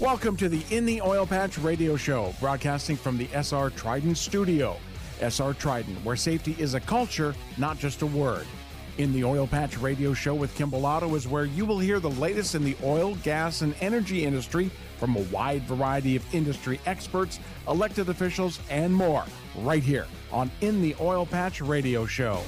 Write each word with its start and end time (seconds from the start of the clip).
Welcome 0.00 0.36
to 0.38 0.48
the 0.48 0.64
In 0.76 0.86
the 0.86 1.00
Oil 1.00 1.24
Patch 1.24 1.56
radio 1.56 1.96
show, 1.96 2.34
broadcasting 2.40 2.96
from 2.96 3.16
the 3.16 3.28
SR 3.32 3.70
Trident 3.70 4.18
studio. 4.18 4.76
SR 5.20 5.54
Trident, 5.54 6.04
where 6.04 6.16
safety 6.16 6.56
is 6.58 6.74
a 6.74 6.80
culture, 6.80 7.32
not 7.58 7.78
just 7.78 8.02
a 8.02 8.06
word. 8.06 8.44
In 8.98 9.12
the 9.12 9.22
Oil 9.22 9.46
Patch 9.46 9.78
radio 9.78 10.12
show 10.12 10.34
with 10.34 10.52
Kim 10.56 10.68
Bellotto 10.68 11.14
is 11.14 11.28
where 11.28 11.44
you 11.44 11.64
will 11.64 11.78
hear 11.78 12.00
the 12.00 12.10
latest 12.10 12.56
in 12.56 12.64
the 12.64 12.76
oil, 12.82 13.14
gas, 13.22 13.62
and 13.62 13.72
energy 13.80 14.24
industry 14.24 14.68
from 14.98 15.14
a 15.14 15.20
wide 15.32 15.62
variety 15.62 16.16
of 16.16 16.34
industry 16.34 16.80
experts, 16.86 17.38
elected 17.68 18.08
officials, 18.08 18.58
and 18.70 18.92
more, 18.92 19.24
right 19.58 19.84
here 19.84 20.08
on 20.32 20.50
In 20.60 20.82
the 20.82 20.96
Oil 21.00 21.24
Patch 21.24 21.60
radio 21.60 22.04
show 22.04 22.42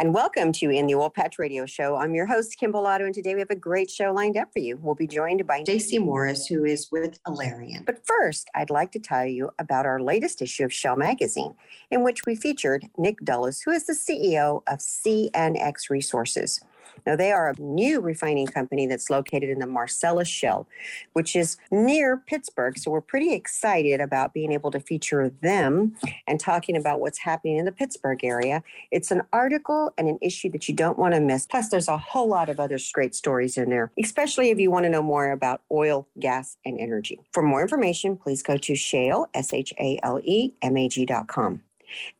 and 0.00 0.14
welcome 0.14 0.50
to 0.50 0.70
In 0.70 0.86
the 0.86 0.94
Oil 0.94 1.10
Patch 1.10 1.38
Radio 1.38 1.66
Show. 1.66 1.94
I'm 1.96 2.14
your 2.14 2.24
host, 2.24 2.56
Kim 2.58 2.72
Bellotto, 2.72 3.04
and 3.04 3.14
today 3.14 3.34
we 3.34 3.40
have 3.40 3.50
a 3.50 3.54
great 3.54 3.90
show 3.90 4.14
lined 4.14 4.38
up 4.38 4.50
for 4.50 4.58
you. 4.58 4.78
We'll 4.78 4.94
be 4.94 5.06
joined 5.06 5.46
by 5.46 5.62
Stacy 5.64 5.98
Morris, 5.98 6.46
who 6.46 6.64
is 6.64 6.90
with 6.90 7.22
Alerian. 7.24 7.84
But 7.84 8.06
first, 8.06 8.48
I'd 8.54 8.70
like 8.70 8.92
to 8.92 8.98
tell 8.98 9.26
you 9.26 9.50
about 9.58 9.84
our 9.84 10.00
latest 10.00 10.40
issue 10.40 10.64
of 10.64 10.72
Shale 10.72 10.96
Magazine, 10.96 11.54
in 11.90 12.02
which 12.02 12.24
we 12.24 12.34
featured 12.34 12.88
Nick 12.96 13.20
Deluliis, 13.20 13.60
who 13.62 13.72
is 13.72 13.84
the 13.84 13.92
CEO 13.92 14.62
of 14.68 14.78
CNX 14.78 15.90
Resources. 15.90 16.62
Now, 17.06 17.16
they 17.16 17.32
are 17.32 17.50
a 17.50 17.60
new 17.60 18.00
refining 18.00 18.46
company 18.46 18.86
that's 18.86 19.10
located 19.10 19.50
in 19.50 19.58
the 19.58 19.66
Marcellus 19.66 20.28
Shale, 20.28 20.68
which 21.12 21.34
is 21.36 21.56
near 21.70 22.16
Pittsburgh. 22.16 22.78
So 22.78 22.90
we're 22.90 23.00
pretty 23.00 23.32
excited 23.32 24.00
about 24.00 24.34
being 24.34 24.52
able 24.52 24.70
to 24.70 24.80
feature 24.80 25.30
them 25.42 25.96
and 26.26 26.38
talking 26.38 26.76
about 26.76 27.00
what's 27.00 27.18
happening 27.18 27.56
in 27.56 27.64
the 27.64 27.72
Pittsburgh 27.72 28.24
area. 28.24 28.62
It's 28.90 29.10
an 29.10 29.22
article 29.32 29.92
and 29.98 30.08
an 30.08 30.18
issue 30.20 30.50
that 30.50 30.68
you 30.68 30.74
don't 30.74 30.98
want 30.98 31.14
to 31.14 31.20
miss. 31.20 31.46
Plus, 31.46 31.68
there's 31.68 31.88
a 31.88 31.98
whole 31.98 32.28
lot 32.28 32.48
of 32.48 32.60
other 32.60 32.78
great 32.92 33.14
stories 33.14 33.56
in 33.56 33.70
there, 33.70 33.92
especially 34.02 34.50
if 34.50 34.58
you 34.58 34.70
want 34.70 34.84
to 34.84 34.90
know 34.90 35.02
more 35.02 35.30
about 35.30 35.62
oil, 35.70 36.08
gas, 36.18 36.56
and 36.64 36.78
energy. 36.78 37.20
For 37.32 37.42
more 37.42 37.62
information, 37.62 38.16
please 38.16 38.42
go 38.42 38.56
to 38.56 38.74
shale, 38.74 39.26
S 39.34 39.52
H 39.52 39.72
A 39.78 39.98
L 40.02 40.20
E 40.24 40.54
M 40.62 40.76
A 40.76 40.88
G.com. 40.88 41.62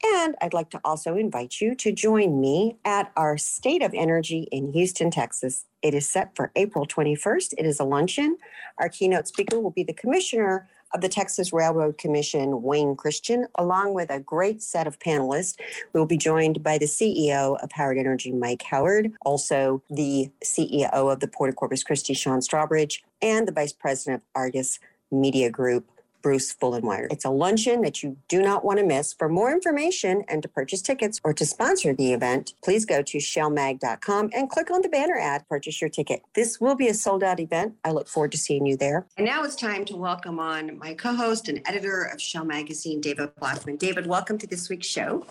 And 0.04 0.34
I'd 0.40 0.54
like 0.54 0.70
to 0.70 0.80
also 0.84 1.16
invite 1.16 1.60
you 1.60 1.74
to 1.76 1.92
join 1.92 2.40
me 2.40 2.76
at 2.84 3.12
our 3.16 3.38
State 3.38 3.82
of 3.82 3.92
Energy 3.94 4.48
in 4.50 4.72
Houston, 4.72 5.10
Texas. 5.10 5.66
It 5.82 5.94
is 5.94 6.08
set 6.08 6.34
for 6.36 6.52
April 6.56 6.86
21st. 6.86 7.54
It 7.58 7.66
is 7.66 7.80
a 7.80 7.84
luncheon. 7.84 8.36
Our 8.78 8.88
keynote 8.88 9.28
speaker 9.28 9.60
will 9.60 9.70
be 9.70 9.84
the 9.84 9.92
Commissioner 9.92 10.68
of 10.92 11.00
the 11.00 11.08
Texas 11.08 11.52
Railroad 11.52 11.98
Commission, 11.98 12.62
Wayne 12.62 12.96
Christian, 12.96 13.46
along 13.56 13.94
with 13.94 14.10
a 14.10 14.20
great 14.20 14.62
set 14.62 14.86
of 14.86 14.98
panelists. 14.98 15.56
We 15.92 16.00
will 16.00 16.06
be 16.06 16.18
joined 16.18 16.62
by 16.62 16.78
the 16.78 16.86
CEO 16.86 17.62
of 17.62 17.72
Howard 17.72 17.98
Energy, 17.98 18.32
Mike 18.32 18.62
Howard, 18.62 19.12
also 19.24 19.82
the 19.88 20.30
CEO 20.44 20.90
of 20.92 21.20
the 21.20 21.28
Port 21.28 21.50
of 21.50 21.56
Corpus 21.56 21.84
Christi, 21.84 22.14
Sean 22.14 22.40
Strawbridge, 22.40 23.02
and 23.22 23.46
the 23.46 23.52
Vice 23.52 23.72
President 23.72 24.22
of 24.22 24.28
Argus 24.34 24.80
Media 25.10 25.50
Group, 25.50 25.88
Bruce 26.22 26.54
Fullenwire. 26.54 27.06
It's 27.10 27.24
a 27.24 27.30
luncheon 27.30 27.82
that 27.82 28.02
you 28.02 28.16
do 28.28 28.42
not 28.42 28.64
want 28.64 28.78
to 28.78 28.84
miss. 28.84 29.12
For 29.12 29.28
more 29.28 29.52
information 29.52 30.24
and 30.28 30.42
to 30.42 30.48
purchase 30.48 30.82
tickets 30.82 31.20
or 31.24 31.32
to 31.34 31.44
sponsor 31.44 31.94
the 31.94 32.12
event, 32.12 32.54
please 32.62 32.84
go 32.84 33.02
to 33.02 33.18
shalemag.com 33.18 34.30
and 34.34 34.50
click 34.50 34.70
on 34.70 34.82
the 34.82 34.88
banner 34.88 35.18
ad, 35.18 35.48
purchase 35.48 35.80
your 35.80 35.90
ticket. 35.90 36.22
This 36.34 36.60
will 36.60 36.74
be 36.74 36.88
a 36.88 36.94
sold 36.94 37.22
out 37.22 37.40
event. 37.40 37.74
I 37.84 37.92
look 37.92 38.08
forward 38.08 38.32
to 38.32 38.38
seeing 38.38 38.66
you 38.66 38.76
there. 38.76 39.06
And 39.16 39.26
now 39.26 39.44
it's 39.44 39.56
time 39.56 39.84
to 39.86 39.96
welcome 39.96 40.38
on 40.38 40.78
my 40.78 40.94
co 40.94 41.14
host 41.14 41.48
and 41.48 41.60
editor 41.66 42.02
of 42.04 42.20
Shale 42.20 42.44
Magazine, 42.44 43.00
David 43.00 43.34
Blackman. 43.36 43.76
David, 43.76 44.06
welcome 44.06 44.38
to 44.38 44.46
this 44.46 44.68
week's 44.68 44.86
show. 44.86 45.26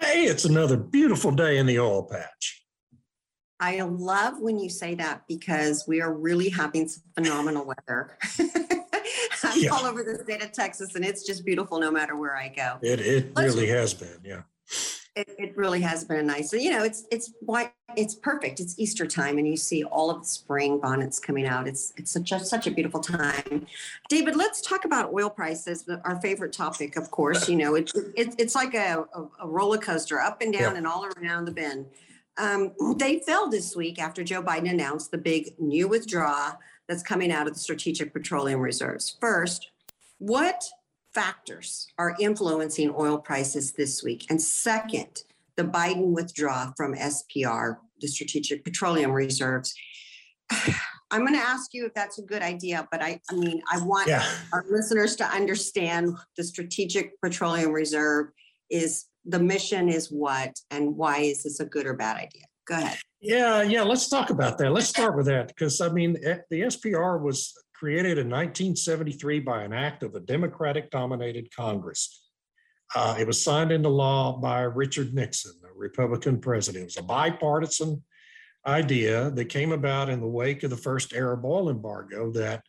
Hey, 0.00 0.24
it's 0.24 0.44
another 0.44 0.76
beautiful 0.76 1.30
day 1.30 1.58
in 1.58 1.66
the 1.66 1.78
oil 1.78 2.02
patch. 2.02 2.64
I 3.60 3.80
love 3.80 4.40
when 4.40 4.58
you 4.58 4.68
say 4.68 4.94
that 4.96 5.22
because 5.28 5.84
we 5.86 6.00
are 6.00 6.12
really 6.12 6.48
having 6.48 6.88
some 6.88 7.02
phenomenal 7.14 7.64
weather. 7.64 8.18
I'm 9.44 9.60
yeah. 9.60 9.70
all 9.70 9.84
over 9.84 10.02
the 10.02 10.22
state 10.22 10.42
of 10.42 10.52
Texas, 10.52 10.94
and 10.94 11.04
it's 11.04 11.24
just 11.24 11.44
beautiful 11.44 11.78
no 11.78 11.90
matter 11.90 12.16
where 12.16 12.36
I 12.36 12.48
go. 12.48 12.78
It 12.82 13.00
it 13.00 13.32
really 13.36 13.68
has 13.68 13.94
been, 13.94 14.18
yeah. 14.24 14.42
It, 15.16 15.32
it 15.38 15.56
really 15.56 15.80
has 15.80 16.04
been 16.04 16.16
a 16.16 16.22
nice. 16.22 16.52
You 16.52 16.72
know, 16.72 16.82
it's 16.82 17.04
it's 17.12 17.32
why 17.40 17.70
it's 17.96 18.16
perfect. 18.16 18.58
It's 18.58 18.76
Easter 18.80 19.06
time, 19.06 19.38
and 19.38 19.46
you 19.46 19.56
see 19.56 19.84
all 19.84 20.10
of 20.10 20.22
the 20.22 20.26
spring 20.26 20.80
bonnets 20.80 21.20
coming 21.20 21.46
out. 21.46 21.68
It's 21.68 21.92
it's 21.96 22.10
such 22.10 22.32
a, 22.32 22.40
such 22.40 22.66
a 22.66 22.72
beautiful 22.72 23.00
time. 23.00 23.66
David, 24.08 24.34
let's 24.34 24.60
talk 24.60 24.84
about 24.84 25.12
oil 25.12 25.30
prices. 25.30 25.88
Our 26.04 26.20
favorite 26.20 26.52
topic, 26.52 26.96
of 26.96 27.12
course. 27.12 27.48
You 27.48 27.56
know, 27.56 27.76
it's 27.76 27.94
it, 27.94 28.34
it's 28.38 28.56
like 28.56 28.74
a, 28.74 29.04
a, 29.40 29.46
roller 29.46 29.78
coaster, 29.78 30.20
up 30.20 30.42
and 30.42 30.52
down, 30.52 30.72
yeah. 30.72 30.78
and 30.78 30.86
all 30.86 31.06
around 31.06 31.44
the 31.44 31.52
bend. 31.52 31.86
Um, 32.36 32.72
they 32.96 33.20
fell 33.20 33.48
this 33.48 33.76
week 33.76 34.00
after 34.00 34.24
Joe 34.24 34.42
Biden 34.42 34.68
announced 34.68 35.12
the 35.12 35.18
big 35.18 35.54
new 35.60 35.86
withdrawal 35.86 36.58
that's 36.88 37.02
coming 37.02 37.32
out 37.32 37.46
of 37.46 37.54
the 37.54 37.60
Strategic 37.60 38.12
Petroleum 38.12 38.60
Reserves. 38.60 39.16
First, 39.20 39.70
what 40.18 40.64
factors 41.14 41.88
are 41.98 42.16
influencing 42.20 42.94
oil 42.96 43.18
prices 43.18 43.72
this 43.72 44.02
week? 44.02 44.26
And 44.30 44.40
second, 44.40 45.24
the 45.56 45.64
Biden 45.64 46.12
withdrawal 46.12 46.72
from 46.76 46.94
SPR, 46.94 47.76
the 48.00 48.08
Strategic 48.08 48.64
Petroleum 48.64 49.12
Reserves. 49.12 49.74
I'm 51.10 51.20
going 51.20 51.34
to 51.34 51.46
ask 51.46 51.72
you 51.72 51.86
if 51.86 51.94
that's 51.94 52.18
a 52.18 52.22
good 52.22 52.42
idea, 52.42 52.88
but 52.90 53.00
I, 53.00 53.20
I 53.30 53.34
mean, 53.34 53.62
I 53.72 53.78
want 53.78 54.08
yeah. 54.08 54.26
our 54.52 54.64
listeners 54.68 55.14
to 55.16 55.24
understand 55.24 56.16
the 56.36 56.42
Strategic 56.42 57.20
Petroleum 57.20 57.70
Reserve 57.70 58.28
is 58.68 59.06
the 59.24 59.38
mission 59.38 59.88
is 59.88 60.08
what, 60.08 60.58
and 60.70 60.96
why 60.96 61.18
is 61.18 61.44
this 61.44 61.60
a 61.60 61.64
good 61.64 61.86
or 61.86 61.94
bad 61.94 62.16
idea? 62.16 62.42
Go 62.66 62.74
ahead. 62.74 62.98
Yeah, 63.24 63.62
yeah. 63.62 63.82
Let's 63.82 64.10
talk 64.10 64.28
about 64.28 64.58
that. 64.58 64.70
Let's 64.70 64.88
start 64.88 65.16
with 65.16 65.24
that 65.26 65.48
because 65.48 65.80
I 65.80 65.88
mean, 65.88 66.18
eh, 66.22 66.38
the 66.50 66.60
SPR 66.62 67.22
was 67.22 67.54
created 67.72 68.18
in 68.18 68.28
1973 68.28 69.40
by 69.40 69.62
an 69.62 69.72
act 69.72 70.02
of 70.02 70.14
a 70.14 70.20
Democratic 70.20 70.90
dominated 70.90 71.48
Congress. 71.54 72.28
Uh, 72.94 73.16
it 73.18 73.26
was 73.26 73.42
signed 73.42 73.72
into 73.72 73.88
law 73.88 74.38
by 74.38 74.60
Richard 74.60 75.14
Nixon, 75.14 75.54
a 75.64 75.74
Republican 75.74 76.38
president. 76.38 76.82
It 76.82 76.84
was 76.84 76.96
a 76.98 77.02
bipartisan 77.02 78.04
idea 78.66 79.30
that 79.30 79.46
came 79.46 79.72
about 79.72 80.10
in 80.10 80.20
the 80.20 80.26
wake 80.26 80.62
of 80.62 80.68
the 80.68 80.76
first 80.76 81.14
Arab 81.14 81.46
oil 81.46 81.70
embargo 81.70 82.30
that, 82.32 82.62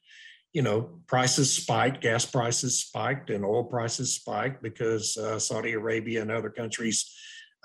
you 0.54 0.62
know, 0.62 1.02
prices 1.06 1.52
spiked, 1.52 2.00
gas 2.00 2.26
prices 2.26 2.80
spiked, 2.80 3.30
and 3.30 3.44
oil 3.44 3.66
prices 3.66 4.16
spiked 4.16 4.64
because 4.64 5.18
uh, 5.18 5.38
Saudi 5.38 5.74
Arabia 5.74 6.22
and 6.22 6.32
other 6.32 6.50
countries 6.50 7.14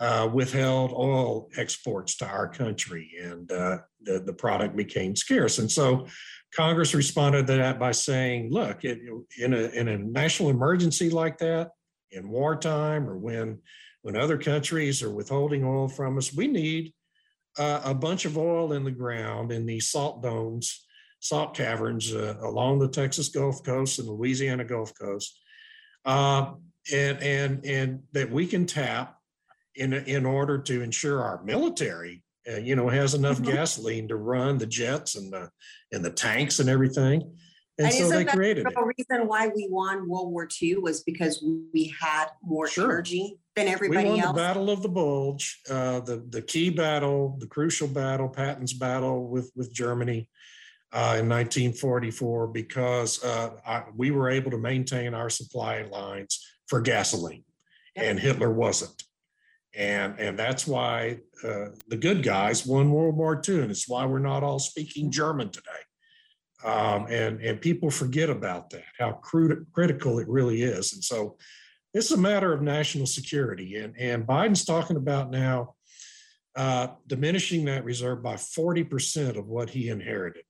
uh, 0.01 0.29
withheld 0.33 0.93
oil 0.93 1.49
exports 1.57 2.17
to 2.17 2.27
our 2.27 2.49
country, 2.49 3.13
and 3.23 3.53
uh, 3.53 3.79
the, 4.03 4.21
the 4.21 4.33
product 4.33 4.75
became 4.75 5.15
scarce. 5.15 5.59
And 5.59 5.71
so 5.71 6.07
Congress 6.57 6.95
responded 6.95 7.47
to 7.47 7.57
that 7.57 7.79
by 7.79 7.93
saying, 7.93 8.51
look, 8.51 8.83
it, 8.83 8.99
in, 9.39 9.53
a, 9.53 9.69
in 9.69 9.89
a 9.89 9.99
national 9.99 10.49
emergency 10.49 11.11
like 11.11 11.39
that, 11.39 11.73
in 12.13 12.29
wartime 12.29 13.09
or 13.09 13.19
when, 13.19 13.59
when 14.03 14.17
other 14.17 14.39
countries 14.39 15.03
are 15.03 15.15
withholding 15.15 15.65
oil 15.65 15.87
from 15.87 16.17
us, 16.17 16.35
we 16.35 16.47
need 16.47 16.93
uh, 17.59 17.83
a 17.85 17.95
bunch 17.95 18.25
of 18.25 18.39
oil 18.39 18.73
in 18.73 18.85
the 18.85 18.91
ground 18.91 19.53
in 19.53 19.67
these 19.67 19.91
salt 19.91 20.23
domes, 20.23 20.87
salt 21.21 21.55
caverns 21.55 22.15
uh, 22.15 22.37
along 22.43 22.79
the 22.79 22.89
Texas 22.89 23.29
Gulf 23.29 23.63
Coast 23.63 23.99
and 23.99 24.09
Louisiana 24.09 24.65
Gulf 24.65 24.93
Coast. 24.99 25.39
Uh, 26.07 26.53
and, 26.93 27.23
and, 27.23 27.67
and 27.67 28.03
that 28.13 28.31
we 28.31 28.47
can 28.47 28.65
tap 28.65 29.20
in 29.77 29.93
in 29.93 30.27
order 30.27 30.59
to 30.59 30.83
ensure 30.83 31.23
our 31.23 31.43
military, 31.45 32.23
uh, 32.51 32.57
you 32.57 32.77
know, 32.77 32.89
has 32.89 33.15
enough 33.15 33.37
mm-hmm. 33.39 33.53
gasoline 33.53 34.09
to 34.09 34.17
run 34.17 34.59
the 34.59 34.67
jets 34.67 35.17
and 35.17 35.33
the 35.33 35.51
and 35.93 36.05
the 36.05 36.11
tanks 36.11 36.59
and 36.59 36.69
everything. 36.69 37.23
And, 37.79 37.87
and 37.87 37.95
so 37.95 38.11
they 38.11 38.27
created 38.27 38.67
the 38.67 38.79
it. 38.79 38.95
reason 38.99 39.27
why 39.27 39.49
we 39.49 39.67
won 39.71 40.07
World 40.07 40.31
War 40.31 40.47
II 40.61 40.77
was 40.77 41.03
because 41.03 41.43
we 41.73 41.95
had 41.99 42.27
more 42.43 42.67
sure. 42.67 42.85
energy 42.85 43.39
than 43.57 43.69
everybody 43.69 44.05
we 44.05 44.11
won 44.11 44.21
else. 44.21 44.37
The 44.37 44.43
Battle 44.43 44.71
of 44.71 44.83
the 44.83 44.89
Bulge, 44.89 45.61
uh, 45.71 46.01
the 46.01 46.25
the 46.29 46.43
key 46.43 46.69
battle, 46.71 47.37
the 47.41 47.47
crucial 47.47 47.89
battle, 47.89 48.29
Patton's 48.29 48.75
battle 48.75 49.29
with 49.29 49.51
with 49.55 49.73
Germany. 49.73 50.29
Uh, 50.93 51.15
in 51.21 51.29
1944, 51.29 52.49
because 52.49 53.23
uh, 53.23 53.51
I, 53.65 53.85
we 53.97 54.11
were 54.11 54.29
able 54.29 54.51
to 54.51 54.59
maintain 54.59 55.15
our 55.15 55.31
supply 55.31 55.83
lines 55.83 56.45
for 56.67 56.81
gasoline, 56.81 57.45
yep. 57.95 58.07
and 58.07 58.19
Hitler 58.19 58.51
wasn't 58.51 59.01
and 59.75 60.19
and 60.19 60.39
that's 60.39 60.67
why 60.67 61.19
uh, 61.45 61.67
the 61.89 61.97
good 61.97 62.23
guys 62.23 62.67
won 62.67 62.91
World 62.91 63.17
War 63.17 63.41
II, 63.47 63.63
and 63.63 63.71
it's 63.71 63.89
why 63.89 64.05
we're 64.05 64.19
not 64.19 64.43
all 64.43 64.59
speaking 64.59 65.11
German 65.11 65.51
today. 65.51 65.71
Um, 66.65 67.07
and 67.09 67.41
and 67.41 67.61
people 67.61 67.91
forget 67.91 68.29
about 68.29 68.71
that, 68.71 68.85
how 68.99 69.13
critical 69.13 70.19
it 70.19 70.29
really 70.29 70.63
is. 70.63 70.93
And 70.93 71.03
so, 71.03 71.37
it's 71.95 72.11
a 72.11 72.17
matter 72.17 72.53
of 72.53 72.63
national 72.63 73.07
security. 73.07 73.77
And 73.77 73.95
and 73.99 74.27
Biden's 74.27 74.65
talking 74.65 74.97
about 74.97 75.31
now 75.31 75.77
uh, 76.57 76.89
diminishing 77.07 77.65
that 77.67 77.85
reserve 77.85 78.23
by 78.23 78.37
forty 78.37 78.83
percent 78.83 79.37
of 79.37 79.47
what 79.47 79.71
he 79.71 79.89
inherited, 79.89 80.43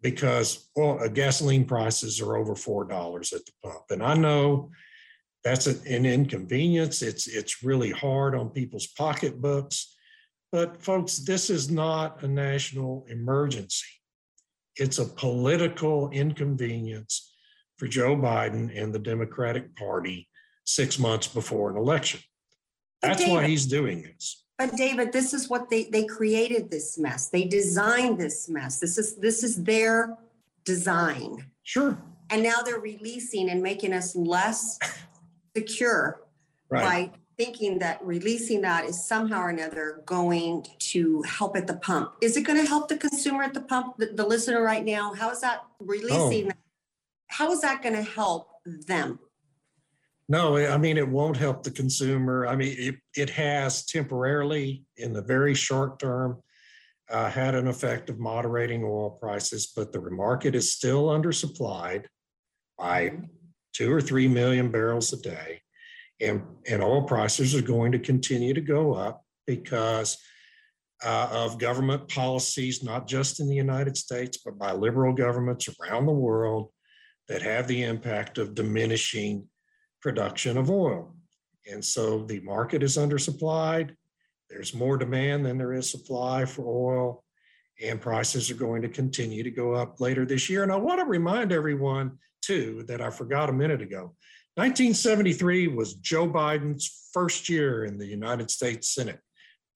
because 0.00 0.68
well, 0.74 0.98
uh, 1.00 1.08
gasoline 1.08 1.64
prices 1.64 2.20
are 2.20 2.36
over 2.36 2.56
four 2.56 2.84
dollars 2.84 3.32
at 3.32 3.46
the 3.46 3.52
pump. 3.62 3.84
And 3.90 4.02
I 4.02 4.14
know 4.14 4.70
that's 5.44 5.66
an 5.66 6.06
inconvenience. 6.06 7.02
It's 7.02 7.26
it's 7.26 7.62
really 7.64 7.90
hard 7.90 8.34
on 8.34 8.50
people's 8.50 8.86
pocketbooks. 8.86 9.96
But 10.52 10.82
folks, 10.82 11.18
this 11.18 11.50
is 11.50 11.70
not 11.70 12.22
a 12.22 12.28
national 12.28 13.06
emergency. 13.08 13.86
It's 14.76 14.98
a 14.98 15.04
political 15.04 16.10
inconvenience 16.10 17.34
for 17.76 17.88
Joe 17.88 18.16
Biden 18.16 18.70
and 18.80 18.94
the 18.94 18.98
Democratic 18.98 19.74
Party 19.76 20.28
six 20.64 20.98
months 20.98 21.26
before 21.26 21.70
an 21.70 21.76
election. 21.76 22.20
That's 23.00 23.18
David, 23.18 23.32
why 23.32 23.46
he's 23.48 23.66
doing 23.66 24.02
this. 24.02 24.44
But 24.58 24.76
David, 24.76 25.12
this 25.12 25.34
is 25.34 25.48
what 25.48 25.68
they 25.70 25.84
they 25.84 26.04
created 26.04 26.70
this 26.70 26.98
mess. 26.98 27.30
They 27.30 27.44
designed 27.44 28.18
this 28.18 28.48
mess. 28.48 28.78
This 28.78 28.96
is 28.98 29.16
this 29.16 29.42
is 29.42 29.64
their 29.64 30.16
design. 30.64 31.46
Sure. 31.64 31.98
And 32.30 32.42
now 32.42 32.60
they're 32.64 32.78
releasing 32.78 33.50
and 33.50 33.62
making 33.62 33.92
us 33.92 34.14
less 34.14 34.78
secure 35.56 36.22
right. 36.70 37.10
by 37.10 37.18
thinking 37.38 37.78
that 37.78 38.04
releasing 38.04 38.60
that 38.60 38.84
is 38.84 39.06
somehow 39.06 39.40
or 39.40 39.48
another 39.48 40.02
going 40.06 40.66
to 40.78 41.22
help 41.22 41.56
at 41.56 41.66
the 41.66 41.76
pump. 41.76 42.12
Is 42.20 42.36
it 42.36 42.42
going 42.42 42.60
to 42.60 42.66
help 42.66 42.88
the 42.88 42.96
consumer 42.96 43.42
at 43.42 43.54
the 43.54 43.62
pump, 43.62 43.96
the, 43.98 44.06
the 44.06 44.26
listener 44.26 44.62
right 44.62 44.84
now? 44.84 45.14
How 45.14 45.30
is 45.30 45.40
that 45.40 45.62
releasing? 45.80 46.50
Oh. 46.50 46.54
How 47.28 47.50
is 47.50 47.62
that 47.62 47.82
going 47.82 47.94
to 47.94 48.02
help 48.02 48.48
them? 48.86 49.18
No, 50.28 50.56
I 50.56 50.78
mean, 50.78 50.98
it 50.98 51.08
won't 51.08 51.36
help 51.36 51.62
the 51.62 51.70
consumer. 51.70 52.46
I 52.46 52.56
mean, 52.56 52.74
it, 52.78 52.94
it 53.16 53.30
has 53.30 53.84
temporarily 53.84 54.84
in 54.96 55.12
the 55.12 55.22
very 55.22 55.54
short 55.54 55.98
term 55.98 56.38
uh, 57.10 57.28
had 57.28 57.54
an 57.54 57.66
effect 57.66 58.08
of 58.08 58.18
moderating 58.18 58.84
oil 58.84 59.10
prices, 59.10 59.72
but 59.74 59.92
the 59.92 60.00
market 60.10 60.54
is 60.54 60.72
still 60.72 61.08
undersupplied 61.08 62.04
by 62.78 63.10
mm-hmm. 63.10 63.24
Two 63.72 63.92
or 63.92 64.00
three 64.00 64.28
million 64.28 64.70
barrels 64.70 65.12
a 65.12 65.20
day 65.20 65.60
and, 66.22 66.42
and 66.68 66.82
oil 66.82 67.02
prices 67.02 67.54
are 67.54 67.62
going 67.62 67.92
to 67.92 67.98
continue 67.98 68.54
to 68.54 68.60
go 68.60 68.94
up 68.94 69.24
because 69.46 70.18
uh, 71.04 71.28
of 71.32 71.58
government 71.58 72.08
policies, 72.08 72.82
not 72.82 73.08
just 73.08 73.40
in 73.40 73.48
the 73.48 73.56
United 73.56 73.96
States, 73.96 74.38
but 74.44 74.56
by 74.58 74.72
liberal 74.72 75.12
governments 75.12 75.68
around 75.80 76.06
the 76.06 76.12
world 76.12 76.68
that 77.28 77.42
have 77.42 77.66
the 77.66 77.82
impact 77.82 78.38
of 78.38 78.54
diminishing 78.54 79.48
production 80.00 80.56
of 80.56 80.70
oil. 80.70 81.14
And 81.70 81.84
so 81.84 82.24
the 82.24 82.40
market 82.40 82.82
is 82.82 82.96
undersupplied. 82.96 83.94
There's 84.48 84.74
more 84.74 84.96
demand 84.96 85.44
than 85.44 85.58
there 85.58 85.72
is 85.72 85.90
supply 85.90 86.44
for 86.44 86.66
oil, 86.66 87.24
and 87.82 88.00
prices 88.00 88.50
are 88.50 88.54
going 88.54 88.82
to 88.82 88.88
continue 88.88 89.42
to 89.42 89.50
go 89.50 89.74
up 89.74 90.00
later 90.00 90.24
this 90.24 90.48
year. 90.48 90.62
And 90.62 90.70
I 90.70 90.76
want 90.76 91.00
to 91.00 91.06
remind 91.06 91.52
everyone, 91.52 92.18
too, 92.42 92.84
that 92.88 93.00
I 93.00 93.10
forgot 93.10 93.48
a 93.48 93.52
minute 93.52 93.80
ago 93.80 94.14
1973 94.56 95.68
was 95.68 95.94
Joe 95.94 96.28
Biden's 96.28 97.08
first 97.10 97.48
year 97.48 97.86
in 97.86 97.96
the 97.96 98.04
United 98.04 98.50
States 98.50 98.94
Senate. 98.94 99.18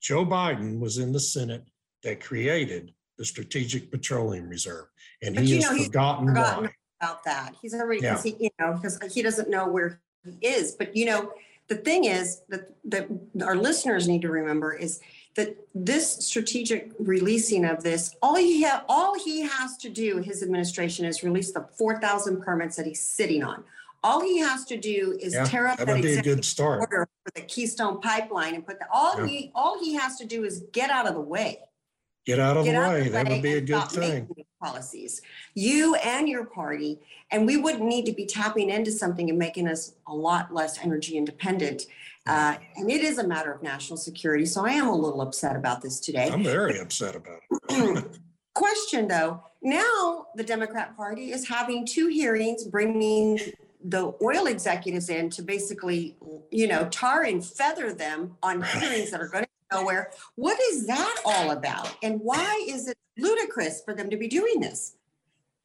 Joe 0.03 0.27
Biden 0.27 0.79
was 0.79 0.99
in 0.99 1.13
the 1.13 1.21
Senate 1.21 1.65
that 2.03 2.23
created 2.23 2.93
the 3.17 3.25
Strategic 3.25 3.91
Petroleum 3.91 4.51
Reserve, 4.51 4.85
and 5.23 5.35
but 5.35 5.45
he 5.45 5.55
has 5.55 5.65
know, 5.65 5.83
forgotten, 5.83 6.29
forgotten 6.29 6.65
why. 6.65 6.71
about 7.01 7.25
that. 7.25 7.55
He's 7.63 7.73
already, 7.73 8.03
yeah. 8.03 8.23
he, 8.23 8.37
you 8.39 8.51
know, 8.61 8.75
because 8.75 8.99
he 9.15 9.23
doesn't 9.23 9.49
know 9.49 9.67
where 9.67 10.03
he 10.23 10.47
is. 10.47 10.73
But 10.73 10.95
you 10.95 11.07
know, 11.07 11.33
the 11.69 11.77
thing 11.77 12.05
is 12.05 12.43
that 12.51 12.69
that 12.85 13.09
our 13.43 13.57
listeners 13.57 14.07
need 14.07 14.21
to 14.23 14.29
remember 14.29 14.75
is 14.75 15.01
that 15.37 15.55
this 15.75 16.11
strategic 16.27 16.91
releasing 16.99 17.65
of 17.65 17.83
this, 17.83 18.15
all 18.23 18.37
he 18.37 18.65
ha- 18.65 18.85
all 18.89 19.19
he 19.19 19.43
has 19.43 19.77
to 19.79 19.89
do, 19.89 20.19
his 20.19 20.43
administration, 20.43 21.05
is 21.05 21.23
release 21.23 21.53
the 21.53 21.69
4,000 21.79 22.41
permits 22.43 22.77
that 22.77 22.87
he's 22.87 23.01
sitting 23.03 23.45
on. 23.45 23.63
All 24.03 24.21
he 24.23 24.39
has 24.39 24.65
to 24.67 24.77
do 24.77 25.17
is 25.21 25.35
Yeah, 25.35 25.45
tear 25.45 25.67
up 25.67 25.79
that 25.79 25.87
that 25.89 26.03
be 26.03 26.15
a 26.15 26.23
good 26.23 26.45
start. 26.45 26.81
order 26.81 27.09
for 27.25 27.33
the 27.35 27.43
Keystone 27.43 28.01
Pipeline 28.01 28.55
and 28.55 28.67
put 28.67 28.79
the, 28.79 28.87
all 28.91 29.21
Yeah. 29.21 29.27
he, 29.27 29.53
all 29.55 29.79
he 29.83 29.95
has 29.95 30.17
to 30.19 30.25
do 30.27 30.45
is 30.45 30.65
get 30.73 30.91
out 30.91 31.07
of 31.07 31.15
the 31.15 31.21
way. 31.21 31.61
Get 32.25 32.39
out 32.41 32.57
of 32.57 32.65
the 32.65 32.75
out 32.77 32.93
way. 32.93 33.05
the 33.05 33.11
That 33.11 33.29
would 33.29 33.43
be 33.43 33.55
a 33.55 33.61
good 33.61 33.89
thing. 33.91 34.29
Policies, 34.63 35.21
you 35.55 35.97
and 35.97 36.27
your 36.29 36.47
party, 36.47 36.99
and 37.31 37.47
we 37.47 37.59
wouldn't 37.59 37.85
need 37.85 38.07
to 38.07 38.13
be 38.13 38.25
tapping 38.25 38.71
into 38.71 38.91
something 38.91 39.29
and 39.29 39.39
making 39.39 39.69
us 39.69 39.93
a 40.09 40.15
lot 40.15 40.53
less 40.53 40.79
energy 40.83 41.17
independent. 41.19 41.83
Uh, 42.27 42.57
and 42.77 42.91
it 42.91 43.03
is 43.03 43.19
a 43.19 43.27
matter 43.27 43.53
of 43.53 43.63
national 43.63 43.97
security, 43.97 44.45
so 44.47 44.67
I 44.67 44.71
am 44.71 44.89
a 44.89 44.95
little 44.95 45.21
upset 45.21 45.57
about 45.57 45.81
this 45.81 46.01
today. 46.01 46.29
I'm 46.31 46.43
very 46.43 46.79
upset 46.79 47.15
about 47.15 47.41
it. 47.71 48.05
Question 48.55 49.07
though, 49.07 49.43
now 49.63 50.27
the 50.35 50.43
Democrat 50.43 50.97
Party 50.97 51.31
is 51.33 51.47
having 51.47 51.85
two 51.85 52.09
hearings 52.09 52.65
bringing 52.65 53.39
the 53.85 54.15
oil 54.23 54.47
executives 54.47 55.09
in 55.09 55.31
to 55.31 55.43
basically, 55.43 56.17
you 56.51 56.67
know, 56.67 56.89
tar 56.91 57.23
and 57.23 57.45
feather 57.45 57.93
them 57.93 58.37
on 58.43 58.63
hearings 58.63 59.11
that 59.11 59.21
are 59.21 59.29
going 59.29 59.45
to 59.45 59.51
go 59.71 59.81
nowhere. 59.81 60.11
What 60.35 60.59
is 60.71 60.87
that 60.87 61.23
all 61.25 61.53
about? 61.53 61.97
And 62.03 62.21
why 62.21 62.65
is 62.69 62.89
it 62.89 62.97
ludicrous 63.17 63.83
for 63.85 63.95
them 63.95 64.11
to 64.11 64.17
be 64.17 64.27
doing 64.27 64.61
this? 64.61 64.97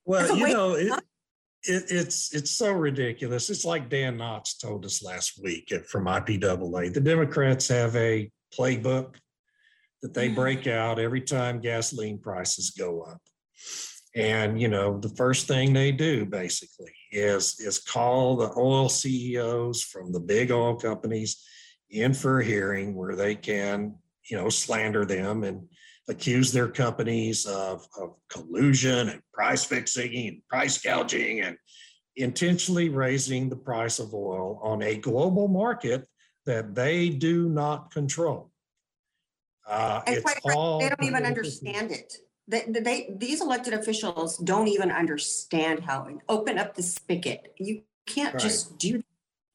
Well, 0.05 0.35
you 0.37 0.49
know, 0.49 0.73
it, 0.73 0.91
it, 1.63 1.85
it's 1.89 2.33
it's 2.33 2.51
so 2.51 2.71
ridiculous. 2.71 3.49
It's 3.49 3.65
like 3.65 3.89
Dan 3.89 4.17
Naatz 4.17 4.59
told 4.59 4.85
us 4.85 5.03
last 5.03 5.39
week 5.41 5.73
from 5.87 6.05
IPAA. 6.05 6.93
The 6.93 7.01
Democrats 7.01 7.67
have 7.67 7.95
a 7.95 8.31
playbook 8.57 9.15
that 10.01 10.13
they 10.13 10.27
mm-hmm. 10.27 10.35
break 10.35 10.67
out 10.67 10.99
every 10.99 11.21
time 11.21 11.61
gasoline 11.61 12.17
prices 12.17 12.71
go 12.71 13.01
up. 13.03 13.21
And 14.15 14.59
you 14.59 14.67
know, 14.67 14.99
the 14.99 15.09
first 15.09 15.47
thing 15.47 15.73
they 15.73 15.91
do 15.91 16.25
basically 16.25 16.93
is 17.11 17.59
is 17.59 17.79
call 17.79 18.37
the 18.37 18.51
oil 18.57 18.89
CEOs 18.89 19.83
from 19.83 20.11
the 20.11 20.19
big 20.19 20.51
oil 20.51 20.75
companies 20.75 21.43
in 21.89 22.13
for 22.13 22.39
a 22.39 22.45
hearing 22.45 22.95
where 22.95 23.15
they 23.15 23.35
can, 23.35 23.95
you 24.29 24.37
know, 24.37 24.49
slander 24.49 25.05
them 25.05 25.43
and 25.43 25.67
accuse 26.09 26.51
their 26.51 26.67
companies 26.67 27.45
of, 27.45 27.87
of 27.99 28.15
collusion 28.29 29.09
and 29.09 29.21
price 29.33 29.63
fixing 29.63 30.27
and 30.27 30.41
price 30.49 30.77
gouging 30.81 31.41
and 31.41 31.57
intentionally 32.15 32.89
raising 32.89 33.49
the 33.49 33.55
price 33.55 33.99
of 33.99 34.13
oil 34.13 34.59
on 34.63 34.81
a 34.81 34.95
global 34.95 35.47
market 35.47 36.07
that 36.45 36.75
they 36.75 37.09
do 37.09 37.49
not 37.49 37.91
control. 37.91 38.51
Uh, 39.67 40.01
it's 40.07 40.25
all 40.53 40.79
they 40.79 40.89
don't 40.89 41.03
even 41.03 41.25
understand 41.25 41.91
it. 41.91 42.13
They, 42.47 42.65
they, 42.67 43.15
these 43.17 43.41
elected 43.41 43.73
officials 43.73 44.37
don't 44.37 44.67
even 44.67 44.91
understand 44.91 45.85
how 45.85 46.07
open 46.27 46.57
up 46.57 46.75
the 46.75 46.83
spigot. 46.83 47.53
You 47.57 47.83
can't 48.05 48.33
right. 48.33 48.41
just 48.41 48.77
do 48.77 48.97
that. 48.97 49.05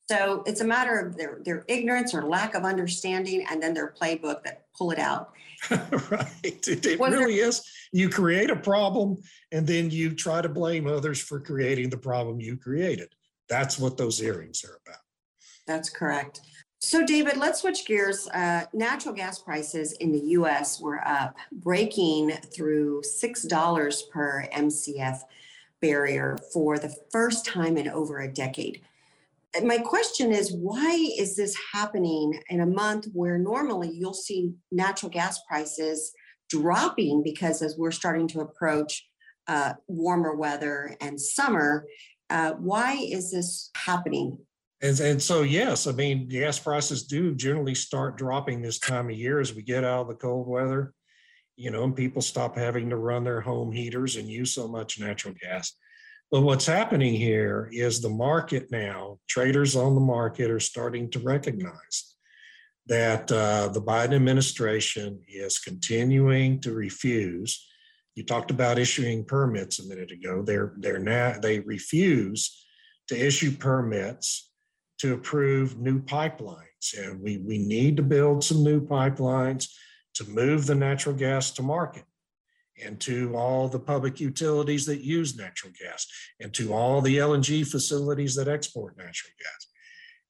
So 0.09 0.45
it's 0.47 0.61
a 0.61 0.65
matter 0.65 0.99
of 0.99 1.17
their, 1.17 1.41
their 1.45 1.65
ignorance 1.67 2.15
or 2.15 2.23
lack 2.23 2.55
of 2.55 2.65
understanding 2.65 3.45
and 3.51 3.61
then 3.61 3.75
their 3.75 3.93
playbook 4.01 4.45
that 4.45 4.67
pull 4.77 4.93
it 4.93 4.99
out. 4.99 5.33
right. 5.71 6.29
It, 6.45 6.69
it 6.69 7.01
really 7.01 7.37
there, 7.37 7.49
is. 7.49 7.63
You 7.93 8.09
create 8.09 8.51
a 8.51 8.57
problem 8.57 9.17
and 9.51 9.67
then 9.67 9.91
you 9.91 10.15
try 10.15 10.43
to 10.43 10.49
blame 10.49 10.87
others 10.87 11.21
for 11.21 11.41
creating 11.41 11.91
the 11.91 11.99
problem 11.99 12.41
you 12.41 12.57
created. 12.57 13.09
That's 13.49 13.79
what 13.79 13.97
those 13.97 14.19
hearings 14.19 14.65
are 14.65 14.79
about. 14.87 15.01
That's 15.67 15.91
correct. 15.91 16.41
So, 16.79 17.05
David, 17.05 17.39
let's 17.39 17.63
switch 17.63 17.87
gears. 17.87 18.29
Uh, 18.29 18.67
natural 18.73 19.15
gas 19.15 19.41
prices 19.41 19.93
in 19.95 20.13
the 20.13 20.21
US 20.21 20.81
were 20.81 21.07
up, 21.07 21.37
breaking 21.51 22.31
through 22.55 23.03
$6 23.03 24.11
per 24.11 24.47
MCF 24.53 25.21
barrier 25.81 26.39
for 26.53 26.79
the 26.79 26.95
first 27.11 27.45
time 27.45 27.77
in 27.77 27.89
over 27.89 28.21
a 28.21 28.33
decade. 28.33 28.83
My 29.65 29.79
question 29.79 30.33
is 30.33 30.53
why 30.53 31.09
is 31.19 31.37
this 31.37 31.57
happening 31.73 32.39
in 32.49 32.61
a 32.61 32.67
month 32.67 33.07
where 33.13 33.39
normally 33.39 33.91
you'll 33.91 34.15
see 34.15 34.53
natural 34.71 35.11
gas 35.11 35.41
prices 35.49 36.13
dropping 36.49 37.23
because 37.23 37.63
as 37.63 37.77
we're 37.77 37.91
starting 37.91 38.29
to 38.29 38.41
approach 38.41 39.07
uh, 39.49 39.75
warmer 39.89 40.35
weather 40.35 40.97
and 41.01 41.21
summer? 41.21 41.87
Uh, 42.29 42.53
why 42.53 42.95
is 42.95 43.31
this 43.31 43.71
happening 43.77 44.39
and, 44.83 44.99
and 45.01 45.23
so, 45.23 45.43
yes, 45.43 45.87
I 45.87 45.93
mean, 45.93 46.29
gas 46.29 46.59
prices 46.59 47.05
do 47.05 47.35
generally 47.35 47.75
start 47.75 48.19
dropping 48.19 48.61
this 48.61 48.79
time 48.79 49.09
of 49.09 49.17
year 49.17 49.41
as 49.41 49.55
we 49.55 49.63
get 49.63 49.85
out 49.85 50.03
of 50.03 50.09
the 50.09 50.15
cold 50.15 50.47
weather, 50.47 50.93
you 51.57 51.71
know, 51.71 51.85
and 51.85 51.97
people 51.97 52.21
stop 52.21 52.57
having 52.57 52.91
to 52.91 52.97
run 52.97 53.25
their 53.25 53.41
home 53.41 53.73
heaters 53.73 54.17
and 54.17 54.29
use 54.29 54.53
so 54.53 54.69
much 54.69 55.01
natural 55.01 55.35
gas. 55.41 55.73
But 56.31 56.41
what's 56.41 56.67
happening 56.67 57.15
here 57.15 57.69
is 57.73 58.01
the 58.01 58.09
market 58.09 58.71
now, 58.71 59.19
traders 59.29 59.77
on 59.77 59.95
the 59.95 60.01
market 60.01 60.51
are 60.51 60.61
starting 60.61 61.09
to 61.11 61.21
recognize 61.21 62.15
that 62.87 63.31
uh, 63.31 63.69
the 63.69 63.83
Biden 63.83 64.15
administration 64.15 65.21
is 65.29 65.59
continuing 65.59 66.61
to 66.61 66.73
refuse. 66.73 67.69
You 68.17 68.25
talked 68.25 68.51
about 68.51 68.79
issuing 68.79 69.25
permits 69.25 69.79
a 69.79 69.89
minute 69.89 70.11
ago. 70.11 70.43
They're 70.43 70.75
they're 70.79 70.99
now 70.99 71.39
they 71.41 71.61
refuse 71.61 72.65
to 73.09 73.17
issue 73.27 73.53
permits 73.53 74.51
to 74.99 75.15
approve 75.15 75.79
new 75.79 76.01
pipelines. 76.01 76.97
And 76.97 77.21
we, 77.21 77.39
we 77.39 77.59
need 77.59 77.97
to 77.99 78.03
build 78.03 78.43
some 78.43 78.65
new 78.65 78.81
pipelines 78.81 79.69
to 80.15 80.25
move 80.25 80.67
the 80.67 80.75
natural 80.75 81.15
gas 81.15 81.51
to 81.53 81.63
market 81.63 82.05
and 82.85 83.01
to 83.01 83.35
all 83.35 83.69
the 83.69 83.79
public 83.79 84.21
utilities 84.21 84.87
that 84.87 85.01
use 85.01 85.37
natural 85.37 85.73
gas 85.81 86.07
and 86.41 86.53
to 86.55 86.73
all 86.73 87.01
the 87.01 87.17
LNG 87.17 87.67
facilities 87.67 88.35
that 88.35 88.49
export 88.49 88.97
natural 88.97 89.33
gas. 89.39 89.67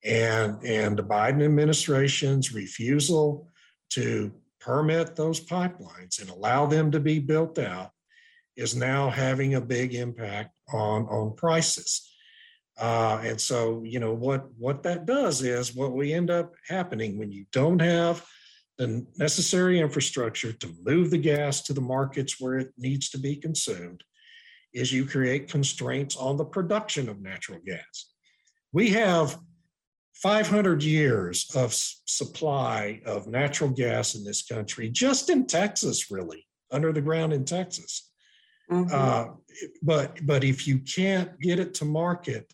And, 0.04 0.64
and 0.64 0.96
the 0.96 1.02
Biden 1.02 1.44
administration's 1.44 2.54
refusal 2.54 3.50
to 3.90 4.32
permit 4.60 5.16
those 5.16 5.44
pipelines 5.44 6.20
and 6.20 6.30
allow 6.30 6.66
them 6.66 6.90
to 6.92 7.00
be 7.00 7.18
built 7.18 7.58
out 7.58 7.90
is 8.56 8.74
now 8.74 9.10
having 9.10 9.54
a 9.54 9.60
big 9.60 9.94
impact 9.94 10.54
on, 10.72 11.06
on 11.06 11.34
prices. 11.36 12.12
Uh, 12.78 13.20
and 13.24 13.40
so, 13.40 13.82
you 13.84 13.98
know, 13.98 14.12
what, 14.12 14.46
what 14.58 14.82
that 14.82 15.06
does 15.06 15.42
is 15.42 15.74
what 15.74 15.92
we 15.92 16.12
end 16.12 16.30
up 16.30 16.52
happening 16.68 17.18
when 17.18 17.32
you 17.32 17.44
don't 17.52 17.80
have 17.80 18.24
the 18.78 19.06
necessary 19.16 19.80
infrastructure 19.80 20.52
to 20.52 20.74
move 20.84 21.10
the 21.10 21.18
gas 21.18 21.62
to 21.62 21.72
the 21.72 21.80
markets 21.80 22.36
where 22.38 22.58
it 22.58 22.72
needs 22.76 23.10
to 23.10 23.18
be 23.18 23.36
consumed 23.36 24.04
is 24.74 24.92
you 24.92 25.06
create 25.06 25.48
constraints 25.48 26.16
on 26.16 26.36
the 26.36 26.44
production 26.44 27.08
of 27.08 27.22
natural 27.22 27.58
gas. 27.64 28.12
We 28.72 28.90
have 28.90 29.38
500 30.16 30.82
years 30.82 31.50
of 31.54 31.72
supply 31.74 33.00
of 33.06 33.26
natural 33.26 33.70
gas 33.70 34.14
in 34.14 34.24
this 34.24 34.42
country, 34.42 34.90
just 34.90 35.30
in 35.30 35.46
Texas, 35.46 36.10
really, 36.10 36.46
under 36.70 36.92
the 36.92 37.00
ground 37.00 37.32
in 37.32 37.44
Texas. 37.44 38.10
Mm-hmm. 38.70 38.94
Uh, 38.94 39.34
but 39.82 40.18
but 40.26 40.42
if 40.42 40.66
you 40.66 40.78
can't 40.80 41.38
get 41.40 41.58
it 41.58 41.74
to 41.74 41.84
market, 41.84 42.52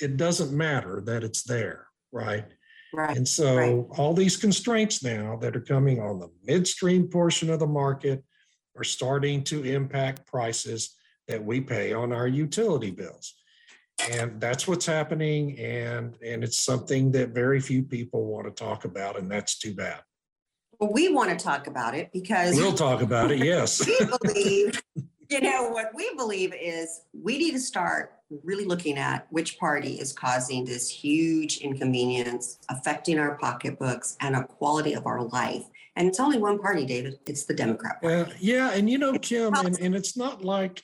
it 0.00 0.16
doesn't 0.16 0.56
matter 0.56 1.02
that 1.06 1.24
it's 1.24 1.42
there, 1.42 1.86
right? 2.12 2.44
Right. 2.96 3.14
And 3.14 3.28
so 3.28 3.56
right. 3.56 3.98
all 3.98 4.14
these 4.14 4.38
constraints 4.38 5.02
now 5.04 5.36
that 5.42 5.54
are 5.54 5.60
coming 5.60 6.00
on 6.00 6.18
the 6.18 6.30
midstream 6.44 7.08
portion 7.08 7.50
of 7.50 7.60
the 7.60 7.66
market 7.66 8.24
are 8.74 8.84
starting 8.84 9.44
to 9.44 9.64
impact 9.64 10.26
prices 10.26 10.94
that 11.28 11.44
we 11.44 11.60
pay 11.60 11.92
on 11.92 12.10
our 12.10 12.26
utility 12.26 12.90
bills. 12.90 13.34
And 14.10 14.40
that's 14.40 14.66
what's 14.66 14.86
happening 14.86 15.58
and 15.58 16.16
and 16.24 16.42
it's 16.42 16.64
something 16.64 17.12
that 17.12 17.34
very 17.34 17.60
few 17.60 17.82
people 17.82 18.24
want 18.24 18.46
to 18.46 18.50
talk 18.50 18.86
about 18.86 19.18
and 19.18 19.30
that's 19.30 19.58
too 19.58 19.74
bad. 19.74 20.00
Well, 20.80 20.90
we 20.90 21.12
want 21.12 21.28
to 21.30 21.36
talk 21.36 21.66
about 21.66 21.94
it 21.94 22.10
because 22.14 22.56
we'll 22.56 22.72
talk 22.72 23.02
about 23.02 23.30
it, 23.30 23.38
yes. 23.44 23.86
we 23.86 23.98
believe 24.22 24.82
you 25.28 25.40
know, 25.40 25.68
what 25.68 25.90
we 25.94 26.14
believe 26.14 26.54
is 26.54 27.02
we 27.12 27.36
need 27.36 27.52
to 27.52 27.60
start 27.60 28.15
really 28.42 28.64
looking 28.64 28.98
at 28.98 29.26
which 29.30 29.58
party 29.58 30.00
is 30.00 30.12
causing 30.12 30.64
this 30.64 30.90
huge 30.90 31.58
inconvenience, 31.58 32.58
affecting 32.68 33.18
our 33.18 33.36
pocketbooks 33.38 34.16
and 34.20 34.34
a 34.34 34.44
quality 34.44 34.94
of 34.94 35.06
our 35.06 35.22
life. 35.22 35.64
And 35.94 36.06
it's 36.06 36.20
only 36.20 36.38
one 36.38 36.58
party, 36.58 36.84
David. 36.84 37.18
It's 37.26 37.44
the 37.44 37.54
Democrat 37.54 38.02
party. 38.02 38.32
Uh, 38.32 38.34
yeah, 38.38 38.72
and 38.72 38.90
you 38.90 38.98
know, 38.98 39.18
Kim, 39.18 39.54
and, 39.54 39.78
and 39.78 39.94
it's 39.94 40.16
not 40.16 40.44
like 40.44 40.82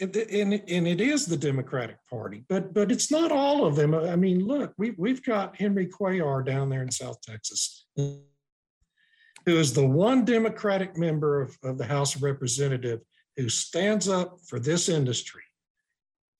and, 0.00 0.14
and, 0.16 0.54
and 0.68 0.88
it 0.88 1.00
is 1.00 1.24
the 1.24 1.36
Democratic 1.36 1.96
Party, 2.10 2.44
but 2.48 2.74
but 2.74 2.90
it's 2.90 3.10
not 3.10 3.30
all 3.30 3.64
of 3.64 3.76
them. 3.76 3.94
I 3.94 4.16
mean, 4.16 4.44
look, 4.44 4.74
we 4.76 4.90
we've 4.98 5.24
got 5.24 5.56
Henry 5.56 5.86
Cuellar 5.86 6.44
down 6.44 6.68
there 6.68 6.82
in 6.82 6.90
South 6.90 7.20
Texas, 7.22 7.86
who 7.96 8.18
is 9.46 9.72
the 9.72 9.86
one 9.86 10.24
Democratic 10.24 10.98
member 10.98 11.40
of, 11.40 11.56
of 11.62 11.78
the 11.78 11.86
House 11.86 12.16
of 12.16 12.22
Representative 12.22 13.00
who 13.36 13.48
stands 13.48 14.08
up 14.08 14.38
for 14.48 14.58
this 14.58 14.88
industry 14.88 15.42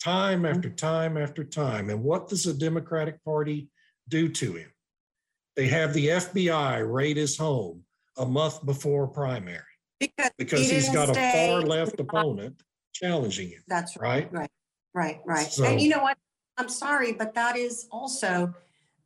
time 0.05 0.43
mm-hmm. 0.43 0.55
after 0.55 0.71
time 0.71 1.17
after 1.17 1.45
time. 1.45 1.91
And 1.91 2.03
what 2.03 2.29
does 2.29 2.45
the 2.45 2.53
Democratic 2.53 3.25
Party 3.25 3.69
do 4.09 4.29
to 4.29 4.55
him? 4.55 4.71
They 5.57 5.69
have 5.69 5.95
the 5.95 6.09
FBI 6.09 6.93
raid 6.93 7.17
his 7.17 7.37
home 7.37 7.85
a 8.19 8.27
month 8.27 8.65
before 8.65 9.09
primary 9.09 9.63
because, 9.99 10.31
because 10.37 10.69
he 10.69 10.75
has 10.75 10.91
got 10.91 11.11
a 11.11 11.15
far 11.15 11.63
left 11.63 11.99
opponent 11.99 12.61
challenging 12.93 13.49
him. 13.49 13.63
That's 13.69 13.97
right. 13.97 14.31
Right, 14.33 14.51
right, 14.93 15.21
right. 15.25 15.47
So, 15.47 15.65
and 15.65 15.81
you 15.81 15.89
know 15.89 16.03
what? 16.03 16.19
I'm 16.57 16.69
sorry, 16.69 17.13
but 17.13 17.35
that 17.35 17.57
is 17.57 17.87
also 17.91 18.55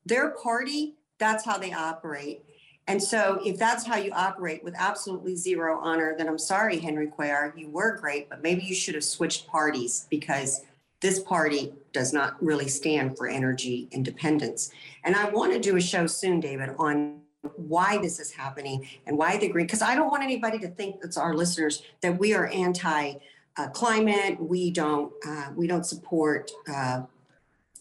their 0.04 0.30
party. 0.30 0.96
That's 1.18 1.44
how 1.44 1.58
they 1.58 1.72
operate. 1.72 2.44
And 2.86 3.02
so, 3.02 3.40
if 3.44 3.58
that's 3.58 3.84
how 3.84 3.96
you 3.96 4.10
operate 4.12 4.64
with 4.64 4.74
absolutely 4.76 5.36
zero 5.36 5.78
honor, 5.82 6.14
then 6.16 6.28
I'm 6.28 6.38
sorry, 6.38 6.78
Henry 6.78 7.08
Cuellar, 7.08 7.56
you 7.56 7.68
were 7.68 7.96
great, 7.96 8.30
but 8.30 8.42
maybe 8.42 8.62
you 8.62 8.74
should 8.74 8.94
have 8.94 9.04
switched 9.04 9.46
parties 9.46 10.06
because 10.08 10.62
this 11.00 11.20
party 11.20 11.72
does 11.92 12.12
not 12.12 12.42
really 12.42 12.68
stand 12.68 13.16
for 13.16 13.28
energy 13.28 13.88
independence. 13.92 14.70
And 15.04 15.14
I 15.14 15.28
want 15.30 15.52
to 15.52 15.60
do 15.60 15.76
a 15.76 15.80
show 15.80 16.06
soon, 16.06 16.40
David, 16.40 16.70
on 16.78 17.20
why 17.56 17.98
this 17.98 18.18
is 18.18 18.32
happening 18.32 18.86
and 19.06 19.16
why 19.16 19.36
the 19.36 19.48
green, 19.48 19.66
because 19.66 19.82
I 19.82 19.94
don't 19.94 20.10
want 20.10 20.22
anybody 20.22 20.58
to 20.58 20.68
think 20.68 21.00
that's 21.00 21.16
our 21.16 21.34
listeners 21.34 21.82
that 22.00 22.18
we 22.18 22.34
are 22.34 22.48
anti 22.48 23.14
uh, 23.56 23.68
climate. 23.68 24.40
We 24.40 24.70
don't, 24.70 25.12
uh, 25.26 25.50
we 25.54 25.66
don't 25.66 25.84
support 25.84 26.50
uh, 26.72 27.02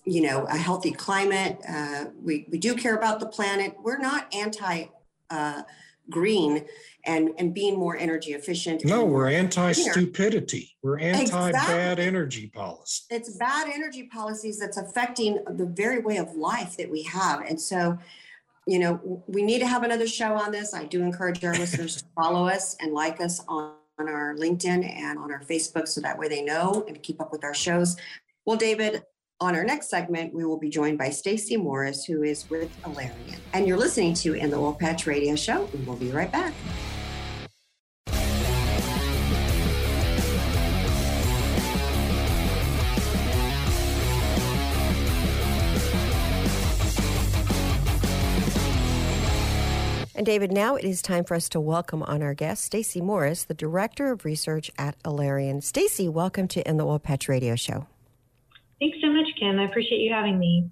you 0.07 0.21
know, 0.21 0.45
a 0.45 0.55
healthy 0.55 0.91
climate. 0.91 1.59
Uh, 1.67 2.05
we, 2.23 2.45
we 2.49 2.57
do 2.57 2.75
care 2.75 2.95
about 2.95 3.19
the 3.19 3.25
planet. 3.25 3.75
We're 3.83 3.97
not 3.97 4.33
anti 4.33 4.85
uh, 5.29 5.63
green 6.09 6.65
and 7.05 7.31
and 7.37 7.53
being 7.53 7.77
more 7.77 7.97
energy 7.97 8.33
efficient. 8.33 8.85
No, 8.85 9.05
we're 9.05 9.29
anti 9.29 9.71
stupidity. 9.71 10.75
We're 10.81 10.99
anti 10.99 11.51
bad 11.51 11.99
energy 11.99 12.47
policy. 12.47 13.03
It's 13.09 13.37
bad 13.37 13.69
energy 13.73 14.03
policies 14.03 14.59
that's 14.59 14.77
affecting 14.77 15.43
the 15.49 15.65
very 15.65 15.99
way 15.99 16.17
of 16.17 16.35
life 16.35 16.77
that 16.77 16.89
we 16.89 17.03
have, 17.03 17.41
and 17.41 17.59
so. 17.59 17.97
You 18.69 18.79
know, 18.79 19.23
we 19.27 19.43
need 19.43 19.59
to 19.59 19.65
have 19.65 19.83
another 19.83 20.09
show 20.09 20.33
on 20.33 20.51
this. 20.51 20.73
I 20.73 20.83
do 20.83 21.01
encourage 21.01 21.41
our 21.45 21.53
listeners 21.53 22.01
to 22.01 22.03
follow 22.17 22.49
us 22.49 22.75
and 22.81 22.91
like 22.91 23.21
us 23.21 23.41
on, 23.47 23.75
on 23.97 24.09
our 24.09 24.35
LinkedIn 24.35 24.85
and 24.85 25.17
on 25.17 25.31
our 25.31 25.39
Facebook 25.39 25.87
so 25.87 26.01
that 26.01 26.19
way 26.19 26.27
they 26.27 26.41
know 26.41 26.83
and 26.85 27.01
keep 27.01 27.21
up 27.21 27.31
with 27.31 27.45
our 27.45 27.53
shows. 27.53 27.95
Well, 28.45 28.57
David, 28.57 29.03
on 29.39 29.55
our 29.55 29.63
next 29.63 29.89
segment, 29.89 30.33
we 30.33 30.45
will 30.45 30.57
be 30.57 30.69
joined 30.69 30.97
by 30.97 31.09
Stacy 31.09 31.57
Morris, 31.57 32.03
who 32.05 32.23
is 32.23 32.49
with 32.49 32.75
Alerian. 32.83 33.37
And 33.53 33.67
you're 33.67 33.77
listening 33.77 34.15
to 34.15 34.33
In 34.33 34.49
the 34.49 34.57
Oil 34.57 34.73
Patch 34.73 35.05
Radio 35.05 35.35
Show. 35.35 35.69
And 35.73 35.85
we'll 35.85 35.95
be 35.95 36.09
right 36.11 36.31
back. 36.31 36.53
And 50.15 50.25
David, 50.25 50.51
now 50.51 50.75
it 50.75 50.83
is 50.83 51.03
time 51.03 51.23
for 51.23 51.35
us 51.35 51.47
to 51.49 51.59
welcome 51.59 52.01
on 52.01 52.23
our 52.23 52.33
guest, 52.33 52.63
Stacy 52.63 53.01
Morris, 53.01 53.43
the 53.43 53.53
Director 53.53 54.11
of 54.11 54.25
Research 54.25 54.71
at 54.75 54.97
Alerian. 55.03 55.61
Stacy, 55.61 56.09
welcome 56.09 56.47
to 56.47 56.67
In 56.67 56.77
the 56.77 56.87
Oil 56.87 56.97
Patch 56.97 57.29
Radio 57.29 57.55
Show. 57.55 57.85
Thanks 58.79 58.97
so 59.01 59.07
much, 59.07 59.27
Kim. 59.39 59.59
I 59.59 59.65
appreciate 59.65 59.99
you 59.99 60.13
having 60.13 60.37
me. 60.37 60.69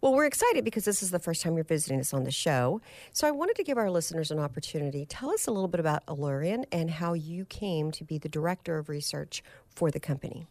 Well, 0.00 0.14
we're 0.14 0.26
excited 0.26 0.64
because 0.64 0.84
this 0.84 1.02
is 1.02 1.10
the 1.10 1.18
first 1.18 1.42
time 1.42 1.56
you're 1.56 1.64
visiting 1.64 2.00
us 2.00 2.14
on 2.14 2.24
the 2.24 2.30
show. 2.30 2.80
So 3.12 3.26
I 3.26 3.32
wanted 3.32 3.56
to 3.56 3.64
give 3.64 3.76
our 3.76 3.90
listeners 3.90 4.30
an 4.30 4.38
opportunity. 4.38 5.04
Tell 5.04 5.30
us 5.30 5.46
a 5.46 5.50
little 5.50 5.68
bit 5.68 5.80
about 5.80 6.06
Alerian 6.06 6.64
and 6.72 6.90
how 6.90 7.12
you 7.12 7.44
came 7.44 7.90
to 7.92 8.04
be 8.04 8.18
the 8.18 8.28
director 8.28 8.78
of 8.78 8.88
research 8.88 9.42
for 9.68 9.90
the 9.90 10.00
company. 10.00 10.46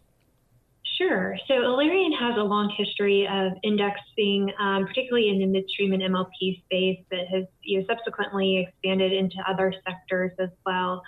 Sure. 1.00 1.38
So 1.48 1.54
Alerian 1.54 2.12
has 2.20 2.36
a 2.38 2.44
long 2.44 2.76
history 2.78 3.26
of 3.26 3.54
indexing, 3.64 4.52
um, 4.60 4.86
particularly 4.86 5.30
in 5.30 5.40
the 5.40 5.46
midstream 5.46 5.94
and 5.94 6.04
MLP 6.04 6.62
space, 6.66 7.00
that 7.10 7.26
has 7.34 7.46
you 7.62 7.80
know, 7.80 7.86
subsequently 7.88 8.68
expanded 8.68 9.14
into 9.14 9.38
other 9.48 9.74
sectors 9.88 10.32
as 10.40 10.50
well. 10.66 11.02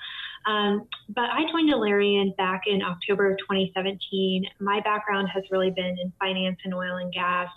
Um, 0.46 0.88
but 1.10 1.30
I 1.30 1.44
joined 1.52 1.72
Alerian 1.72 2.36
back 2.36 2.64
in 2.66 2.82
October 2.82 3.32
of 3.32 3.38
2017. 3.40 4.46
My 4.60 4.80
background 4.82 5.30
has 5.34 5.44
really 5.52 5.72
been 5.72 5.98
in 6.00 6.12
finance 6.20 6.58
and 6.64 6.74
oil 6.74 6.98
and 6.98 7.14
gas. 7.14 7.50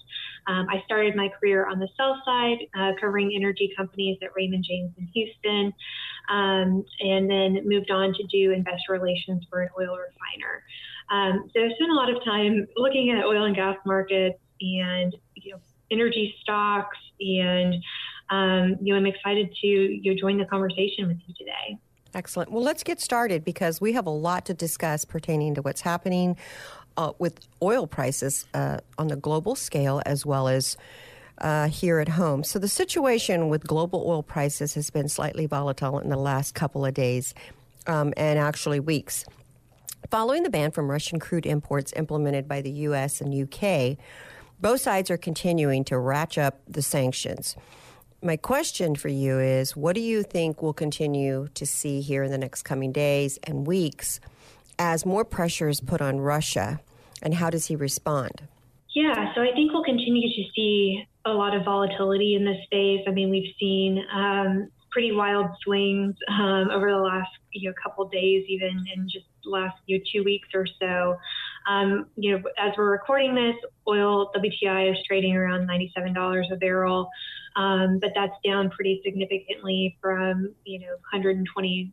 Um, 0.46 0.66
I 0.70 0.82
started 0.84 1.16
my 1.16 1.28
career 1.40 1.66
on 1.66 1.78
the 1.78 1.88
sell 1.96 2.20
side, 2.24 2.58
uh, 2.78 2.92
covering 3.00 3.32
energy 3.34 3.72
companies 3.76 4.18
at 4.22 4.30
Raymond 4.36 4.64
James 4.68 4.92
in 4.98 5.06
Houston, 5.06 5.72
um, 6.28 6.84
and 7.00 7.30
then 7.30 7.66
moved 7.66 7.90
on 7.90 8.12
to 8.12 8.22
do 8.24 8.52
investor 8.52 8.92
relations 8.92 9.44
for 9.48 9.62
an 9.62 9.68
oil 9.78 9.96
refiner. 9.96 10.62
Um, 11.10 11.50
so 11.54 11.60
I 11.60 11.68
spent 11.74 11.90
a 11.90 11.94
lot 11.94 12.10
of 12.10 12.22
time 12.24 12.66
looking 12.76 13.10
at 13.10 13.24
oil 13.24 13.44
and 13.44 13.56
gas 13.56 13.76
markets 13.86 14.38
and 14.60 15.14
you 15.34 15.52
know, 15.52 15.60
energy 15.90 16.34
stocks, 16.42 16.98
and 17.20 17.74
um, 18.30 18.76
you 18.80 18.92
know, 18.92 18.98
I'm 18.98 19.06
excited 19.06 19.54
to 19.60 19.66
you 19.66 20.14
know, 20.14 20.20
join 20.20 20.38
the 20.38 20.46
conversation 20.46 21.08
with 21.08 21.18
you 21.26 21.34
today. 21.38 21.78
Excellent. 22.14 22.52
Well, 22.52 22.62
let's 22.62 22.84
get 22.84 23.00
started 23.00 23.44
because 23.44 23.80
we 23.80 23.92
have 23.94 24.06
a 24.06 24.10
lot 24.10 24.46
to 24.46 24.54
discuss 24.54 25.04
pertaining 25.04 25.56
to 25.56 25.62
what's 25.62 25.80
happening 25.80 26.36
uh, 26.96 27.12
with 27.18 27.40
oil 27.60 27.88
prices 27.88 28.46
uh, 28.54 28.78
on 28.98 29.08
the 29.08 29.16
global 29.16 29.56
scale 29.56 30.00
as 30.06 30.24
well 30.24 30.46
as 30.46 30.76
uh, 31.38 31.66
here 31.66 31.98
at 31.98 32.10
home. 32.10 32.44
So, 32.44 32.60
the 32.60 32.68
situation 32.68 33.48
with 33.48 33.66
global 33.66 34.04
oil 34.06 34.22
prices 34.22 34.74
has 34.74 34.90
been 34.90 35.08
slightly 35.08 35.46
volatile 35.46 35.98
in 35.98 36.08
the 36.08 36.16
last 36.16 36.54
couple 36.54 36.86
of 36.86 36.94
days 36.94 37.34
um, 37.88 38.14
and 38.16 38.38
actually 38.38 38.78
weeks. 38.78 39.24
Following 40.10 40.44
the 40.44 40.50
ban 40.50 40.70
from 40.70 40.88
Russian 40.88 41.18
crude 41.18 41.46
imports 41.46 41.92
implemented 41.96 42.46
by 42.46 42.60
the 42.60 42.70
U.S. 42.70 43.20
and 43.20 43.34
U.K., 43.34 43.98
both 44.60 44.80
sides 44.80 45.10
are 45.10 45.16
continuing 45.16 45.82
to 45.84 45.98
ratchet 45.98 46.44
up 46.44 46.60
the 46.68 46.82
sanctions 46.82 47.56
my 48.24 48.36
question 48.36 48.94
for 48.94 49.08
you 49.08 49.38
is 49.38 49.76
what 49.76 49.94
do 49.94 50.00
you 50.00 50.22
think 50.22 50.62
we'll 50.62 50.72
continue 50.72 51.48
to 51.54 51.66
see 51.66 52.00
here 52.00 52.22
in 52.24 52.30
the 52.30 52.38
next 52.38 52.62
coming 52.62 52.90
days 52.90 53.38
and 53.44 53.66
weeks 53.66 54.18
as 54.78 55.04
more 55.04 55.24
pressure 55.24 55.68
is 55.68 55.80
put 55.80 56.00
on 56.00 56.18
Russia? 56.18 56.80
And 57.22 57.34
how 57.34 57.50
does 57.50 57.66
he 57.66 57.76
respond? 57.76 58.42
Yeah, 58.94 59.34
so 59.34 59.42
I 59.42 59.52
think 59.54 59.72
we'll 59.72 59.84
continue 59.84 60.28
to 60.28 60.50
see 60.54 61.06
a 61.26 61.30
lot 61.30 61.54
of 61.54 61.64
volatility 61.64 62.34
in 62.34 62.44
this 62.44 62.56
space. 62.64 63.00
I 63.06 63.10
mean, 63.10 63.28
we've 63.28 63.52
seen 63.58 64.02
um, 64.14 64.70
pretty 64.90 65.12
wild 65.12 65.46
swings 65.62 66.14
um, 66.28 66.70
over 66.70 66.90
the 66.90 66.96
last 66.96 67.30
you 67.52 67.68
know, 67.68 67.74
couple 67.82 68.06
days, 68.08 68.44
even 68.48 68.84
in 68.94 69.08
just 69.08 69.26
last 69.44 69.76
you 69.86 69.98
know, 69.98 70.04
two 70.12 70.24
weeks 70.24 70.48
or 70.54 70.66
so. 70.80 71.18
Um, 71.66 72.06
you 72.16 72.32
know, 72.32 72.42
as 72.58 72.72
we're 72.76 72.90
recording 72.90 73.34
this, 73.34 73.56
oil 73.88 74.30
WTI 74.34 74.92
is 74.92 74.98
trading 75.06 75.34
around 75.34 75.68
$97 75.68 76.52
a 76.52 76.56
barrel, 76.56 77.08
um, 77.56 77.98
but 78.00 78.10
that's 78.14 78.34
down 78.44 78.70
pretty 78.70 79.00
significantly 79.04 79.96
from 80.00 80.54
you 80.64 80.80
know 80.80 80.92
120 81.12 81.92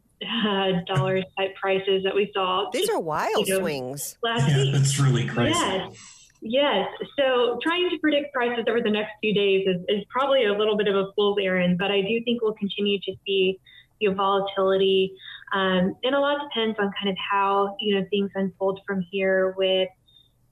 dollars 0.87 1.23
type 1.37 1.55
prices 1.55 2.03
that 2.03 2.15
we 2.15 2.31
saw. 2.33 2.69
These 2.71 2.89
are 2.89 2.99
wild 2.99 3.47
you 3.47 3.55
know, 3.55 3.59
swings. 3.61 4.17
Last 4.23 4.49
yeah, 4.49 4.57
week. 4.57 4.73
that's 4.73 4.99
really 4.99 5.25
crazy. 5.25 5.57
Yes. 5.57 5.97
Yes. 6.41 6.87
So 7.19 7.59
trying 7.61 7.89
to 7.91 7.99
predict 7.99 8.33
prices 8.33 8.65
over 8.67 8.81
the 8.81 8.89
next 8.89 9.11
few 9.21 9.33
days 9.33 9.67
is, 9.67 9.81
is 9.87 10.03
probably 10.09 10.45
a 10.45 10.53
little 10.53 10.75
bit 10.75 10.87
of 10.87 10.95
a 10.95 11.11
fool's 11.15 11.37
errand, 11.39 11.77
but 11.77 11.91
I 11.91 12.01
do 12.01 12.19
think 12.25 12.41
we'll 12.41 12.55
continue 12.55 12.99
to 12.99 13.13
see 13.25 13.59
you 14.01 14.09
know, 14.09 14.15
volatility. 14.15 15.15
Um, 15.53 15.95
and 16.03 16.15
a 16.15 16.19
lot 16.19 16.41
depends 16.41 16.77
on 16.79 16.91
kind 16.99 17.09
of 17.09 17.15
how, 17.31 17.75
you 17.79 17.95
know, 17.95 18.05
things 18.09 18.31
unfold 18.35 18.81
from 18.85 19.05
here 19.11 19.53
with 19.57 19.89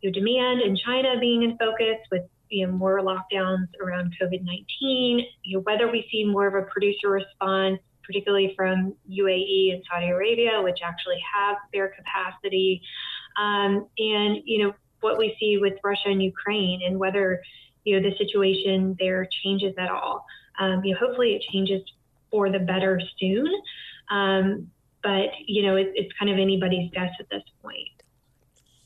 you 0.01 0.10
know, 0.10 0.13
demand 0.13 0.62
in 0.62 0.77
China 0.77 1.20
being 1.20 1.44
in 1.44 1.58
focus 1.58 1.98
with 2.12 2.24
you 2.50 2.65
know, 2.65 2.74
more 2.74 3.01
lockdowns 3.01 3.68
around 3.82 4.13
COVID-19, 4.22 5.22
you 5.44 5.58
know, 5.58 5.62
whether 5.63 5.89
we 5.91 6.08
see 6.12 6.25
more 6.25 6.48
of 6.48 6.56
a 6.56 6.65
producer 6.68 7.10
response, 7.10 7.79
particularly 8.03 8.53
from 8.56 8.96
UAE 9.10 9.74
and 9.74 9.84
Saudi 9.89 10.08
Arabia, 10.08 10.62
which 10.62 10.79
actually 10.84 11.22
have 11.34 11.58
spare 11.68 11.94
capacity, 11.96 12.82
um, 13.39 13.88
and, 14.00 14.38
you 14.46 14.63
know, 14.63 14.74
what 15.01 15.18
we 15.18 15.36
see 15.39 15.58
with 15.58 15.74
Russia 15.84 16.08
and 16.08 16.22
Ukraine 16.22 16.82
and 16.86 17.00
whether, 17.00 17.41
you 17.86 18.00
know, 18.00 18.10
the 18.10 18.15
situation 18.18 18.96
there 19.00 19.27
changes 19.44 19.74
at 19.77 19.89
all. 19.89 20.25
Um, 20.60 20.84
you 20.84 20.94
know, 20.94 21.00
hopefully 21.00 21.36
it 21.36 21.44
changes 21.53 21.82
for 22.31 22.50
the 22.50 22.59
better 22.59 23.01
soon. 23.19 23.48
Um, 24.09 24.67
but, 25.03 25.29
you 25.45 25.63
know, 25.63 25.75
it, 25.75 25.91
it's 25.95 26.12
kind 26.17 26.31
of 26.31 26.38
anybody's 26.38 26.91
guess 26.91 27.12
at 27.19 27.29
this 27.29 27.43
point. 27.62 27.88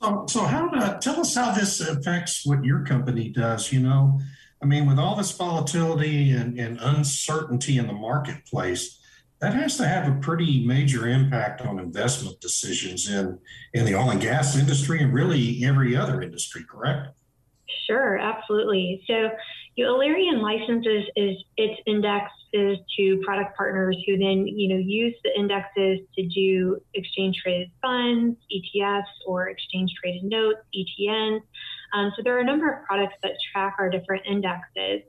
So, 0.02 0.26
so 0.28 0.42
how 0.42 0.68
to, 0.68 1.00
tell 1.02 1.20
us 1.22 1.34
how 1.34 1.52
this 1.52 1.80
affects 1.80 2.46
what 2.46 2.64
your 2.64 2.84
company 2.84 3.30
does, 3.30 3.72
you 3.72 3.80
know? 3.80 4.20
I 4.62 4.66
mean, 4.66 4.86
with 4.86 5.00
all 5.00 5.16
this 5.16 5.32
volatility 5.32 6.32
and, 6.32 6.60
and 6.60 6.80
uncertainty 6.82 7.78
in 7.78 7.88
the 7.88 7.94
marketplace, 7.94 9.00
that 9.40 9.54
has 9.54 9.76
to 9.78 9.88
have 9.88 10.08
a 10.08 10.20
pretty 10.22 10.66
major 10.66 11.08
impact 11.08 11.62
on 11.62 11.80
investment 11.80 12.40
decisions 12.40 13.10
in, 13.10 13.40
in 13.74 13.86
the 13.86 13.96
oil 13.96 14.12
and 14.12 14.22
gas 14.22 14.58
industry 14.58 15.02
and 15.02 15.14
really 15.14 15.66
every 15.66 15.98
other 15.98 16.22
industry, 16.22 16.64
correct? 16.70 17.10
Sure, 17.88 18.18
absolutely. 18.18 19.04
So, 19.08 19.32
Alerian 19.82 20.42
licenses 20.42 21.06
is 21.16 21.38
its 21.58 21.82
indexes 21.88 22.78
to 22.98 23.22
product 23.26 23.58
partners 23.58 23.98
who 24.06 24.18
then, 24.18 24.46
you 24.46 24.70
know, 24.70 24.78
use 24.78 25.16
the 25.24 25.32
indexes 25.38 26.00
to 26.16 26.28
do 26.28 26.80
exchange 26.94 27.38
traded 27.42 27.72
funds, 27.82 28.38
ETFs, 28.52 29.04
or 29.26 29.50
exchange 29.50 29.92
traded 30.00 30.24
notes, 30.24 30.60
ETNs. 30.76 31.42
Um, 31.94 32.12
so 32.16 32.22
there 32.24 32.36
are 32.38 32.42
a 32.42 32.46
number 32.46 32.72
of 32.72 32.86
products 32.86 33.16
that 33.24 33.34
track 33.52 33.76
our 33.80 33.90
different 33.90 34.24
indexes. 34.28 35.02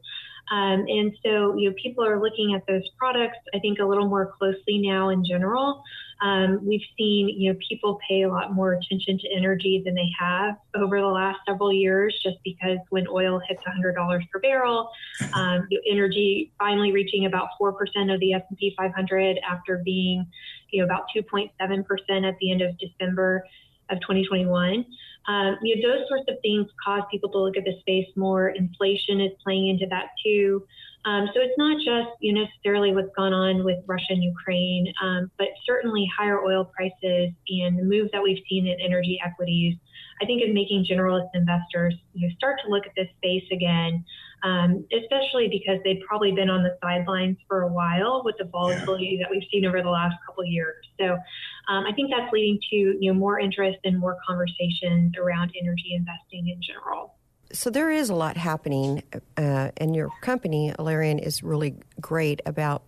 Um, 0.51 0.85
and 0.89 1.13
so, 1.25 1.57
you 1.57 1.71
know, 1.71 1.77
people 1.83 2.05
are 2.05 2.21
looking 2.21 2.55
at 2.55 2.67
those 2.67 2.83
products, 2.99 3.39
I 3.55 3.59
think, 3.59 3.79
a 3.79 3.85
little 3.85 4.09
more 4.09 4.35
closely 4.39 4.79
now 4.79 5.09
in 5.09 5.25
general. 5.25 5.83
Um, 6.23 6.61
we've 6.65 6.85
seen, 6.97 7.29
you 7.29 7.53
know, 7.53 7.59
people 7.67 7.99
pay 8.09 8.23
a 8.23 8.29
lot 8.29 8.53
more 8.53 8.75
attention 8.75 9.19
to 9.19 9.29
energy 9.35 9.83
than 9.85 9.95
they 9.95 10.09
have 10.19 10.57
over 10.75 11.01
the 11.01 11.07
last 11.07 11.41
several 11.47 11.73
years, 11.73 12.19
just 12.23 12.37
because 12.45 12.79
when 12.91 13.07
oil 13.09 13.41
hits 13.49 13.61
$100 13.67 14.31
per 14.31 14.39
barrel, 14.41 14.91
um, 15.35 15.67
energy 15.91 16.53
finally 16.59 16.93
reaching 16.93 17.27
about 17.27 17.49
4% 17.61 17.73
of 18.13 18.21
the 18.21 18.33
S&P 18.35 18.75
500 18.77 19.39
after 19.49 19.83
being, 19.85 20.27
you 20.71 20.81
know, 20.81 20.85
about 20.85 21.05
2.7% 21.15 21.51
at 22.29 22.37
the 22.39 22.51
end 22.53 22.63
of 22.63 22.71
December 22.79 23.45
of 23.95 24.01
2021. 24.01 24.85
Um, 25.27 25.57
you 25.63 25.77
know, 25.77 25.89
those 25.89 26.09
sorts 26.09 26.25
of 26.29 26.37
things 26.43 26.69
cause 26.85 27.03
people 27.11 27.31
to 27.31 27.39
look 27.39 27.57
at 27.57 27.65
the 27.65 27.79
space 27.81 28.09
more. 28.17 28.51
Inflation 28.51 29.21
is 29.21 29.33
playing 29.43 29.69
into 29.69 29.87
that 29.89 30.09
too. 30.23 30.67
Um, 31.07 31.29
so 31.35 31.41
it's 31.41 31.57
not 31.59 31.77
just 31.79 32.17
you 32.21 32.33
know, 32.33 32.45
necessarily 32.45 32.95
what's 32.95 33.15
gone 33.15 33.33
on 33.33 33.65
with 33.65 33.79
Russia 33.87 34.11
and 34.11 34.23
Ukraine, 34.23 34.93
um, 35.03 35.31
but 35.39 35.49
certainly 35.67 36.11
higher 36.17 36.43
oil 36.43 36.65
prices 36.65 37.33
and 37.49 37.79
the 37.79 37.83
move 37.83 38.09
that 38.13 38.23
we've 38.23 38.43
seen 38.49 38.67
in 38.67 38.81
energy 38.81 39.19
equities, 39.25 39.77
I 40.21 40.27
think 40.27 40.43
is 40.43 40.53
making 40.53 40.87
generalist 40.91 41.29
investors 41.35 41.95
you 42.13 42.29
know, 42.29 42.35
start 42.37 42.61
to 42.65 42.71
look 42.71 42.87
at 42.87 42.93
this 42.97 43.09
space 43.19 43.45
again, 43.51 44.05
um, 44.43 44.85
especially 44.93 45.49
because 45.49 45.79
they've 45.85 46.03
probably 46.07 46.33
been 46.33 46.51
on 46.51 46.63
the 46.63 46.77
sidelines 46.83 47.37
for 47.49 47.63
a 47.63 47.69
while 47.69 48.23
with 48.25 48.37
the 48.39 48.45
volatility 48.45 49.17
yeah. 49.19 49.25
that 49.25 49.31
we've 49.31 49.49
seen 49.51 49.67
over 49.67 49.83
the 49.83 49.91
last 49.91 50.17
couple 50.27 50.43
of 50.43 50.49
years. 50.49 50.85
So 51.01 51.15
um, 51.69 51.85
I 51.87 51.93
think 51.93 52.11
that's 52.11 52.33
leading 52.33 52.59
to 52.71 52.77
you 52.77 53.13
know 53.13 53.19
more 53.19 53.39
interest 53.39 53.79
and 53.85 53.99
more 53.99 54.17
conversations 54.27 55.15
around 55.19 55.53
energy 55.61 55.95
investing 55.95 56.49
in 56.49 56.61
general 56.63 57.15
so 57.55 57.71
there 57.71 57.91
is 57.91 58.11
a 58.11 58.15
lot 58.15 58.37
happening, 58.37 59.03
uh, 59.37 59.71
and 59.77 59.95
your 59.95 60.11
company, 60.21 60.73
Alerian, 60.79 61.21
is 61.21 61.43
really 61.43 61.77
great 62.01 62.41
about 62.45 62.83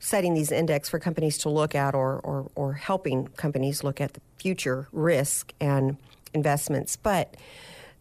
setting 0.00 0.34
these 0.34 0.52
index 0.52 0.88
for 0.88 0.98
companies 0.98 1.38
to 1.38 1.48
look 1.48 1.74
at 1.74 1.94
or, 1.94 2.18
or, 2.18 2.50
or 2.54 2.74
helping 2.74 3.28
companies 3.28 3.82
look 3.82 4.00
at 4.00 4.14
the 4.14 4.20
future 4.36 4.88
risk 4.92 5.52
and 5.60 5.96
investments. 6.34 6.96
But 6.96 7.36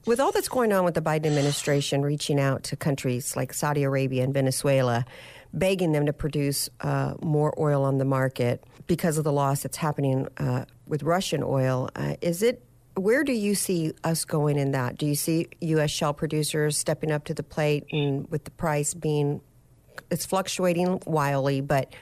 with 0.05 0.19
all 0.19 0.31
that's 0.31 0.49
going 0.49 0.73
on 0.73 0.83
with 0.83 0.95
the 0.95 1.01
Biden 1.01 1.27
administration 1.27 2.01
reaching 2.01 2.39
out 2.39 2.63
to 2.63 2.75
countries 2.75 3.35
like 3.35 3.53
Saudi 3.53 3.83
Arabia 3.83 4.23
and 4.23 4.33
Venezuela, 4.33 5.05
begging 5.53 5.91
them 5.91 6.05
to 6.05 6.13
produce 6.13 6.69
uh, 6.81 7.13
more 7.21 7.53
oil 7.59 7.83
on 7.83 7.99
the 7.99 8.05
market 8.05 8.63
because 8.87 9.17
of 9.17 9.23
the 9.23 9.31
loss 9.31 9.63
that's 9.63 9.77
happening 9.77 10.27
uh, 10.37 10.65
with 10.87 11.03
Russian 11.03 11.41
oil, 11.43 11.89
uh, 11.95 12.15
is 12.21 12.43
it 12.43 12.63
where 12.95 13.23
do 13.23 13.31
you 13.31 13.55
see 13.55 13.91
us 14.03 14.23
going 14.23 14.57
in 14.57 14.71
that? 14.71 14.97
Do 14.97 15.07
you 15.07 15.15
see 15.15 15.47
U.S. 15.61 15.89
shale 15.89 16.13
producers 16.13 16.77
stepping 16.77 17.11
up 17.11 17.25
to 17.25 17.33
the 17.33 17.41
plate 17.41 17.85
and 17.91 18.29
with 18.29 18.43
the 18.43 18.51
price 18.51 18.93
being, 18.93 19.41
it's 20.11 20.25
fluctuating 20.25 21.01
wildly, 21.07 21.61
but 21.61 21.93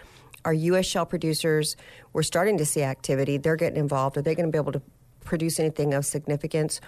are 0.44 0.54
U.S. 0.54 0.86
shale 0.86 1.06
producers, 1.06 1.78
we're 2.14 2.24
starting 2.24 2.58
to 2.58 2.66
see 2.66 2.84
activity, 2.84 3.38
they're 3.38 3.56
getting 3.56 3.80
involved. 3.80 4.18
Are 4.18 4.22
they 4.22 4.36
going 4.36 4.48
to 4.48 4.52
be 4.52 4.58
able 4.58 4.74
to 4.74 4.82
produce 5.24 5.60
anything 5.60 5.94
of 5.94 6.06
significance? 6.06 6.82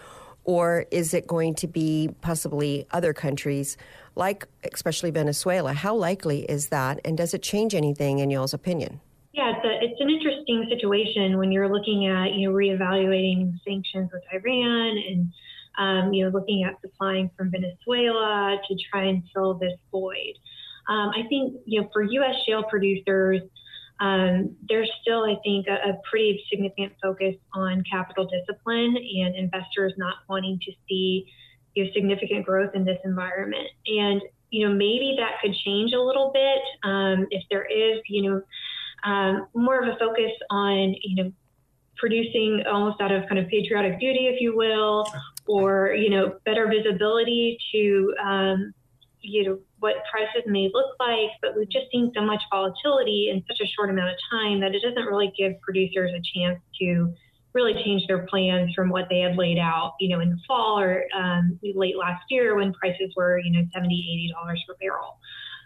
Or 0.45 0.85
is 0.91 1.13
it 1.13 1.25
going 1.25 1.55
to 1.55 1.67
be 1.67 2.09
possibly 2.21 2.85
other 2.91 3.13
countries, 3.13 3.77
like 4.15 4.45
especially 4.73 5.11
Venezuela? 5.11 5.73
How 5.73 5.95
likely 5.95 6.43
is 6.43 6.67
that? 6.67 6.99
And 7.05 7.17
does 7.17 7.33
it 7.33 7.41
change 7.41 7.73
anything 7.73 8.19
in 8.19 8.29
y'all's 8.29 8.53
opinion? 8.53 8.99
Yeah, 9.33 9.53
it's, 9.55 9.65
a, 9.65 9.85
it's 9.85 10.01
an 10.01 10.09
interesting 10.09 10.67
situation 10.69 11.37
when 11.37 11.51
you're 11.51 11.69
looking 11.69 12.07
at, 12.07 12.33
you 12.33 12.49
know, 12.49 12.55
reevaluating 12.55 13.57
sanctions 13.65 14.11
with 14.13 14.21
Iran 14.31 14.97
and, 15.09 15.33
um, 15.79 16.13
you 16.13 16.25
know, 16.25 16.29
looking 16.29 16.65
at 16.65 16.79
supplying 16.81 17.31
from 17.35 17.49
Venezuela 17.49 18.59
to 18.67 18.77
try 18.91 19.05
and 19.05 19.23
fill 19.33 19.55
this 19.55 19.73
void. 19.91 20.35
Um, 20.87 21.09
I 21.09 21.23
think, 21.29 21.55
you 21.65 21.81
know, 21.81 21.89
for 21.91 22.03
U.S. 22.03 22.35
shale 22.45 22.63
producers, 22.63 23.41
um, 24.03 24.53
there's 24.67 24.91
still, 25.01 25.23
I 25.23 25.35
think, 25.45 25.67
a, 25.67 25.91
a, 25.91 25.93
pretty 26.09 26.43
significant 26.49 26.91
focus 27.01 27.35
on 27.53 27.81
capital 27.89 28.27
discipline 28.27 28.97
and 28.97 29.33
investors 29.33 29.93
not 29.95 30.15
wanting 30.27 30.59
to 30.65 30.71
see 30.89 31.25
you 31.73 31.85
know, 31.85 31.91
significant 31.93 32.45
growth 32.45 32.71
in 32.75 32.83
this 32.83 32.97
environment. 33.05 33.67
And, 33.87 34.21
you 34.49 34.67
know, 34.67 34.73
maybe 34.73 35.15
that 35.19 35.39
could 35.41 35.55
change 35.63 35.93
a 35.93 36.01
little 36.01 36.31
bit 36.33 36.61
um, 36.83 37.27
if 37.31 37.43
there 37.49 37.65
is, 37.65 38.01
you 38.09 38.29
know, 38.29 38.41
um, 39.09 39.47
more 39.55 39.81
of 39.81 39.87
a 39.87 39.97
focus 39.97 40.31
on, 40.49 40.95
you 41.01 41.23
know, 41.23 41.31
producing 41.95 42.61
almost 42.69 42.99
out 42.99 43.13
of 43.13 43.23
kind 43.29 43.39
of 43.39 43.47
patriotic 43.47 44.01
duty, 44.01 44.27
if 44.27 44.41
you 44.41 44.53
will, 44.53 45.05
or, 45.47 45.93
you 45.93 46.09
know, 46.09 46.35
better 46.45 46.67
visibility 46.67 47.57
to, 47.71 48.13
um, 48.21 48.73
you 49.21 49.45
know, 49.45 49.59
what 49.83 49.95
prices 50.09 50.43
may 50.47 50.71
look 50.73 50.95
like. 50.97 51.29
But 51.41 51.57
we've 51.57 51.69
just 51.69 51.91
seen 51.91 52.11
so 52.15 52.21
much 52.21 52.41
volatility 52.49 53.29
in 53.29 53.43
such 53.47 53.59
a 53.61 53.67
short 53.67 53.89
amount 53.89 54.11
of 54.11 54.15
time 54.31 54.61
that 54.61 54.73
it 54.73 54.81
doesn't 54.81 55.05
really 55.05 55.33
give 55.37 55.59
producers 55.59 56.11
a 56.15 56.39
chance 56.39 56.59
to 56.79 57.13
really 57.53 57.73
change 57.83 58.07
their 58.07 58.25
plans 58.27 58.73
from 58.73 58.89
what 58.89 59.07
they 59.09 59.19
had 59.19 59.35
laid 59.35 59.59
out, 59.59 59.93
you 59.99 60.07
know, 60.07 60.21
in 60.21 60.29
the 60.29 60.39
fall 60.47 60.79
or 60.79 61.03
um, 61.13 61.59
late 61.75 61.97
last 61.97 62.23
year 62.29 62.55
when 62.55 62.71
prices 62.73 63.13
were, 63.17 63.37
you 63.39 63.51
know, 63.51 63.67
70 63.73 64.31
$80 64.33 64.55
per 64.65 64.75
barrel. 64.79 65.17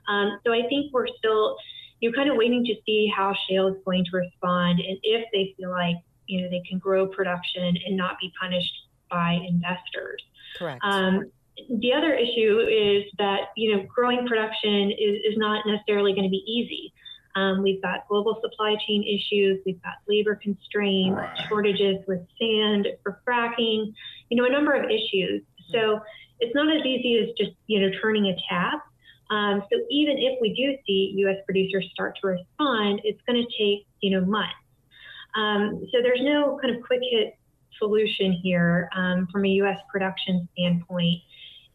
Um, 0.10 0.40
so 0.46 0.52
I 0.52 0.64
think 0.68 0.92
we're 0.92 1.08
still, 1.20 1.56
you're 2.02 2.14
kind 2.14 2.30
of 2.30 2.36
waiting 2.38 2.66
to 2.66 2.74
see 2.86 3.10
how 3.16 3.36
shale 3.48 3.68
is 3.68 3.76
going 3.86 4.04
to 4.06 4.18
respond 4.18 4.80
and 4.80 4.98
if 5.04 5.26
they 5.32 5.54
feel 5.58 5.70
like 5.70 5.96
you 6.28 6.42
know 6.42 6.50
they 6.50 6.62
can 6.70 6.78
grow 6.78 7.08
production 7.08 7.78
and 7.86 7.98
not 7.98 8.18
be 8.20 8.32
punished 8.40 8.74
by 9.10 9.40
investors. 9.48 10.22
Correct. 10.58 10.82
Um, 10.84 11.32
the 11.80 11.94
other 11.94 12.14
issue 12.14 12.60
is 12.70 13.04
that 13.18 13.50
you 13.56 13.76
know 13.76 13.86
growing 13.94 14.28
production 14.28 14.92
is, 14.92 15.22
is 15.26 15.38
not 15.38 15.66
necessarily 15.66 16.14
going 16.14 16.24
to 16.26 16.30
be 16.30 16.44
easy. 16.48 16.94
Um, 17.36 17.62
we've 17.62 17.82
got 17.82 18.08
global 18.08 18.40
supply 18.42 18.76
chain 18.88 19.04
issues. 19.04 19.60
We've 19.66 19.82
got 19.84 19.94
labor 20.08 20.36
constraints, 20.42 21.20
shortages 21.48 21.98
with 22.08 22.22
sand 22.40 22.88
for 23.04 23.22
fracking. 23.28 23.94
You 24.30 24.38
know, 24.38 24.46
a 24.46 24.50
number 24.50 24.74
of 24.74 24.90
issues. 24.90 25.44
So 25.72 26.00
it's 26.40 26.56
not 26.56 26.74
as 26.76 26.86
easy 26.86 27.20
as 27.20 27.36
just 27.38 27.56
you 27.68 27.80
know 27.82 27.90
turning 28.02 28.28
a 28.28 28.36
tap. 28.50 28.82
Um, 29.30 29.62
so 29.72 29.80
even 29.92 30.18
if 30.18 30.40
we 30.42 30.54
do 30.56 30.78
see 30.86 31.14
U.S. 31.18 31.38
producers 31.46 31.90
start 31.92 32.18
to 32.22 32.28
respond, 32.28 33.02
it's 33.04 33.22
going 33.28 33.44
to 33.44 33.58
take 33.58 33.86
you 34.02 34.18
know 34.18 34.26
months. 34.26 34.54
Um, 35.36 35.86
so 35.92 36.02
there's 36.02 36.22
no 36.22 36.60
kind 36.62 36.76
of 36.76 36.82
quick 36.82 37.02
hit 37.04 37.38
solution 37.78 38.32
here 38.32 38.90
um, 38.96 39.28
from 39.32 39.46
a 39.46 39.50
U.S. 39.50 39.78
production 39.92 40.48
standpoint. 40.54 41.22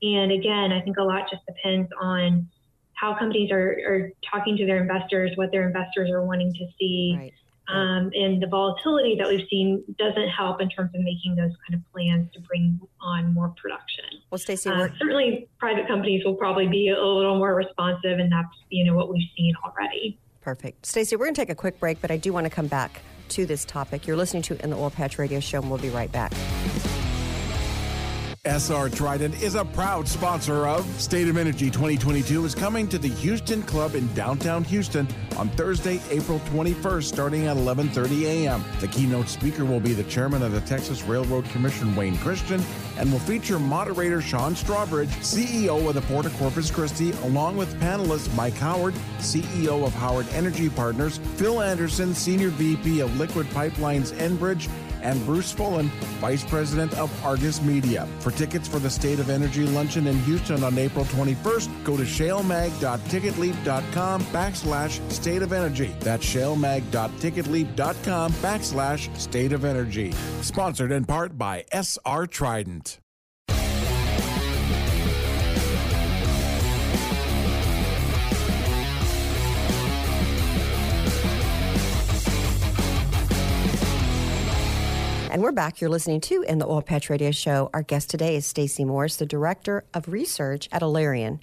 And 0.03 0.33
again, 0.33 0.73
I 0.73 0.81
think 0.81 0.97
a 0.99 1.03
lot 1.03 1.31
just 1.31 1.45
depends 1.47 1.91
on 2.01 2.49
how 2.95 3.17
companies 3.19 3.51
are, 3.51 3.79
are 3.87 4.11
talking 4.29 4.57
to 4.57 4.67
their 4.67 4.81
investors, 4.81 5.33
what 5.37 5.51
their 5.51 5.67
investors 5.67 6.11
are 6.11 6.25
wanting 6.25 6.53
to 6.55 6.67
see. 6.79 7.17
Right. 7.19 7.33
Um, 7.69 8.11
and 8.15 8.43
the 8.43 8.49
volatility 8.49 9.17
that 9.19 9.29
we've 9.29 9.47
seen 9.49 9.83
doesn't 9.99 10.29
help 10.29 10.61
in 10.61 10.69
terms 10.69 10.91
of 10.95 11.01
making 11.01 11.37
those 11.37 11.53
kind 11.67 11.75
of 11.75 11.93
plans 11.93 12.29
to 12.35 12.41
bring 12.41 12.81
on 13.01 13.33
more 13.33 13.55
production. 13.61 14.05
Well, 14.31 14.39
Stacey, 14.39 14.69
uh, 14.69 14.89
certainly 14.99 15.49
private 15.59 15.87
companies 15.87 16.25
will 16.25 16.35
probably 16.35 16.67
be 16.67 16.89
a 16.89 17.01
little 17.01 17.39
more 17.39 17.55
responsive, 17.55 18.19
and 18.19 18.31
that's 18.31 18.49
you 18.69 18.85
know 18.85 18.95
what 18.95 19.13
we've 19.13 19.29
seen 19.37 19.55
already. 19.65 20.19
Perfect, 20.41 20.87
Stacey. 20.87 21.15
We're 21.15 21.27
going 21.27 21.35
to 21.35 21.41
take 21.41 21.51
a 21.51 21.55
quick 21.55 21.79
break, 21.79 22.01
but 22.01 22.11
I 22.11 22.17
do 22.17 22.33
want 22.33 22.47
to 22.47 22.51
come 22.51 22.67
back 22.67 23.01
to 23.31 23.47
this 23.47 23.65
topic. 23.65 24.09
You're 24.09 24.17
listening 24.17 24.43
to 24.45 24.63
in 24.63 24.71
the 24.71 24.77
Oil 24.77 24.91
Patch 24.91 25.19
Radio 25.19 25.39
Show, 25.39 25.61
and 25.61 25.71
we'll 25.71 25.79
be 25.79 25.91
right 25.91 26.11
back. 26.11 26.33
SR 28.45 28.89
Trident 28.89 29.41
is 29.41 29.55
a 29.55 29.65
proud 29.65 30.09
sponsor 30.09 30.67
of 30.67 30.85
State 31.01 31.29
of 31.29 31.37
Energy 31.37 31.71
2022 31.71 32.45
is 32.45 32.57
coming 32.57 32.89
to 32.89 32.99
the 32.99 33.07
Houston 33.07 33.63
Club 33.63 33.95
in 33.95 34.13
downtown 34.15 34.65
Houston 34.65 35.07
on 35.37 35.49
Thursday, 35.51 36.01
April 36.11 36.41
21st 36.47 37.05
starting 37.05 37.47
at 37.47 37.57
11:30 37.57 38.25
a.m. 38.25 38.65
The 38.81 38.89
keynote 38.89 39.29
speaker 39.29 39.65
will 39.65 39.79
be 39.79 39.93
the 39.93 40.03
chairman 40.11 40.43
of 40.43 40.51
the 40.51 40.61
Texas 40.63 41.05
Railroad 41.05 41.45
Commission 41.51 41.95
Wayne 41.95 42.19
Christian 42.19 42.61
and 42.99 43.13
will 43.13 43.21
feature 43.21 43.61
moderator 43.61 44.21
Sean 44.21 44.57
Strawbridge, 44.57 45.11
CEO 45.21 45.89
of 45.89 45.95
the 45.95 46.03
Port 46.03 46.27
of 46.27 46.37
Corpus 46.37 46.69
Christi, 46.69 47.13
along 47.23 47.57
with 47.57 47.73
panelists 47.81 48.35
Mike 48.35 48.55
Howard, 48.55 48.95
CEO 49.19 49.87
of 49.87 49.95
Howard 49.95 50.27
Energy 50.31 50.69
Partners, 50.69 51.19
Phil 51.37 51.63
Anderson, 51.63 52.13
Senior 52.13 52.49
VP 52.49 53.03
of 53.03 53.17
Liquid 53.21 53.47
Pipelines 53.51 54.13
Enbridge, 54.15 54.69
and 55.03 55.23
Bruce 55.27 55.53
Fullen, 55.53 55.89
Vice 56.21 56.45
President 56.45 56.97
of 56.99 57.11
Argus 57.25 57.61
Media. 57.63 58.09
For 58.21 58.31
tickets 58.31 58.67
for 58.67 58.79
the 58.79 58.89
State 58.91 59.19
of 59.19 59.29
Energy 59.31 59.67
Luncheon 59.67 60.07
in 60.07 60.19
Houston 60.21 60.65
on 60.65 60.79
April 60.79 61.05
21st, 61.07 61.85
go 61.85 61.97
to 61.97 62.05
shalemag.ticketleap.com 62.05 64.23
backslash 64.23 65.11
state 65.11 65.43
of 65.43 65.53
energy. 65.53 65.95
That's 66.01 66.25
shalemag.ticketleap.com 66.25 68.33
backslash 68.33 69.19
state 69.19 69.53
of 69.53 69.65
energy. 69.65 70.13
Sponsored 70.41 70.93
in 70.93 71.05
part 71.05 71.37
by 71.37 71.65
SR 71.73 72.27
Trident. 72.27 73.02
And 85.33 85.41
we're 85.41 85.51
back. 85.51 85.81
You're 85.81 85.89
listening 85.89 86.21
to 86.21 86.43
In 86.43 86.59
the 86.59 86.67
Oil 86.67 86.83
Patch 86.83 87.09
Radio 87.09 87.31
Show. 87.31 87.71
Our 87.73 87.81
guest 87.81 88.11
today 88.11 88.37
is 88.37 88.45
Stacy 88.45 88.85
Morris, 88.85 89.17
the 89.17 89.25
Director 89.25 89.83
of 89.95 90.07
Research 90.07 90.69
at 90.71 90.83
Alerian. 90.83 91.39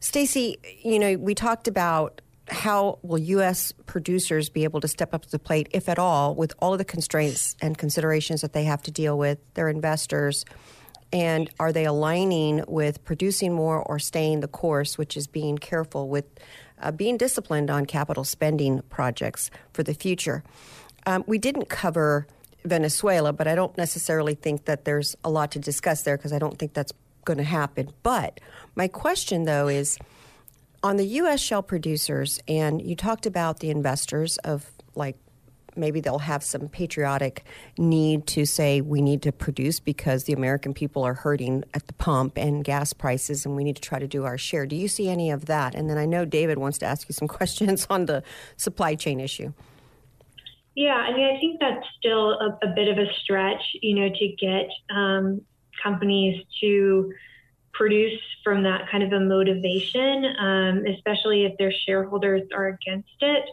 Stacy, 0.00 0.56
you 0.82 0.98
know, 0.98 1.18
we 1.18 1.34
talked 1.34 1.68
about 1.68 2.22
how 2.48 3.00
will 3.02 3.18
U.S. 3.18 3.70
producers 3.84 4.48
be 4.48 4.64
able 4.64 4.80
to 4.80 4.88
step 4.88 5.12
up 5.12 5.26
to 5.26 5.30
the 5.30 5.38
plate, 5.38 5.68
if 5.72 5.90
at 5.90 5.98
all, 5.98 6.34
with 6.34 6.54
all 6.58 6.72
of 6.72 6.78
the 6.78 6.86
constraints 6.86 7.54
and 7.60 7.76
considerations 7.76 8.40
that 8.40 8.54
they 8.54 8.64
have 8.64 8.82
to 8.84 8.90
deal 8.90 9.18
with, 9.18 9.38
their 9.52 9.68
investors, 9.68 10.46
and 11.12 11.50
are 11.60 11.70
they 11.70 11.84
aligning 11.84 12.64
with 12.66 13.04
producing 13.04 13.52
more 13.52 13.82
or 13.82 13.98
staying 13.98 14.40
the 14.40 14.48
course, 14.48 14.96
which 14.96 15.18
is 15.18 15.26
being 15.26 15.58
careful 15.58 16.08
with 16.08 16.24
uh, 16.80 16.90
being 16.90 17.18
disciplined 17.18 17.68
on 17.68 17.84
capital 17.84 18.24
spending 18.24 18.80
projects 18.88 19.50
for 19.74 19.82
the 19.82 19.92
future? 19.92 20.42
Um, 21.04 21.24
we 21.26 21.36
didn't 21.36 21.68
cover 21.68 22.26
Venezuela, 22.64 23.32
but 23.32 23.46
I 23.46 23.54
don't 23.54 23.76
necessarily 23.76 24.34
think 24.34 24.64
that 24.64 24.84
there's 24.84 25.16
a 25.24 25.30
lot 25.30 25.50
to 25.52 25.58
discuss 25.58 26.02
there 26.02 26.16
because 26.16 26.32
I 26.32 26.38
don't 26.38 26.58
think 26.58 26.74
that's 26.74 26.92
going 27.24 27.38
to 27.38 27.44
happen. 27.44 27.90
But 28.02 28.40
my 28.74 28.88
question, 28.88 29.44
though, 29.44 29.68
is 29.68 29.98
on 30.82 30.96
the 30.96 31.04
U.S. 31.04 31.40
shale 31.40 31.62
producers, 31.62 32.40
and 32.46 32.82
you 32.82 32.94
talked 32.94 33.26
about 33.26 33.60
the 33.60 33.70
investors 33.70 34.36
of 34.38 34.70
like 34.94 35.16
maybe 35.76 36.00
they'll 36.00 36.20
have 36.20 36.42
some 36.42 36.68
patriotic 36.68 37.44
need 37.78 38.26
to 38.28 38.44
say 38.46 38.80
we 38.80 39.02
need 39.02 39.22
to 39.22 39.32
produce 39.32 39.80
because 39.80 40.24
the 40.24 40.32
American 40.32 40.72
people 40.72 41.02
are 41.02 41.14
hurting 41.14 41.64
at 41.74 41.86
the 41.86 41.92
pump 41.94 42.38
and 42.38 42.64
gas 42.64 42.92
prices 42.92 43.44
and 43.44 43.56
we 43.56 43.64
need 43.64 43.74
to 43.74 43.82
try 43.82 43.98
to 43.98 44.06
do 44.06 44.24
our 44.24 44.38
share. 44.38 44.66
Do 44.66 44.76
you 44.76 44.88
see 44.88 45.08
any 45.08 45.30
of 45.30 45.46
that? 45.46 45.74
And 45.74 45.90
then 45.90 45.98
I 45.98 46.06
know 46.06 46.24
David 46.24 46.58
wants 46.58 46.78
to 46.78 46.86
ask 46.86 47.08
you 47.08 47.12
some 47.12 47.28
questions 47.38 47.86
on 47.90 48.06
the 48.06 48.22
supply 48.56 48.94
chain 48.94 49.20
issue. 49.20 49.52
Yeah, 50.74 50.94
I 50.94 51.12
mean, 51.14 51.24
I 51.24 51.38
think 51.38 51.60
that's 51.60 51.86
still 51.98 52.32
a, 52.32 52.58
a 52.62 52.68
bit 52.74 52.88
of 52.88 52.98
a 52.98 53.06
stretch, 53.22 53.62
you 53.80 53.94
know, 53.94 54.08
to 54.08 54.28
get 54.40 54.68
um, 54.94 55.42
companies 55.82 56.44
to 56.60 57.12
produce 57.72 58.20
from 58.42 58.62
that 58.62 58.88
kind 58.90 59.02
of 59.02 59.12
a 59.12 59.20
motivation, 59.20 60.24
um, 60.38 60.84
especially 60.86 61.44
if 61.44 61.56
their 61.58 61.72
shareholders 61.86 62.42
are 62.54 62.68
against 62.68 63.08
it. 63.20 63.44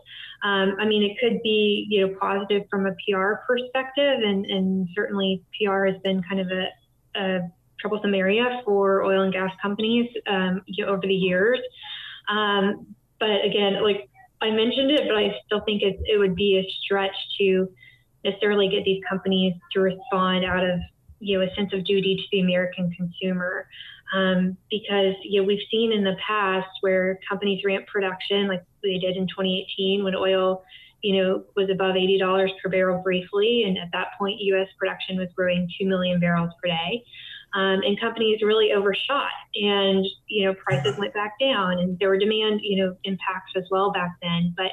Um, 0.44 0.76
I 0.80 0.86
mean, 0.86 1.04
it 1.04 1.18
could 1.20 1.42
be, 1.44 1.88
you 1.90 2.08
know, 2.08 2.16
positive 2.20 2.64
from 2.70 2.88
a 2.88 2.92
PR 2.92 3.34
perspective, 3.48 4.20
and, 4.24 4.46
and 4.46 4.88
certainly 4.96 5.44
PR 5.60 5.86
has 5.86 5.98
been 6.04 6.22
kind 6.24 6.42
of 6.42 6.48
a, 6.48 7.20
a 7.20 7.40
troublesome 7.80 8.14
area 8.14 8.62
for 8.64 9.04
oil 9.04 9.24
and 9.24 9.34
gas 9.34 9.52
companies 9.62 10.10
um, 10.28 10.62
you 10.66 10.86
know, 10.86 10.92
over 10.92 11.02
the 11.02 11.14
years. 11.14 11.60
Um, 12.30 12.96
but 13.20 13.44
again, 13.46 13.84
like 13.84 14.10
I 14.42 14.50
mentioned 14.50 14.92
it, 14.92 15.08
but 15.08 15.18
I 15.18 15.36
still 15.46 15.62
think 15.62 15.84
it, 15.84 16.00
it 16.06 16.18
would 16.18 16.36
be 16.36 16.58
a 16.58 16.64
stretch 16.84 17.16
to 17.40 17.70
necessarily 18.24 18.70
get 18.70 18.84
these 18.84 19.02
companies 19.10 19.54
to 19.74 19.80
respond 19.80 20.46
out 20.46 20.64
of 20.64 20.80
you 21.20 21.38
know 21.38 21.46
a 21.46 21.56
sense 21.56 21.72
of 21.74 21.86
duty 21.86 22.16
to 22.16 22.24
the 22.32 22.40
American 22.42 22.92
consumer. 22.92 23.68
Um, 24.14 24.58
because 24.70 25.16
you 25.24 25.42
know 25.42 25.48
we've 25.48 25.66
seen 25.72 25.94
in 25.94 26.04
the 26.04 26.16
past 26.26 26.68
where 26.82 27.20
companies 27.30 27.64
ramp 27.64 27.88
production 27.88 28.48
like 28.48 28.64
they 28.84 28.98
did 28.98 29.16
in 29.16 29.26
2018 29.28 30.04
when 30.04 30.16
oil 30.16 30.66
you 31.02 31.16
know 31.16 31.46
was 31.56 31.70
above 31.70 31.96
$80 31.96 32.50
per 32.62 32.70
barrel 32.70 33.02
briefly 33.02 33.64
and 33.66 33.78
at 33.78 33.88
that 33.94 34.08
point 34.20 34.42
US 34.42 34.68
production 34.78 35.18
was 35.18 35.30
growing 35.34 35.70
2 35.80 35.88
million 35.88 36.20
barrels 36.20 36.52
per 36.62 36.68
day 36.68 37.06
um, 37.54 37.82
and 37.84 38.00
companies 38.00 38.42
really 38.42 38.72
overshot 38.72 39.32
and 39.56 40.06
you 40.28 40.46
know 40.46 40.54
prices 40.54 40.98
went 40.98 41.14
back 41.14 41.34
down 41.40 41.80
and 41.80 41.98
there 42.00 42.10
were 42.10 42.18
demand 42.18 42.62
you 42.64 42.84
know 42.84 42.96
impacts 43.04 43.52
as 43.56 43.64
well 43.70 43.92
back 43.92 44.16
then. 44.22 44.54
But 44.56 44.72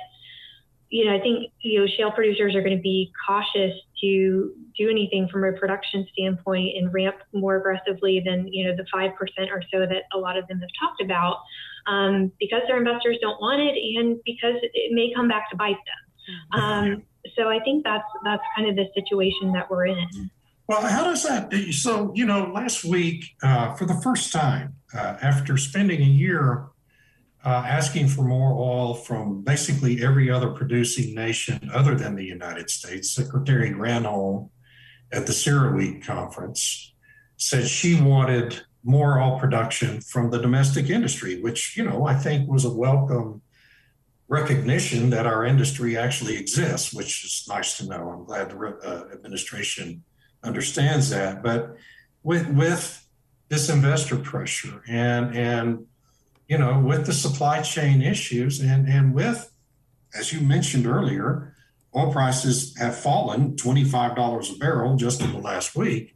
you 0.90 1.04
know 1.04 1.14
i 1.14 1.20
think 1.20 1.52
you 1.60 1.80
know 1.80 1.86
shale 1.96 2.10
producers 2.10 2.54
are 2.54 2.62
going 2.62 2.76
to 2.76 2.82
be 2.82 3.12
cautious 3.26 3.72
to 4.00 4.54
do 4.76 4.88
anything 4.88 5.28
from 5.28 5.44
a 5.44 5.52
production 5.52 6.06
standpoint 6.12 6.76
and 6.76 6.92
ramp 6.92 7.16
more 7.32 7.56
aggressively 7.56 8.22
than 8.24 8.48
you 8.52 8.66
know 8.66 8.76
the 8.76 8.84
5% 8.94 9.12
or 9.50 9.62
so 9.72 9.80
that 9.80 10.04
a 10.12 10.18
lot 10.18 10.38
of 10.38 10.46
them 10.48 10.60
have 10.60 10.70
talked 10.80 11.02
about 11.02 11.38
um, 11.86 12.30
because 12.38 12.62
their 12.68 12.78
investors 12.78 13.18
don't 13.20 13.40
want 13.40 13.60
it 13.60 13.74
and 13.96 14.18
because 14.24 14.56
it 14.62 14.92
may 14.92 15.12
come 15.14 15.28
back 15.28 15.50
to 15.50 15.56
bite 15.56 15.72
them. 15.72 16.34
Mm-hmm. 16.54 16.60
um, 16.60 17.02
so 17.36 17.48
i 17.48 17.58
think 17.60 17.84
that's 17.84 18.08
that's 18.24 18.42
kind 18.56 18.68
of 18.68 18.76
the 18.76 18.86
situation 18.94 19.52
that 19.52 19.70
we're 19.70 19.86
in 19.86 20.30
well, 20.68 20.82
how 20.82 21.02
does 21.02 21.22
that? 21.22 21.50
So, 21.72 22.12
you 22.14 22.26
know, 22.26 22.52
last 22.52 22.84
week, 22.84 23.24
uh, 23.42 23.74
for 23.74 23.86
the 23.86 23.98
first 24.02 24.32
time, 24.32 24.74
uh, 24.94 25.16
after 25.22 25.56
spending 25.56 26.02
a 26.02 26.04
year 26.04 26.66
uh, 27.42 27.64
asking 27.66 28.08
for 28.08 28.22
more 28.22 28.52
oil 28.52 28.92
from 28.92 29.42
basically 29.42 30.04
every 30.04 30.30
other 30.30 30.50
producing 30.50 31.14
nation 31.14 31.70
other 31.72 31.94
than 31.94 32.16
the 32.16 32.24
United 32.24 32.68
States, 32.68 33.10
Secretary 33.10 33.70
Granholm 33.70 34.50
at 35.10 35.26
the 35.26 35.32
CERAWeek 35.32 36.04
conference 36.04 36.92
said 37.38 37.66
she 37.66 37.98
wanted 37.98 38.60
more 38.84 39.18
oil 39.18 39.38
production 39.38 40.02
from 40.02 40.30
the 40.30 40.38
domestic 40.38 40.90
industry, 40.90 41.40
which, 41.40 41.78
you 41.78 41.84
know, 41.84 42.06
I 42.06 42.14
think 42.14 42.46
was 42.46 42.66
a 42.66 42.70
welcome 42.70 43.40
recognition 44.28 45.08
that 45.10 45.24
our 45.24 45.46
industry 45.46 45.96
actually 45.96 46.36
exists, 46.36 46.92
which 46.92 47.24
is 47.24 47.46
nice 47.48 47.78
to 47.78 47.86
know. 47.86 48.10
I'm 48.10 48.24
glad 48.24 48.50
the 48.50 48.58
uh, 48.58 49.14
administration 49.14 50.04
understands 50.42 51.10
that. 51.10 51.42
But 51.42 51.76
with 52.22 52.48
with 52.48 53.06
this 53.48 53.68
investor 53.68 54.16
pressure 54.16 54.82
and 54.88 55.36
and 55.36 55.86
you 56.48 56.58
know 56.58 56.80
with 56.80 57.06
the 57.06 57.12
supply 57.12 57.62
chain 57.62 58.02
issues 58.02 58.60
and 58.60 58.88
and 58.88 59.14
with 59.14 59.50
as 60.14 60.32
you 60.32 60.40
mentioned 60.40 60.86
earlier, 60.86 61.54
oil 61.94 62.12
prices 62.12 62.76
have 62.78 62.96
fallen 62.96 63.56
twenty 63.56 63.84
five 63.84 64.16
dollars 64.16 64.50
a 64.50 64.58
barrel 64.58 64.96
just 64.96 65.20
in 65.20 65.32
the 65.32 65.38
last 65.38 65.76
week. 65.76 66.14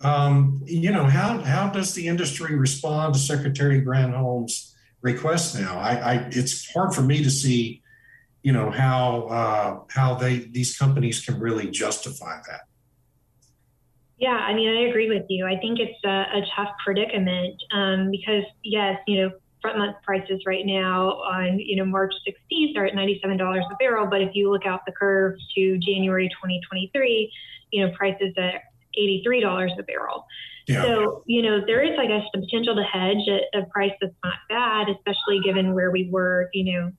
Um, 0.00 0.62
you 0.64 0.90
know 0.90 1.04
how 1.04 1.38
how 1.38 1.68
does 1.68 1.94
the 1.94 2.08
industry 2.08 2.56
respond 2.56 3.14
to 3.14 3.20
Secretary 3.20 3.80
Granholm's 3.80 4.74
request 5.00 5.58
now? 5.58 5.78
I, 5.78 5.94
I 5.94 6.14
it's 6.30 6.70
hard 6.72 6.94
for 6.94 7.02
me 7.02 7.22
to 7.22 7.30
see 7.30 7.82
you 8.42 8.52
know 8.52 8.70
how 8.70 9.22
uh, 9.28 9.80
how 9.90 10.14
they 10.16 10.38
these 10.38 10.76
companies 10.76 11.24
can 11.24 11.38
really 11.38 11.70
justify 11.70 12.40
that. 12.48 12.62
Yeah, 14.22 14.38
I 14.38 14.54
mean, 14.54 14.68
I 14.68 14.88
agree 14.88 15.08
with 15.08 15.24
you. 15.28 15.46
I 15.46 15.56
think 15.56 15.80
it's 15.80 15.98
a, 16.04 16.08
a 16.08 16.42
tough 16.54 16.68
predicament 16.84 17.60
um, 17.74 18.08
because, 18.12 18.44
yes, 18.62 18.96
you 19.08 19.20
know, 19.20 19.32
front 19.60 19.78
month 19.78 19.96
prices 20.04 20.40
right 20.46 20.64
now 20.64 21.10
on 21.22 21.58
you 21.58 21.76
know 21.76 21.84
March 21.84 22.12
16th 22.26 22.76
are 22.76 22.86
at 22.86 22.94
$97 22.94 23.40
a 23.40 23.76
barrel, 23.80 24.06
but 24.06 24.22
if 24.22 24.30
you 24.34 24.50
look 24.50 24.64
out 24.64 24.80
the 24.86 24.92
curve 24.92 25.34
to 25.56 25.76
January 25.78 26.28
2023, 26.28 27.32
you 27.72 27.84
know 27.84 27.92
prices 27.96 28.32
at 28.36 28.62
$83 28.96 29.76
a 29.76 29.82
barrel. 29.82 30.24
Yeah. 30.68 30.82
So, 30.82 31.24
you 31.26 31.42
know, 31.42 31.60
there 31.66 31.82
is, 31.82 31.98
I 31.98 32.06
guess, 32.06 32.22
the 32.32 32.40
potential 32.40 32.76
to 32.76 32.82
hedge 32.84 33.28
at 33.28 33.60
a 33.60 33.66
price 33.66 33.92
that's 34.00 34.14
not 34.22 34.34
bad, 34.48 34.88
especially 34.88 35.40
given 35.44 35.74
where 35.74 35.90
we 35.90 36.08
were, 36.08 36.48
you 36.52 36.72
know, 36.72 36.92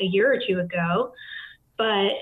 a 0.00 0.04
year 0.04 0.32
or 0.32 0.38
two 0.46 0.60
ago. 0.60 1.12
But 1.76 2.14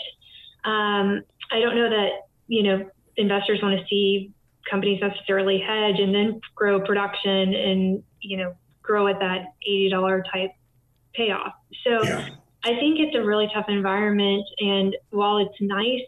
um, 0.64 1.22
I 1.50 1.60
don't 1.60 1.76
know 1.76 1.90
that, 1.90 2.28
you 2.46 2.62
know, 2.62 2.90
investors 3.18 3.60
want 3.62 3.78
to 3.78 3.84
see 3.88 4.32
companies 4.70 5.00
necessarily 5.00 5.58
hedge 5.58 5.98
and 5.98 6.14
then 6.14 6.40
grow 6.54 6.80
production 6.80 7.54
and, 7.54 8.02
you 8.20 8.36
know, 8.36 8.54
grow 8.82 9.06
at 9.08 9.18
that 9.20 9.46
$80 9.68 10.22
type 10.32 10.50
payoff. 11.14 11.52
So 11.84 12.02
yeah. 12.02 12.28
I 12.64 12.70
think 12.70 12.98
it's 13.00 13.16
a 13.16 13.22
really 13.22 13.48
tough 13.54 13.66
environment. 13.68 14.44
And 14.60 14.96
while 15.10 15.38
it's 15.38 15.60
nice 15.60 16.02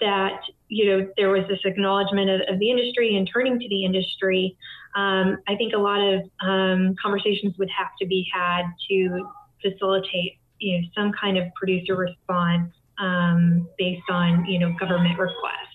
that 0.00 0.40
you 0.68 0.86
know 0.86 1.06
there 1.16 1.28
was 1.28 1.46
this 1.48 1.58
acknowledgement 1.64 2.30
of, 2.30 2.40
of 2.48 2.58
the 2.58 2.70
industry 2.70 3.16
and 3.16 3.28
turning 3.32 3.58
to 3.58 3.68
the 3.68 3.84
industry, 3.84 4.56
um, 4.96 5.38
I 5.46 5.56
think 5.56 5.74
a 5.74 5.78
lot 5.78 6.00
of 6.00 6.22
um, 6.40 6.94
conversations 7.00 7.56
would 7.58 7.70
have 7.76 7.88
to 8.00 8.06
be 8.06 8.26
had 8.32 8.62
to 8.88 9.28
facilitate 9.62 10.38
you 10.58 10.80
know 10.80 10.88
some 10.96 11.12
kind 11.12 11.36
of 11.36 11.52
producer 11.54 11.96
response 11.96 12.72
um, 12.98 13.68
based 13.78 14.08
on 14.10 14.44
you 14.46 14.58
know 14.58 14.74
government 14.78 15.18
requests. 15.18 15.66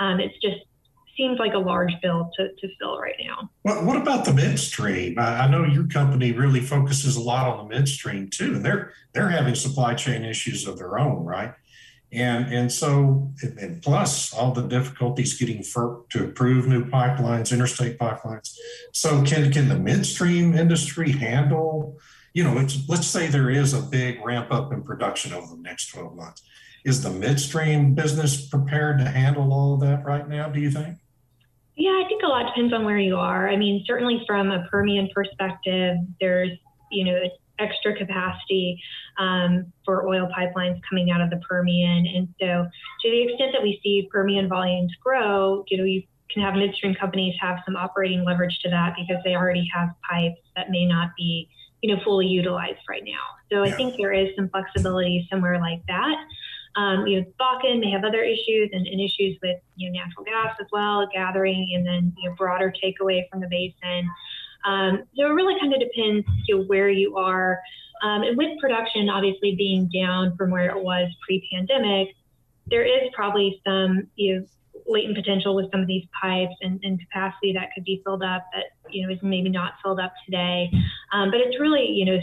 Um, 0.00 0.20
it's 0.20 0.38
just 0.40 0.64
seems 1.16 1.38
like 1.38 1.54
a 1.54 1.58
large 1.58 1.92
bill 2.02 2.30
to, 2.36 2.48
to 2.48 2.68
fill 2.78 2.98
right 2.98 3.16
now. 3.24 3.50
What, 3.62 3.84
what 3.84 3.96
about 3.96 4.24
the 4.24 4.32
midstream? 4.32 5.18
I, 5.18 5.40
I, 5.40 5.48
know 5.48 5.64
your 5.64 5.86
company 5.86 6.32
really 6.32 6.60
focuses 6.60 7.16
a 7.16 7.20
lot 7.20 7.46
on 7.46 7.68
the 7.68 7.74
midstream 7.74 8.28
too, 8.28 8.54
and 8.54 8.64
they're 8.64 8.92
they're 9.12 9.28
having 9.28 9.54
supply 9.54 9.94
chain 9.94 10.24
issues 10.24 10.66
of 10.66 10.78
their 10.78 10.98
own, 10.98 11.24
right? 11.24 11.54
And, 12.12 12.52
and 12.52 12.72
so, 12.72 13.30
and 13.42 13.80
plus 13.82 14.34
all 14.34 14.52
the 14.52 14.66
difficulties 14.66 15.38
getting 15.38 15.62
FERC 15.62 16.08
to 16.10 16.24
approve 16.24 16.66
new 16.66 16.84
pipelines, 16.84 17.52
interstate 17.52 17.98
pipelines. 17.98 18.56
So 18.92 19.22
can, 19.22 19.52
can 19.52 19.68
the 19.68 19.78
midstream 19.78 20.56
industry 20.56 21.12
handle, 21.12 21.98
you 22.34 22.42
know, 22.42 22.54
let's 22.88 23.06
say 23.06 23.28
there 23.28 23.50
is 23.50 23.74
a 23.74 23.80
big 23.80 24.24
ramp 24.24 24.48
up 24.50 24.72
in 24.72 24.82
production 24.82 25.32
over 25.32 25.54
the 25.54 25.62
next 25.62 25.92
12 25.92 26.16
months. 26.16 26.42
Is 26.84 27.02
the 27.02 27.10
midstream 27.10 27.94
business 27.94 28.48
prepared 28.48 28.98
to 28.98 29.04
handle 29.04 29.52
all 29.52 29.74
of 29.74 29.80
that 29.80 30.04
right 30.04 30.26
now, 30.26 30.48
do 30.48 30.60
you 30.60 30.70
think? 30.70 30.96
Yeah, 31.76 31.90
I 31.90 32.04
think 32.08 32.22
a 32.22 32.26
lot 32.26 32.46
depends 32.46 32.72
on 32.72 32.84
where 32.84 32.98
you 32.98 33.16
are. 33.16 33.48
I 33.48 33.56
mean, 33.56 33.84
certainly 33.86 34.22
from 34.26 34.50
a 34.50 34.66
Permian 34.70 35.08
perspective, 35.14 35.96
there's, 36.20 36.50
you 36.90 37.04
know, 37.04 37.18
extra 37.58 37.96
capacity 37.96 38.80
um, 39.18 39.72
for 39.84 40.08
oil 40.08 40.28
pipelines 40.36 40.80
coming 40.88 41.10
out 41.10 41.20
of 41.20 41.30
the 41.30 41.40
Permian. 41.48 42.06
And 42.06 42.28
so, 42.40 42.66
to 43.02 43.10
the 43.10 43.22
extent 43.22 43.52
that 43.52 43.62
we 43.62 43.80
see 43.82 44.08
Permian 44.10 44.48
volumes 44.48 44.92
grow, 45.02 45.64
you 45.68 45.78
know, 45.78 45.84
you 45.84 46.02
can 46.30 46.42
have 46.42 46.54
midstream 46.54 46.94
companies 46.94 47.34
have 47.40 47.58
some 47.64 47.76
operating 47.76 48.24
leverage 48.24 48.58
to 48.62 48.70
that 48.70 48.94
because 48.96 49.22
they 49.24 49.34
already 49.34 49.68
have 49.74 49.90
pipes 50.08 50.40
that 50.56 50.70
may 50.70 50.86
not 50.86 51.10
be, 51.16 51.48
you 51.82 51.94
know, 51.94 52.02
fully 52.04 52.26
utilized 52.26 52.80
right 52.88 53.02
now. 53.04 53.22
So 53.50 53.62
yeah. 53.62 53.72
I 53.72 53.76
think 53.76 53.96
there 53.96 54.12
is 54.12 54.28
some 54.36 54.48
flexibility 54.48 55.26
somewhere 55.30 55.58
like 55.60 55.82
that. 55.88 56.16
Um, 56.76 57.06
you 57.06 57.20
know, 57.20 57.26
Bakken 57.40 57.80
may 57.80 57.90
have 57.90 58.04
other 58.04 58.22
issues 58.22 58.70
and, 58.72 58.86
and, 58.86 59.00
issues 59.00 59.36
with 59.42 59.58
you 59.74 59.90
know 59.90 59.98
natural 59.98 60.24
gas 60.24 60.54
as 60.60 60.66
well, 60.72 61.06
gathering, 61.12 61.72
and 61.74 61.84
then 61.84 62.14
you 62.16 62.28
know 62.28 62.36
broader 62.36 62.72
takeaway 62.72 63.28
from 63.28 63.40
the 63.40 63.48
basin. 63.48 64.08
Um, 64.64 65.02
so 65.16 65.26
it 65.26 65.30
really 65.30 65.58
kind 65.58 65.72
of 65.72 65.80
depends 65.80 66.26
to 66.48 66.62
where 66.64 66.88
you 66.90 67.16
are. 67.16 67.60
Um, 68.02 68.22
and 68.22 68.36
with 68.36 68.58
production 68.60 69.08
obviously 69.10 69.54
being 69.56 69.90
down 69.92 70.36
from 70.36 70.50
where 70.50 70.70
it 70.70 70.82
was 70.82 71.12
pre-pandemic, 71.26 72.14
there 72.66 72.84
is 72.84 73.10
probably 73.12 73.60
some 73.66 74.06
you 74.16 74.36
know, 74.36 74.46
latent 74.86 75.16
potential 75.16 75.54
with 75.54 75.70
some 75.70 75.80
of 75.80 75.86
these 75.86 76.06
pipes 76.20 76.54
and, 76.62 76.80
and, 76.82 76.98
capacity 77.00 77.52
that 77.52 77.70
could 77.74 77.84
be 77.84 78.00
filled 78.04 78.22
up 78.22 78.46
that 78.54 78.66
you 78.90 79.06
know 79.06 79.12
is 79.12 79.18
maybe 79.22 79.48
not 79.48 79.74
filled 79.82 80.00
up 80.00 80.12
today. 80.24 80.70
Um, 81.12 81.30
but 81.30 81.40
it's 81.40 81.58
really 81.58 81.86
you 81.88 82.04
know 82.04 82.18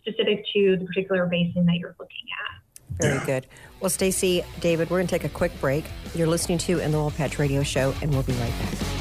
specific 0.00 0.44
to 0.52 0.76
the 0.78 0.84
particular 0.84 1.26
basin 1.26 1.66
that 1.66 1.76
you're 1.76 1.96
looking 1.98 2.26
at. 2.46 2.69
Very 3.00 3.24
good. 3.26 3.46
Well, 3.80 3.90
Stacy, 3.90 4.44
David, 4.60 4.90
we're 4.90 4.98
going 4.98 5.06
to 5.06 5.18
take 5.18 5.24
a 5.24 5.34
quick 5.34 5.58
break. 5.60 5.84
You're 6.14 6.26
listening 6.26 6.58
to 6.58 6.78
In 6.80 6.92
the 6.92 6.98
Oil 6.98 7.10
Patch 7.10 7.38
Radio 7.38 7.62
Show, 7.62 7.94
and 8.02 8.10
we'll 8.12 8.22
be 8.22 8.32
right 8.34 8.52
back. 8.58 8.99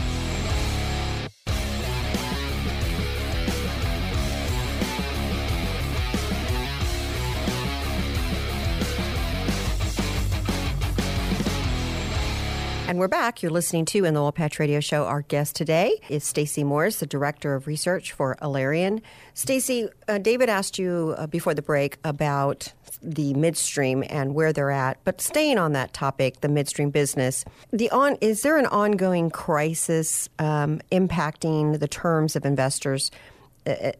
We're 12.99 13.07
back. 13.07 13.41
You're 13.41 13.51
listening 13.51 13.85
to 13.85 14.03
in 14.03 14.13
the 14.13 14.21
Oil 14.21 14.33
Patch 14.33 14.59
Radio 14.59 14.81
Show. 14.81 15.05
Our 15.05 15.21
guest 15.21 15.55
today 15.55 16.01
is 16.09 16.25
Stacy 16.25 16.65
Morris, 16.65 16.99
the 16.99 17.05
Director 17.05 17.55
of 17.55 17.65
Research 17.65 18.11
for 18.11 18.35
Alerian. 18.41 19.01
Stacy, 19.33 19.87
uh, 20.09 20.17
David 20.17 20.49
asked 20.49 20.77
you 20.77 21.15
uh, 21.17 21.25
before 21.25 21.53
the 21.53 21.61
break 21.61 21.97
about 22.03 22.73
the 23.01 23.33
midstream 23.35 24.03
and 24.09 24.35
where 24.35 24.51
they're 24.51 24.69
at. 24.69 24.97
But 25.05 25.21
staying 25.21 25.57
on 25.57 25.71
that 25.73 25.93
topic, 25.93 26.41
the 26.41 26.49
midstream 26.49 26.89
business, 26.89 27.45
the 27.71 27.89
on 27.91 28.17
is 28.19 28.41
there 28.41 28.57
an 28.57 28.65
ongoing 28.65 29.29
crisis 29.29 30.27
um, 30.37 30.81
impacting 30.91 31.79
the 31.79 31.87
terms 31.87 32.35
of 32.35 32.45
investors? 32.45 33.11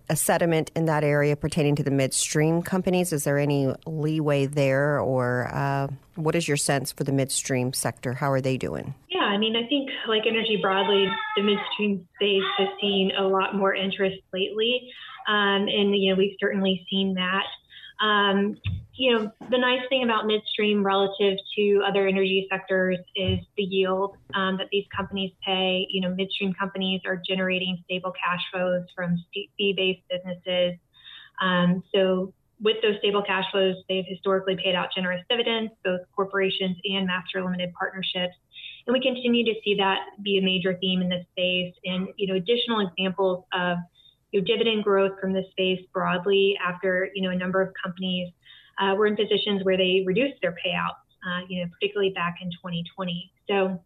A 0.10 0.16
sediment 0.16 0.72
in 0.76 0.86
that 0.86 1.04
area 1.04 1.36
pertaining 1.36 1.76
to 1.76 1.84
the 1.84 1.92
midstream 1.92 2.62
companies? 2.62 3.14
Is 3.14 3.24
there 3.24 3.38
any 3.38 3.74
leeway 3.86 4.46
there, 4.46 5.00
or 5.00 5.50
uh, 5.54 5.88
what 6.16 6.36
is 6.36 6.48
your 6.48 6.58
sense 6.58 6.92
for 6.92 7.04
the 7.04 7.12
midstream 7.12 7.74
sector? 7.74 8.14
How 8.14 8.32
are 8.32 8.42
they 8.42 8.58
doing? 8.58 8.94
Yeah, 9.10 9.22
I 9.22 9.38
mean, 9.38 9.56
I 9.56 9.68
think 9.68 9.90
like 10.08 10.24
energy 10.28 10.58
broadly, 10.62 11.08
the 11.36 11.44
midstream 11.44 12.08
space 12.16 12.44
has 12.58 12.70
seen 12.82 13.12
a 13.18 13.24
lot 13.24 13.56
more 13.56 13.74
interest 13.74 14.18
lately, 14.34 14.90
um, 15.28 15.68
and 15.68 15.96
you 15.96 16.12
know 16.12 16.18
we've 16.18 16.38
certainly 16.40 16.86
seen 16.90 17.16
that. 17.16 17.46
Um, 18.04 18.58
you 19.00 19.18
know, 19.18 19.32
the 19.50 19.58
nice 19.58 19.80
thing 19.88 20.04
about 20.04 20.28
midstream 20.28 20.86
relative 20.86 21.38
to 21.56 21.82
other 21.88 22.06
energy 22.06 22.46
sectors 22.52 22.98
is 23.16 23.40
the 23.56 23.64
yield 23.64 24.18
um, 24.34 24.58
that 24.58 24.68
these 24.74 24.84
companies 24.96 25.32
pay. 25.44 25.88
You 25.90 26.02
know, 26.02 26.14
midstream 26.14 26.54
companies 26.54 27.00
are 27.06 27.16
generating 27.16 27.82
stable 27.86 28.12
cash 28.12 28.42
flows 28.52 28.84
from 28.94 29.16
fee-based 29.58 30.02
businesses. 30.10 30.78
Um, 31.42 31.82
so 31.96 32.34
with 32.60 32.76
those 32.82 32.98
stable 33.00 33.24
cash 33.24 33.46
flows, 33.54 33.78
they've 33.88 34.04
historically 34.06 34.58
paid 34.62 34.76
out 34.76 34.90
generous 34.94 35.24
dividends, 35.30 35.72
both 35.86 36.02
corporations 36.14 36.76
and 36.84 37.08
master 37.08 37.42
limited 37.42 37.74
partnerships. 37.76 38.36
And 38.86 38.94
we 38.94 39.00
continue 39.00 39.46
to 39.46 39.54
see 39.64 39.76
that 39.76 40.00
be 40.22 40.40
a 40.40 40.42
major 40.42 40.78
theme 40.82 41.02
in 41.02 41.08
this 41.08 41.26
space. 41.32 41.74
And, 41.86 42.10
you 42.18 42.28
know, 42.28 42.36
additional 42.36 42.86
examples 42.86 43.46
of 43.54 43.78
you 44.34 44.42
know, 44.42 44.46
dividend 44.46 44.84
growth 44.84 45.14
from 45.22 45.32
this 45.32 45.46
space 45.52 45.80
broadly 45.94 46.58
after, 46.62 47.10
you 47.16 47.22
know, 47.22 47.30
a 47.30 47.36
number 47.36 47.62
of 47.62 47.74
companies 47.82 48.34
uh, 48.80 48.96
were 48.96 49.08
in 49.08 49.16
positions 49.16 49.64
where 49.64 49.78
they 49.78 50.04
reduced 50.06 50.42
their 50.42 50.56
payouts, 50.66 51.04
uh, 51.26 51.46
you 51.48 51.62
know, 51.62 51.70
particularly 51.72 52.12
back 52.12 52.36
in 52.42 52.50
2020. 52.52 53.32
So 53.48 53.80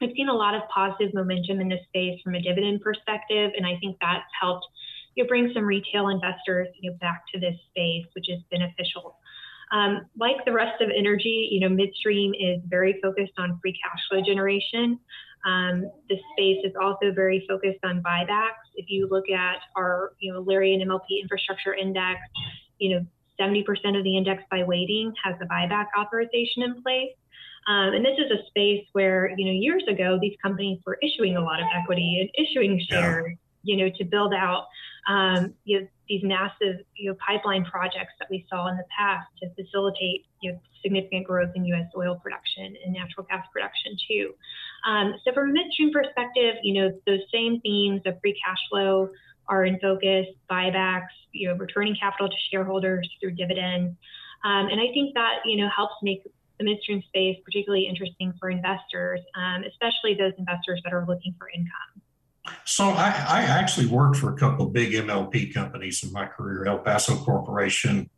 we've 0.00 0.14
seen 0.16 0.28
a 0.28 0.34
lot 0.34 0.54
of 0.54 0.62
positive 0.74 1.14
momentum 1.14 1.60
in 1.60 1.68
this 1.68 1.80
space 1.88 2.20
from 2.22 2.34
a 2.34 2.40
dividend 2.40 2.82
perspective, 2.82 3.52
and 3.56 3.66
I 3.66 3.76
think 3.80 3.96
that's 4.00 4.24
helped 4.40 4.66
you 5.14 5.24
know, 5.24 5.28
bring 5.28 5.50
some 5.54 5.64
retail 5.64 6.08
investors 6.08 6.68
you 6.80 6.90
know, 6.90 6.96
back 7.00 7.22
to 7.32 7.40
this 7.40 7.54
space, 7.70 8.06
which 8.14 8.28
is 8.28 8.40
beneficial. 8.50 9.16
Um, 9.72 10.06
like 10.18 10.44
the 10.44 10.52
rest 10.52 10.80
of 10.80 10.90
energy, 10.96 11.48
you 11.50 11.60
know, 11.60 11.68
midstream 11.68 12.32
is 12.34 12.60
very 12.68 13.00
focused 13.02 13.32
on 13.38 13.58
free 13.60 13.72
cash 13.82 14.00
flow 14.08 14.20
generation. 14.24 14.98
Um, 15.44 15.90
the 16.08 16.16
space 16.32 16.64
is 16.64 16.72
also 16.80 17.12
very 17.12 17.44
focused 17.48 17.84
on 17.84 18.02
buybacks. 18.02 18.64
If 18.76 18.86
you 18.88 19.08
look 19.10 19.28
at 19.30 19.56
our, 19.76 20.12
you 20.18 20.32
know, 20.32 20.42
Alerian 20.42 20.82
MLP 20.82 21.20
infrastructure 21.20 21.74
index, 21.74 22.20
you 22.78 22.94
know, 22.94 23.06
70% 23.40 23.64
of 23.96 24.04
the 24.04 24.16
index 24.16 24.42
by 24.50 24.62
weighting 24.62 25.12
has 25.22 25.34
a 25.40 25.46
buyback 25.46 25.86
authorization 25.98 26.62
in 26.62 26.82
place. 26.82 27.12
Um, 27.66 27.94
and 27.94 28.04
this 28.04 28.18
is 28.18 28.30
a 28.30 28.46
space 28.48 28.86
where, 28.92 29.32
you 29.36 29.46
know, 29.46 29.52
years 29.52 29.84
ago, 29.88 30.18
these 30.20 30.36
companies 30.42 30.80
were 30.86 30.98
issuing 31.02 31.36
a 31.36 31.40
lot 31.40 31.60
of 31.60 31.66
equity 31.74 32.18
and 32.20 32.46
issuing 32.46 32.78
shares, 32.88 33.26
yeah. 33.62 33.74
you 33.74 33.76
know, 33.84 33.90
to 33.96 34.04
build 34.04 34.34
out, 34.34 34.66
um, 35.08 35.54
you 35.64 35.80
know, 35.80 35.86
these 36.08 36.22
massive, 36.22 36.84
you 36.96 37.10
know, 37.10 37.16
pipeline 37.26 37.64
projects 37.64 38.12
that 38.18 38.28
we 38.30 38.44
saw 38.50 38.68
in 38.68 38.76
the 38.76 38.84
past 38.96 39.26
to 39.42 39.48
facilitate, 39.54 40.26
you 40.42 40.52
know, 40.52 40.60
significant 40.82 41.26
growth 41.26 41.50
in 41.54 41.64
U.S. 41.64 41.86
oil 41.96 42.16
production 42.22 42.76
and 42.84 42.92
natural 42.92 43.26
gas 43.30 43.46
production 43.50 43.96
too. 44.08 44.34
Um, 44.86 45.14
so 45.24 45.32
from 45.32 45.48
a 45.48 45.52
midstream 45.52 45.90
perspective, 45.92 46.56
you 46.62 46.74
know, 46.74 46.92
those 47.06 47.20
same 47.32 47.60
themes 47.62 48.02
of 48.04 48.20
free 48.20 48.38
cash 48.44 48.58
flow, 48.68 49.08
are 49.48 49.64
in 49.64 49.78
focus, 49.80 50.26
buybacks, 50.50 51.08
you 51.32 51.48
know, 51.48 51.54
returning 51.56 51.96
capital 52.00 52.28
to 52.28 52.36
shareholders 52.50 53.08
through 53.20 53.32
dividends. 53.32 53.96
Um, 54.44 54.66
and 54.68 54.80
I 54.80 54.92
think 54.92 55.14
that, 55.14 55.38
you 55.44 55.56
know, 55.56 55.68
helps 55.74 55.94
make 56.02 56.22
the 56.58 56.64
midstream 56.64 57.02
space 57.08 57.36
particularly 57.44 57.86
interesting 57.86 58.32
for 58.38 58.50
investors, 58.50 59.20
um, 59.36 59.64
especially 59.64 60.14
those 60.14 60.32
investors 60.38 60.80
that 60.84 60.92
are 60.92 61.04
looking 61.06 61.34
for 61.38 61.48
income. 61.54 62.02
So 62.64 62.90
I, 62.90 63.08
I 63.28 63.42
actually 63.42 63.86
worked 63.86 64.16
for 64.16 64.32
a 64.32 64.36
couple 64.36 64.66
of 64.66 64.72
big 64.72 64.92
MLP 64.92 65.52
companies 65.52 66.02
in 66.04 66.12
my 66.12 66.26
career, 66.26 66.66
El 66.66 66.78
Paso 66.78 67.16
Corporation 67.16 68.10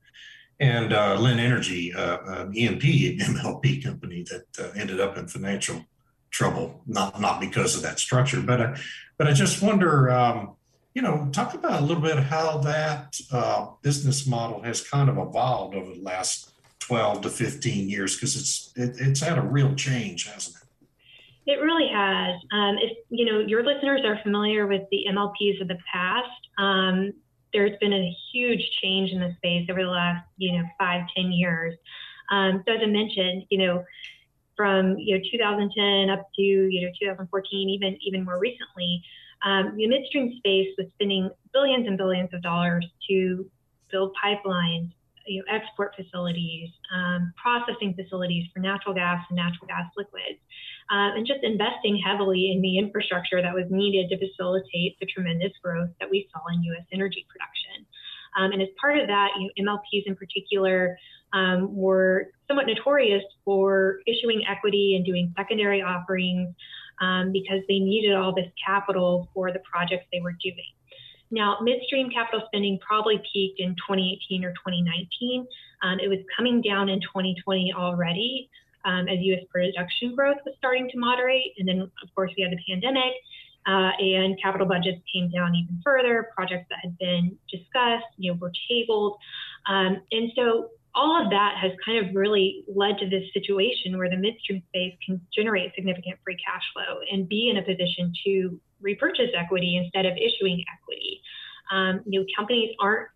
and 0.58 0.92
uh, 0.92 1.16
Linn 1.18 1.38
Energy, 1.38 1.92
uh, 1.94 2.18
uh, 2.18 2.50
E&P 2.52 3.18
MLP 3.22 3.84
company 3.84 4.24
that 4.24 4.46
uh, 4.58 4.70
ended 4.78 5.00
up 5.00 5.16
in 5.16 5.28
financial 5.28 5.84
trouble, 6.30 6.82
not 6.86 7.20
not 7.20 7.40
because 7.40 7.76
of 7.76 7.82
that 7.82 7.98
structure, 7.98 8.40
but 8.40 8.60
I, 8.60 8.76
but 9.16 9.26
I 9.26 9.32
just 9.32 9.62
wonder, 9.62 10.10
um, 10.10 10.56
you 10.96 11.02
know, 11.02 11.28
talk 11.30 11.52
about 11.52 11.82
a 11.82 11.84
little 11.84 12.02
bit 12.02 12.18
how 12.18 12.56
that 12.56 13.20
uh, 13.30 13.66
business 13.82 14.26
model 14.26 14.62
has 14.62 14.80
kind 14.80 15.10
of 15.10 15.18
evolved 15.18 15.74
over 15.74 15.92
the 15.92 16.00
last 16.00 16.52
12 16.78 17.20
to 17.20 17.28
15 17.28 17.90
years, 17.90 18.16
because 18.16 18.34
it's 18.34 18.72
it, 18.76 18.96
it's 19.06 19.20
had 19.20 19.36
a 19.36 19.42
real 19.42 19.74
change, 19.74 20.26
hasn't 20.26 20.56
it? 20.56 21.52
It 21.52 21.60
really 21.60 21.88
has. 21.92 22.36
Um, 22.50 22.78
if 22.78 22.96
you 23.10 23.26
know 23.26 23.40
your 23.40 23.62
listeners 23.62 24.06
are 24.06 24.18
familiar 24.22 24.66
with 24.66 24.84
the 24.90 25.04
MLPs 25.10 25.60
of 25.60 25.68
the 25.68 25.76
past, 25.92 26.48
um, 26.56 27.12
there's 27.52 27.76
been 27.78 27.92
a 27.92 28.16
huge 28.32 28.66
change 28.82 29.10
in 29.10 29.20
the 29.20 29.34
space 29.36 29.68
over 29.70 29.82
the 29.82 29.90
last 29.90 30.26
you 30.38 30.56
know 30.56 30.64
five 30.78 31.02
ten 31.14 31.30
years. 31.30 31.74
Um, 32.30 32.64
so 32.66 32.72
as 32.72 32.80
I 32.82 32.86
mentioned, 32.86 33.44
you 33.50 33.58
know 33.58 33.84
from 34.56 34.96
you 34.96 35.18
know 35.18 35.24
2010 35.30 36.08
up 36.08 36.26
to 36.36 36.42
you 36.42 36.86
know 36.86 36.92
2014, 36.98 37.68
even 37.68 37.98
even 38.00 38.24
more 38.24 38.38
recently, 38.38 39.02
um, 39.46 39.76
the 39.76 39.86
midstream 39.86 40.34
space 40.38 40.74
was 40.76 40.88
spending 40.94 41.30
billions 41.52 41.86
and 41.86 41.96
billions 41.96 42.34
of 42.34 42.42
dollars 42.42 42.84
to 43.08 43.48
build 43.92 44.12
pipelines, 44.18 44.90
you 45.24 45.38
know, 45.38 45.44
export 45.54 45.94
facilities, 45.94 46.68
um, 46.92 47.32
processing 47.40 47.94
facilities 47.94 48.48
for 48.52 48.58
natural 48.58 48.92
gas 48.92 49.24
and 49.30 49.36
natural 49.36 49.68
gas 49.68 49.86
liquids, 49.96 50.42
um, 50.90 51.14
and 51.14 51.26
just 51.26 51.44
investing 51.44 51.96
heavily 52.04 52.50
in 52.50 52.60
the 52.60 52.76
infrastructure 52.76 53.40
that 53.40 53.54
was 53.54 53.66
needed 53.70 54.10
to 54.10 54.18
facilitate 54.18 54.98
the 54.98 55.06
tremendous 55.06 55.52
growth 55.62 55.90
that 56.00 56.10
we 56.10 56.28
saw 56.32 56.40
in 56.52 56.62
U.S. 56.64 56.84
energy 56.92 57.24
production. 57.30 57.86
Um, 58.36 58.50
and 58.50 58.60
as 58.60 58.68
part 58.80 58.98
of 58.98 59.06
that, 59.06 59.30
you 59.38 59.50
know, 59.62 59.78
MLPs 59.78 60.02
in 60.06 60.16
particular 60.16 60.98
um, 61.32 61.74
were 61.74 62.32
somewhat 62.48 62.66
notorious 62.66 63.22
for 63.44 64.00
issuing 64.06 64.42
equity 64.48 64.94
and 64.96 65.06
doing 65.06 65.32
secondary 65.36 65.82
offerings 65.82 66.54
um, 67.00 67.32
because 67.32 67.60
they 67.68 67.78
needed 67.78 68.14
all 68.14 68.34
this 68.34 68.50
capital 68.64 69.28
for 69.34 69.52
the 69.52 69.60
projects 69.60 70.06
they 70.12 70.20
were 70.20 70.36
doing. 70.42 70.72
Now, 71.30 71.58
midstream 71.60 72.10
capital 72.10 72.42
spending 72.46 72.78
probably 72.78 73.20
peaked 73.32 73.58
in 73.58 73.70
2018 73.74 74.44
or 74.44 74.50
2019. 74.50 75.46
Um, 75.82 75.98
it 75.98 76.08
was 76.08 76.18
coming 76.36 76.62
down 76.62 76.88
in 76.88 77.00
2020 77.00 77.74
already 77.76 78.48
um, 78.84 79.08
as 79.08 79.18
U.S. 79.20 79.42
production 79.50 80.14
growth 80.14 80.38
was 80.46 80.54
starting 80.58 80.88
to 80.90 80.98
moderate. 80.98 81.52
And 81.58 81.66
then, 81.66 81.80
of 81.80 82.14
course, 82.14 82.30
we 82.36 82.44
had 82.44 82.52
the 82.52 82.62
pandemic 82.68 83.14
uh, 83.66 83.90
and 83.98 84.40
capital 84.40 84.66
budgets 84.66 85.02
came 85.12 85.28
down 85.30 85.54
even 85.54 85.80
further. 85.84 86.28
Projects 86.34 86.66
that 86.70 86.78
had 86.82 86.96
been 86.98 87.36
discussed, 87.50 88.06
you 88.16 88.32
know, 88.32 88.38
were 88.40 88.52
tabled. 88.70 89.18
Um, 89.68 90.02
and 90.12 90.30
so 90.36 90.70
all 90.96 91.22
of 91.22 91.30
that 91.30 91.54
has 91.60 91.72
kind 91.84 92.04
of 92.04 92.16
really 92.16 92.64
led 92.66 92.96
to 92.98 93.08
this 93.08 93.22
situation 93.34 93.98
where 93.98 94.08
the 94.08 94.16
midstream 94.16 94.62
space 94.68 94.94
can 95.04 95.20
generate 95.32 95.72
significant 95.74 96.18
free 96.24 96.36
cash 96.44 96.62
flow 96.72 97.00
and 97.12 97.28
be 97.28 97.50
in 97.50 97.58
a 97.58 97.62
position 97.62 98.12
to 98.24 98.58
repurchase 98.80 99.30
equity 99.38 99.76
instead 99.76 100.06
of 100.06 100.14
issuing 100.16 100.64
equity. 100.72 101.20
Um, 101.70 102.00
you 102.06 102.20
know, 102.20 102.26
companies 102.36 102.74
aren't 102.80 103.08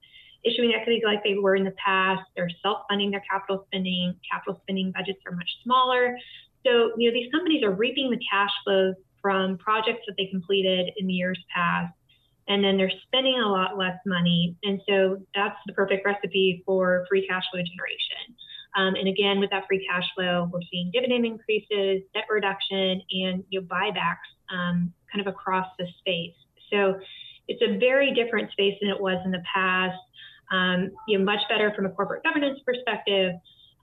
issuing 0.44 0.74
equity 0.78 1.00
like 1.04 1.24
they 1.24 1.34
were 1.34 1.56
in 1.56 1.64
the 1.64 1.74
past. 1.84 2.22
They're 2.36 2.50
self-funding 2.62 3.10
their 3.10 3.22
capital 3.28 3.64
spending. 3.68 4.14
Capital 4.30 4.60
spending 4.62 4.92
budgets 4.92 5.20
are 5.26 5.32
much 5.32 5.50
smaller. 5.64 6.18
So, 6.66 6.92
you 6.98 7.10
know, 7.10 7.14
these 7.14 7.32
companies 7.32 7.62
are 7.64 7.72
reaping 7.72 8.10
the 8.10 8.20
cash 8.30 8.50
flows 8.64 8.94
from 9.22 9.56
projects 9.56 10.00
that 10.06 10.14
they 10.18 10.26
completed 10.26 10.90
in 10.98 11.06
the 11.06 11.14
years 11.14 11.42
past 11.54 11.94
and 12.50 12.64
then 12.64 12.76
they're 12.76 12.92
spending 13.06 13.40
a 13.40 13.48
lot 13.48 13.78
less 13.78 13.96
money. 14.04 14.56
And 14.64 14.80
so 14.86 15.22
that's 15.36 15.56
the 15.66 15.72
perfect 15.72 16.04
recipe 16.04 16.64
for 16.66 17.06
free 17.08 17.26
cash 17.26 17.44
flow 17.50 17.62
generation. 17.62 18.34
Um, 18.76 18.96
and 18.96 19.08
again, 19.08 19.38
with 19.38 19.50
that 19.50 19.64
free 19.68 19.86
cash 19.88 20.04
flow, 20.16 20.50
we're 20.52 20.60
seeing 20.70 20.90
dividend 20.92 21.24
increases, 21.24 22.02
debt 22.12 22.24
reduction, 22.28 23.02
and 23.10 23.44
you 23.50 23.60
know, 23.60 23.66
buybacks 23.66 24.28
um, 24.52 24.92
kind 25.12 25.26
of 25.26 25.28
across 25.28 25.66
the 25.78 25.86
space. 26.00 26.34
So 26.72 26.98
it's 27.46 27.62
a 27.62 27.78
very 27.78 28.12
different 28.14 28.50
space 28.50 28.76
than 28.80 28.90
it 28.90 29.00
was 29.00 29.18
in 29.24 29.30
the 29.30 29.42
past. 29.54 29.98
Um, 30.50 30.90
you 31.06 31.18
know, 31.18 31.24
much 31.24 31.40
better 31.48 31.72
from 31.74 31.86
a 31.86 31.90
corporate 31.90 32.24
governance 32.24 32.58
perspective, 32.66 33.34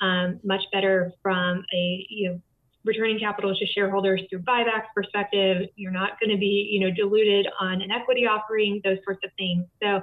um, 0.02 0.42
much 0.44 0.62
better 0.74 1.14
from 1.24 1.64
a 1.74 2.06
you 2.10 2.30
know 2.30 2.42
returning 2.86 3.20
capital 3.20 3.56
to 3.56 3.66
shareholders 3.68 4.22
through 4.30 4.40
buybacks 4.40 4.88
perspective. 4.96 5.68
You're 5.76 5.92
not 5.92 6.20
going 6.20 6.30
to 6.30 6.38
be, 6.38 6.70
you 6.72 6.80
know, 6.80 6.94
diluted 6.94 7.48
on 7.60 7.82
an 7.82 7.92
equity 7.92 8.26
offering, 8.26 8.82
those 8.84 8.98
sorts 9.04 9.22
of 9.24 9.32
things. 9.38 9.66
So 9.82 10.02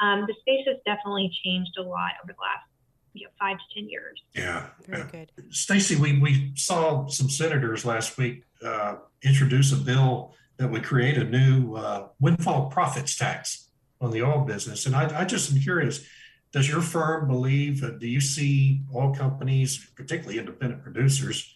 um, 0.00 0.24
the 0.26 0.34
space 0.40 0.66
has 0.66 0.76
definitely 0.86 1.30
changed 1.44 1.72
a 1.78 1.82
lot 1.82 2.12
over 2.22 2.32
the 2.32 2.40
last 2.40 2.66
you 3.14 3.26
know, 3.26 3.30
five 3.38 3.58
to 3.58 3.74
ten 3.74 3.88
years. 3.88 4.20
Yeah, 4.34 4.66
very 4.86 5.04
good. 5.10 5.30
Stacy, 5.50 5.96
we 5.96 6.18
we 6.18 6.52
saw 6.56 7.06
some 7.08 7.28
senators 7.28 7.84
last 7.84 8.16
week 8.16 8.44
uh, 8.64 8.96
introduce 9.22 9.72
a 9.72 9.76
bill 9.76 10.34
that 10.56 10.70
would 10.70 10.84
create 10.84 11.18
a 11.18 11.24
new 11.24 11.74
uh, 11.74 12.08
windfall 12.20 12.70
profits 12.70 13.16
tax 13.16 13.68
on 14.00 14.10
the 14.10 14.22
oil 14.22 14.44
business, 14.44 14.86
and 14.86 14.96
I, 14.96 15.20
I 15.20 15.24
just 15.24 15.52
am 15.52 15.60
curious. 15.60 16.04
Does 16.52 16.68
your 16.68 16.82
firm 16.82 17.28
believe? 17.28 17.82
Uh, 17.82 17.90
do 17.90 18.06
you 18.06 18.20
see 18.20 18.82
oil 18.94 19.14
companies, 19.14 19.90
particularly 19.96 20.38
independent 20.38 20.82
producers, 20.82 21.54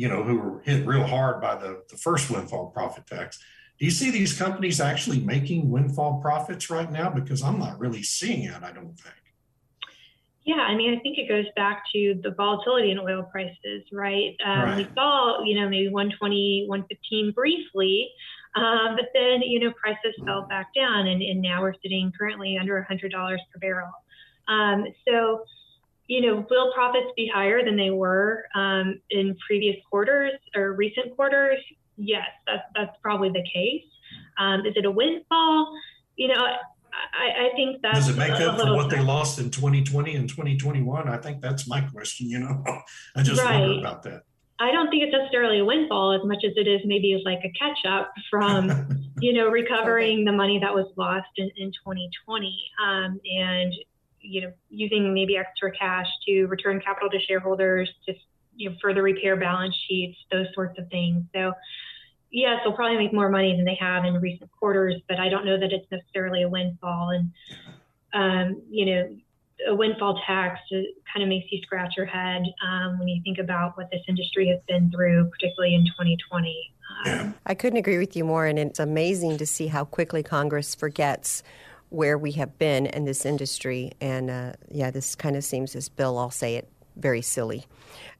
you 0.00 0.08
know, 0.08 0.22
who 0.22 0.38
were 0.38 0.62
hit 0.62 0.86
real 0.86 1.04
hard 1.04 1.42
by 1.42 1.54
the, 1.54 1.82
the 1.90 1.96
first 1.98 2.30
windfall 2.30 2.68
profit 2.68 3.06
tax. 3.06 3.38
Do 3.78 3.84
you 3.84 3.90
see 3.90 4.10
these 4.10 4.32
companies 4.32 4.80
actually 4.80 5.20
making 5.20 5.70
windfall 5.70 6.20
profits 6.22 6.70
right 6.70 6.90
now? 6.90 7.10
Because 7.10 7.42
I'm 7.42 7.58
not 7.58 7.78
really 7.78 8.02
seeing 8.02 8.44
it, 8.44 8.62
I 8.62 8.72
don't 8.72 8.98
think. 8.98 9.14
Yeah, 10.46 10.62
I 10.62 10.74
mean, 10.74 10.96
I 10.96 11.00
think 11.00 11.18
it 11.18 11.28
goes 11.28 11.44
back 11.54 11.82
to 11.92 12.18
the 12.22 12.30
volatility 12.30 12.92
in 12.92 12.98
oil 12.98 13.24
prices, 13.30 13.82
right? 13.92 14.34
Um, 14.42 14.60
right. 14.60 14.76
We 14.78 14.88
saw, 14.94 15.44
you 15.44 15.60
know, 15.60 15.68
maybe 15.68 15.90
120, 15.90 16.64
115 16.66 17.32
briefly, 17.32 18.08
um, 18.56 18.96
but 18.96 19.10
then, 19.12 19.42
you 19.42 19.60
know, 19.60 19.70
prices 19.78 20.14
fell 20.24 20.46
back 20.48 20.68
down, 20.74 21.08
and, 21.08 21.20
and 21.20 21.42
now 21.42 21.60
we're 21.60 21.74
sitting 21.82 22.10
currently 22.18 22.56
under 22.58 22.86
$100 22.90 23.12
per 23.12 23.58
barrel. 23.60 23.90
Um, 24.48 24.86
so, 25.06 25.44
you 26.10 26.20
know, 26.20 26.44
will 26.50 26.72
profits 26.72 27.06
be 27.16 27.30
higher 27.32 27.64
than 27.64 27.76
they 27.76 27.90
were 27.90 28.44
um, 28.56 29.00
in 29.10 29.36
previous 29.46 29.76
quarters 29.88 30.32
or 30.56 30.72
recent 30.72 31.14
quarters? 31.14 31.60
Yes, 31.96 32.26
that's 32.48 32.64
that's 32.74 32.96
probably 33.00 33.28
the 33.28 33.44
case. 33.54 33.84
Um, 34.36 34.66
is 34.66 34.72
it 34.74 34.84
a 34.84 34.90
windfall? 34.90 35.72
You 36.16 36.26
know, 36.26 36.34
I, 36.34 37.46
I 37.46 37.50
think 37.54 37.80
that's 37.80 38.06
does 38.06 38.08
it 38.08 38.18
make 38.18 38.32
up 38.32 38.58
for 38.58 38.74
what 38.74 38.90
they 38.90 38.98
lost 38.98 39.38
in 39.38 39.52
2020 39.52 40.16
and 40.16 40.28
2021? 40.28 41.08
I 41.08 41.16
think 41.18 41.40
that's 41.40 41.68
my 41.68 41.80
question. 41.80 42.28
You 42.28 42.40
know, 42.40 42.64
I 43.16 43.22
just 43.22 43.40
right. 43.40 43.60
wonder 43.60 43.78
about 43.78 44.02
that. 44.02 44.22
I 44.58 44.72
don't 44.72 44.90
think 44.90 45.04
it's 45.04 45.12
necessarily 45.16 45.60
a 45.60 45.64
windfall 45.64 46.12
as 46.12 46.26
much 46.26 46.44
as 46.44 46.54
it 46.56 46.66
is 46.66 46.80
maybe 46.84 47.22
like 47.24 47.38
a 47.44 47.52
catch 47.56 47.78
up 47.88 48.12
from, 48.28 49.00
you 49.20 49.32
know, 49.32 49.48
recovering 49.48 50.24
the 50.24 50.32
money 50.32 50.58
that 50.58 50.74
was 50.74 50.86
lost 50.96 51.28
in, 51.36 51.50
in 51.56 51.70
2020. 51.70 52.62
Um, 52.84 53.20
and 53.24 53.72
you 54.20 54.42
know, 54.42 54.52
using 54.68 55.12
maybe 55.14 55.36
extra 55.36 55.70
cash 55.72 56.06
to 56.26 56.46
return 56.46 56.80
capital 56.80 57.10
to 57.10 57.18
shareholders, 57.20 57.90
to 58.06 58.14
you 58.56 58.70
know, 58.70 58.76
further 58.82 59.02
repair 59.02 59.36
balance 59.36 59.74
sheets, 59.88 60.18
those 60.30 60.46
sorts 60.54 60.78
of 60.78 60.88
things. 60.88 61.24
So, 61.34 61.52
yes, 62.30 62.60
they'll 62.62 62.74
probably 62.74 62.98
make 62.98 63.12
more 63.12 63.30
money 63.30 63.56
than 63.56 63.64
they 63.64 63.78
have 63.80 64.04
in 64.04 64.14
recent 64.20 64.50
quarters, 64.52 65.00
but 65.08 65.18
I 65.18 65.28
don't 65.28 65.44
know 65.44 65.58
that 65.58 65.72
it's 65.72 65.90
necessarily 65.90 66.42
a 66.42 66.48
windfall. 66.48 67.10
And, 67.10 67.32
um, 68.12 68.62
you 68.70 68.86
know, 68.86 69.16
a 69.68 69.74
windfall 69.74 70.20
tax 70.26 70.60
kind 70.70 71.22
of 71.22 71.28
makes 71.28 71.50
you 71.50 71.60
scratch 71.62 71.94
your 71.96 72.06
head 72.06 72.42
um, 72.66 72.98
when 72.98 73.08
you 73.08 73.22
think 73.22 73.38
about 73.38 73.76
what 73.76 73.90
this 73.90 74.02
industry 74.08 74.48
has 74.48 74.60
been 74.68 74.90
through, 74.90 75.30
particularly 75.30 75.74
in 75.74 75.84
2020. 75.84 76.72
Um, 77.06 77.34
I 77.46 77.54
couldn't 77.54 77.78
agree 77.78 77.98
with 77.98 78.16
you 78.16 78.24
more, 78.24 78.46
and 78.46 78.58
it's 78.58 78.78
amazing 78.78 79.38
to 79.38 79.46
see 79.46 79.68
how 79.68 79.84
quickly 79.84 80.22
Congress 80.22 80.74
forgets 80.74 81.42
where 81.90 82.16
we 82.16 82.32
have 82.32 82.58
been 82.58 82.86
in 82.86 83.04
this 83.04 83.26
industry. 83.26 83.92
And 84.00 84.30
uh, 84.30 84.52
yeah, 84.70 84.90
this 84.90 85.14
kind 85.14 85.36
of 85.36 85.44
seems, 85.44 85.76
as 85.76 85.88
Bill, 85.88 86.18
I'll 86.18 86.30
say 86.30 86.56
it, 86.56 86.68
very 86.96 87.22
silly. 87.22 87.66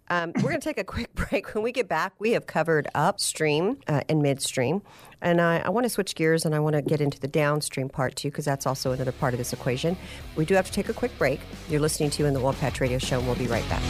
Um, 0.09 0.33
we're 0.37 0.51
going 0.51 0.61
to 0.61 0.65
take 0.65 0.79
a 0.79 0.85
quick 0.85 1.15
break. 1.15 1.55
When 1.55 1.63
we 1.63 1.71
get 1.71 1.89
back, 1.89 2.13
we 2.19 2.33
have 2.33 2.47
covered 2.47 2.89
upstream 2.95 3.79
uh, 3.87 4.01
and 4.09 4.21
midstream. 4.21 4.83
And 5.23 5.41
I, 5.41 5.59
I 5.59 5.71
want 5.71 5.85
to 5.85 5.91
switch 5.91 6.15
gears 6.17 6.45
and 6.45 6.55
I 6.55 6.59
want 6.59 6.75
to 6.75 6.83
get 6.83 7.01
into 7.01 7.21
the 7.21 7.29
downstream 7.29 7.89
part 7.89 8.17
too, 8.17 8.29
because 8.29 8.45
that's 8.45 8.67
also 8.67 8.91
another 8.91 9.13
part 9.13 9.35
of 9.35 9.39
this 9.39 9.53
equation. 9.53 9.97
We 10.35 10.45
do 10.45 10.55
have 10.55 10.67
to 10.67 10.73
take 10.73 10.89
a 10.89 10.95
quick 10.95 11.17
break. 11.17 11.41
You're 11.69 11.81
listening 11.81 12.11
to 12.11 12.27
in 12.27 12.35
the 12.35 12.41
Oil 12.41 12.55
Patch 12.55 12.81
Radio 12.81 12.99
Show, 12.99 13.19
and 13.19 13.27
we'll 13.27 13.37
be 13.37 13.47
right 13.47 13.69
back. 13.69 13.83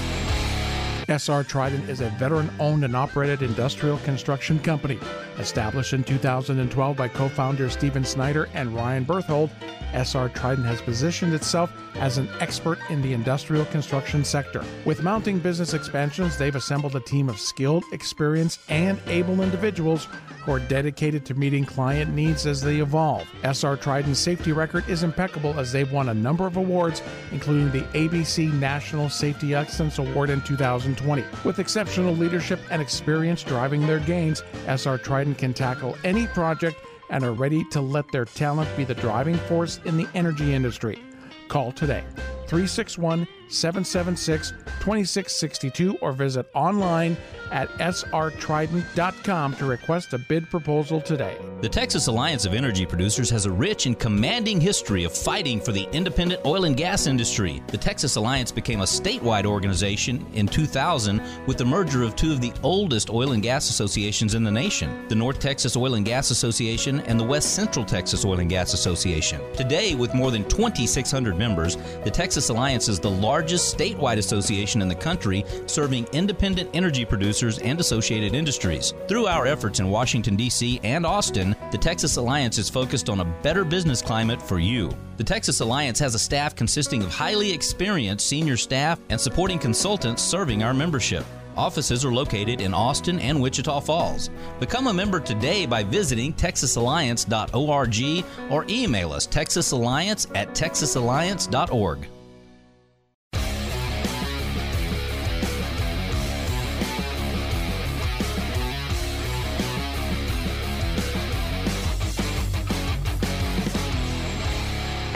SR 1.09 1.43
Trident 1.43 1.89
is 1.89 2.03
a 2.03 2.11
veteran 2.11 2.51
owned 2.61 2.85
and 2.85 2.95
operated 2.95 3.43
industrial 3.43 3.99
construction 3.99 4.61
company. 4.61 4.99
Established 5.41 5.95
in 5.95 6.05
2012 6.05 6.97
by 6.99 7.09
co 7.09 7.27
founders 7.31 7.73
Stephen 7.73 8.05
Snyder 8.05 8.51
and 8.53 8.75
Ryan 8.75 9.05
Berthold, 9.05 9.49
SR 9.95 10.29
Trident 10.29 10.67
has 10.67 10.83
positioned 10.83 11.33
itself 11.33 11.73
as 11.97 12.19
an 12.19 12.29
expert 12.41 12.79
in 12.91 13.01
the 13.01 13.15
industrial 13.15 13.65
construction 13.67 14.23
sector. 14.23 14.63
With 14.85 15.03
mounting 15.03 15.39
business 15.39 15.73
expansions, 15.73 16.37
they've 16.37 16.55
assembled 16.55 16.95
a 16.95 17.01
team 17.01 17.29
of 17.29 17.41
skilled, 17.41 17.85
experienced, 17.93 18.61
and 18.69 19.01
able 19.07 19.41
individuals 19.43 20.09
who 20.45 20.53
are 20.53 20.61
dedicated 20.61 21.25
to 21.27 21.35
meeting 21.35 21.65
client 21.65 22.15
needs 22.15 22.47
as 22.47 22.63
they 22.63 22.79
evolve. 22.79 23.29
SR 23.43 23.77
Trident's 23.77 24.19
safety 24.19 24.53
record 24.53 24.89
is 24.89 25.03
impeccable 25.03 25.59
as 25.59 25.73
they've 25.73 25.91
won 25.91 26.09
a 26.09 26.15
number 26.15 26.47
of 26.47 26.57
awards, 26.57 27.03
including 27.33 27.71
the 27.71 27.87
ABC 27.99 28.53
National 28.55 29.09
Safety 29.09 29.55
Excellence 29.55 29.99
Award 29.99 30.31
in 30.31 30.41
2020. 30.43 31.25
With 31.45 31.59
exceptional 31.59 32.15
leadership 32.15 32.61
and 32.71 32.81
experience 32.81 33.43
driving 33.43 33.87
their 33.87 34.01
gains, 34.01 34.43
SR 34.67 34.99
Trident 34.99 35.30
can 35.35 35.55
tackle 35.55 35.97
any 36.05 36.27
project 36.29 36.77
and 37.11 37.25
are 37.25 37.33
ready 37.33 37.65
to 37.71 37.81
let 37.81 38.11
their 38.13 38.25
talent 38.25 38.69
be 38.77 38.85
the 38.85 38.95
driving 38.95 39.37
force 39.37 39.81
in 39.85 39.97
the 39.97 40.09
energy 40.15 40.55
industry. 40.55 41.03
Call 41.49 41.73
today 41.73 42.05
361 42.51 43.29
776 43.49 44.51
2662 44.51 45.97
or 45.99 46.13
visit 46.13 46.47
online 46.55 47.17
at 47.51 47.69
srtrident.com 47.79 49.57
to 49.57 49.65
request 49.65 50.13
a 50.13 50.19
bid 50.19 50.49
proposal 50.51 51.01
today. 51.01 51.37
The 51.61 51.69
Texas 51.69 52.07
Alliance 52.07 52.45
of 52.45 52.55
Energy 52.55 52.87
Producers 52.87 53.29
has 53.31 53.47
a 53.47 53.51
rich 53.51 53.87
and 53.87 53.99
commanding 53.99 54.61
history 54.61 55.05
of 55.05 55.13
fighting 55.13 55.61
for 55.61 55.73
the 55.73 55.89
independent 55.93 56.45
oil 56.47 56.65
and 56.65 56.77
gas 56.77 57.07
industry. 57.07 57.63
The 57.69 57.77
Texas 57.77 58.17
Alliance 58.17 58.53
became 58.53 58.81
a 58.81 58.85
statewide 58.85 59.47
organization 59.47 60.25
in 60.33 60.47
2000 60.47 61.21
with 61.47 61.59
the 61.59 61.65
merger 61.65 62.03
of 62.03 62.15
two 62.15 62.33
of 62.33 62.41
the 62.41 62.53
oldest 62.63 63.11
oil 63.11 63.33
and 63.33 63.43
gas 63.43 63.69
associations 63.69 64.35
in 64.35 64.45
the 64.45 64.51
nation 64.51 65.09
the 65.09 65.15
North 65.15 65.41
Texas 65.41 65.77
Oil 65.77 65.95
and 65.95 66.07
Gas 66.07 66.31
Association 66.31 67.01
and 67.01 67.19
the 67.19 67.25
West 67.25 67.55
Central 67.55 67.85
Texas 67.85 68.25
Oil 68.25 68.39
and 68.41 68.49
Gas 68.49 68.75
Association. 68.75 69.41
Today, 69.55 69.95
with 69.95 70.15
more 70.15 70.31
than 70.31 70.45
2,600 70.49 71.37
members, 71.37 71.77
the 72.05 72.11
Texas 72.11 72.40
Alliance 72.49 72.89
is 72.89 72.99
the 72.99 73.11
largest 73.11 73.77
statewide 73.77 74.17
association 74.17 74.81
in 74.81 74.89
the 74.89 74.95
country 74.95 75.45
serving 75.67 76.07
independent 76.13 76.71
energy 76.73 77.05
producers 77.05 77.59
and 77.59 77.79
associated 77.79 78.35
industries. 78.35 78.95
Through 79.07 79.27
our 79.27 79.47
efforts 79.47 79.81
in 79.81 79.91
Washington, 79.91 80.37
D.C. 80.37 80.81
and 80.83 81.05
Austin, 81.05 81.55
the 81.71 81.79
Texas 81.79 82.17
Alliance 82.17 82.57
is 82.59 82.71
focused 82.71 83.09
on 83.11 83.21
a 83.21 83.37
better 83.43 83.65
business 83.65 84.01
climate 84.01 84.41
for 84.41 84.59
you. 84.59 84.91
The 85.19 85.25
Texas 85.25 85.61
Alliance 85.61 85.99
has 85.99 86.15
a 86.15 86.19
staff 86.19 86.57
consisting 86.57 87.03
of 87.03 87.11
highly 87.11 87.53
experienced 87.53 88.27
senior 88.27 88.57
staff 88.57 88.99
and 89.11 89.21
supporting 89.21 89.59
consultants 89.59 90.23
serving 90.23 90.63
our 90.63 90.73
membership. 90.73 91.27
Offices 91.57 92.05
are 92.05 92.13
located 92.13 92.61
in 92.61 92.73
Austin 92.73 93.19
and 93.19 93.41
Wichita 93.41 93.81
Falls. 93.81 94.31
Become 94.61 94.87
a 94.87 94.95
member 94.95 95.21
today 95.21 95.67
by 95.67 95.83
visiting 95.83 96.33
texasalliance.org 96.33 98.25
or 98.51 98.65
email 98.69 99.13
us 99.13 99.27
texasalliance 99.27 100.31
at 100.35 100.55
texasalliance.org. 100.55 102.09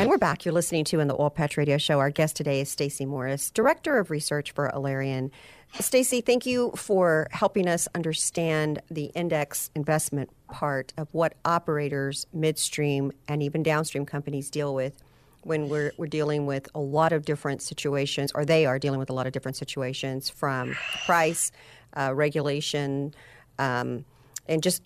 And 0.04 0.10
we're 0.10 0.18
back. 0.18 0.44
You're 0.44 0.52
listening 0.52 0.84
to 0.84 1.00
in 1.00 1.08
the 1.08 1.18
Oil 1.18 1.30
Patch 1.30 1.56
Radio 1.56 1.78
Show. 1.78 1.98
Our 1.98 2.10
guest 2.10 2.36
today 2.36 2.60
is 2.60 2.68
Stacy 2.68 3.06
Morris, 3.06 3.50
Director 3.50 3.96
of 3.96 4.10
Research 4.10 4.52
for 4.52 4.70
Alerian. 4.74 5.30
Stacy, 5.80 6.20
thank 6.20 6.44
you 6.44 6.72
for 6.76 7.26
helping 7.30 7.66
us 7.66 7.88
understand 7.94 8.82
the 8.90 9.04
index 9.14 9.70
investment 9.74 10.28
part 10.50 10.92
of 10.98 11.08
what 11.12 11.36
operators, 11.46 12.26
midstream, 12.34 13.12
and 13.28 13.42
even 13.42 13.62
downstream 13.62 14.04
companies 14.04 14.50
deal 14.50 14.74
with 14.74 15.02
when 15.40 15.70
we're, 15.70 15.90
we're 15.96 16.06
dealing 16.06 16.44
with 16.44 16.68
a 16.74 16.80
lot 16.80 17.14
of 17.14 17.24
different 17.24 17.62
situations, 17.62 18.30
or 18.34 18.44
they 18.44 18.66
are 18.66 18.78
dealing 18.78 18.98
with 18.98 19.08
a 19.08 19.14
lot 19.14 19.26
of 19.26 19.32
different 19.32 19.56
situations 19.56 20.28
from 20.28 20.76
price, 21.06 21.50
uh, 21.96 22.12
regulation, 22.14 23.14
um, 23.58 24.04
and 24.46 24.62
just 24.62 24.82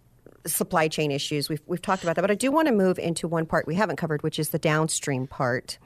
supply 0.48 0.88
chain 0.88 1.10
issues. 1.10 1.48
We've, 1.48 1.62
we've 1.66 1.82
talked 1.82 2.02
about 2.02 2.16
that, 2.16 2.22
but 2.22 2.30
I 2.30 2.34
do 2.34 2.50
want 2.50 2.68
to 2.68 2.74
move 2.74 2.98
into 2.98 3.28
one 3.28 3.46
part 3.46 3.66
we 3.66 3.74
haven't 3.74 3.96
covered, 3.96 4.22
which 4.22 4.38
is 4.38 4.50
the 4.50 4.58
downstream 4.58 5.26
part 5.26 5.78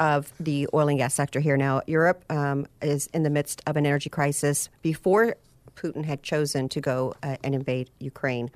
of 0.00 0.32
the 0.40 0.68
oil 0.74 0.88
and 0.88 0.98
gas 0.98 1.14
sector 1.14 1.40
here. 1.40 1.56
Now, 1.56 1.82
Europe 1.86 2.24
um, 2.30 2.66
is 2.80 3.08
in 3.08 3.22
the 3.22 3.30
midst 3.30 3.62
of 3.66 3.76
an 3.76 3.86
energy 3.86 4.10
crisis 4.10 4.68
before 4.82 5.36
Putin 5.76 6.04
had 6.04 6.22
chosen 6.22 6.68
to 6.70 6.80
go 6.80 7.14
uh, 7.22 7.36
and 7.44 7.54
invade 7.54 7.90
Ukraine. 8.00 8.50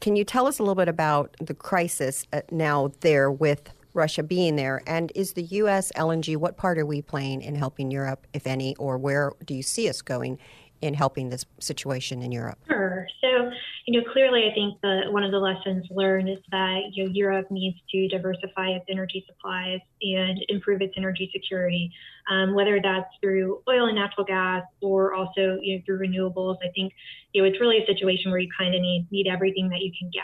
Can 0.00 0.16
you 0.16 0.24
tell 0.24 0.46
us 0.46 0.58
a 0.58 0.62
little 0.62 0.74
bit 0.74 0.88
about 0.88 1.36
the 1.40 1.54
crisis 1.54 2.26
uh, 2.32 2.40
now 2.50 2.92
there 3.00 3.30
with 3.30 3.70
Russia 3.92 4.22
being 4.22 4.56
there? 4.56 4.82
And 4.86 5.12
is 5.14 5.34
the 5.34 5.42
U.S. 5.42 5.92
LNG, 5.96 6.36
what 6.36 6.56
part 6.56 6.78
are 6.78 6.86
we 6.86 7.02
playing 7.02 7.42
in 7.42 7.54
helping 7.54 7.90
Europe, 7.90 8.26
if 8.32 8.46
any, 8.46 8.76
or 8.76 8.96
where 8.96 9.32
do 9.44 9.54
you 9.54 9.62
see 9.62 9.88
us 9.88 10.00
going 10.00 10.38
in 10.82 10.94
helping 10.94 11.28
this 11.28 11.44
situation 11.58 12.22
in 12.22 12.32
Europe? 12.32 12.58
Sure. 12.66 13.06
So, 13.20 13.50
you 13.86 14.00
know, 14.00 14.10
clearly, 14.12 14.48
I 14.50 14.54
think 14.54 14.80
that 14.82 15.12
one 15.12 15.24
of 15.24 15.30
the 15.30 15.38
lessons 15.38 15.86
learned 15.90 16.28
is 16.28 16.38
that 16.50 16.80
you 16.92 17.04
know 17.04 17.10
Europe 17.12 17.50
needs 17.50 17.76
to 17.90 18.08
diversify 18.08 18.70
its 18.70 18.84
energy 18.88 19.24
supplies 19.26 19.80
and 20.02 20.38
improve 20.48 20.80
its 20.80 20.94
energy 20.96 21.30
security, 21.32 21.90
um, 22.30 22.54
whether 22.54 22.80
that's 22.82 23.08
through 23.20 23.62
oil 23.68 23.86
and 23.86 23.96
natural 23.96 24.24
gas 24.24 24.62
or 24.80 25.14
also 25.14 25.58
you 25.62 25.76
know 25.76 25.82
through 25.84 25.98
renewables. 25.98 26.56
I 26.64 26.70
think 26.74 26.92
you 27.32 27.42
know 27.42 27.48
it's 27.48 27.60
really 27.60 27.78
a 27.78 27.86
situation 27.86 28.30
where 28.30 28.40
you 28.40 28.48
kind 28.56 28.74
of 28.74 28.80
need 28.80 29.06
need 29.10 29.26
everything 29.26 29.68
that 29.68 29.80
you 29.80 29.92
can 29.98 30.10
get. 30.12 30.22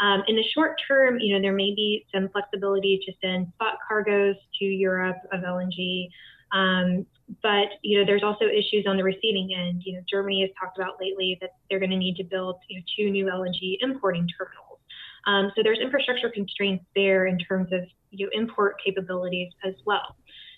Um, 0.00 0.22
in 0.28 0.36
the 0.36 0.44
short 0.54 0.80
term, 0.86 1.18
you 1.18 1.34
know, 1.34 1.42
there 1.42 1.52
may 1.52 1.74
be 1.74 2.06
some 2.14 2.28
flexibility 2.28 3.00
to 3.04 3.12
send 3.20 3.48
spot 3.54 3.74
cargoes 3.86 4.36
to 4.60 4.64
Europe 4.64 5.16
of 5.32 5.40
LNG. 5.40 6.08
Um, 6.52 7.06
but 7.42 7.68
you 7.82 7.98
know, 7.98 8.06
there's 8.06 8.22
also 8.22 8.46
issues 8.46 8.86
on 8.86 8.96
the 8.96 9.04
receiving 9.04 9.54
end. 9.54 9.82
You 9.84 9.94
know, 9.94 10.00
Germany 10.08 10.40
has 10.42 10.50
talked 10.58 10.78
about 10.78 11.00
lately 11.00 11.38
that 11.40 11.50
they're 11.68 11.78
going 11.78 11.90
to 11.90 11.96
need 11.96 12.16
to 12.16 12.24
build 12.24 12.56
you 12.68 12.78
know, 12.78 12.84
two 12.96 13.10
new 13.10 13.26
LNG 13.26 13.78
importing 13.80 14.26
terminals. 14.36 14.78
Um, 15.26 15.52
so 15.54 15.62
there's 15.62 15.78
infrastructure 15.78 16.30
constraints 16.30 16.84
there 16.94 17.26
in 17.26 17.38
terms 17.38 17.72
of 17.72 17.80
you 18.10 18.26
know, 18.26 18.30
import 18.32 18.76
capabilities 18.84 19.52
as 19.64 19.74
well. 19.84 20.16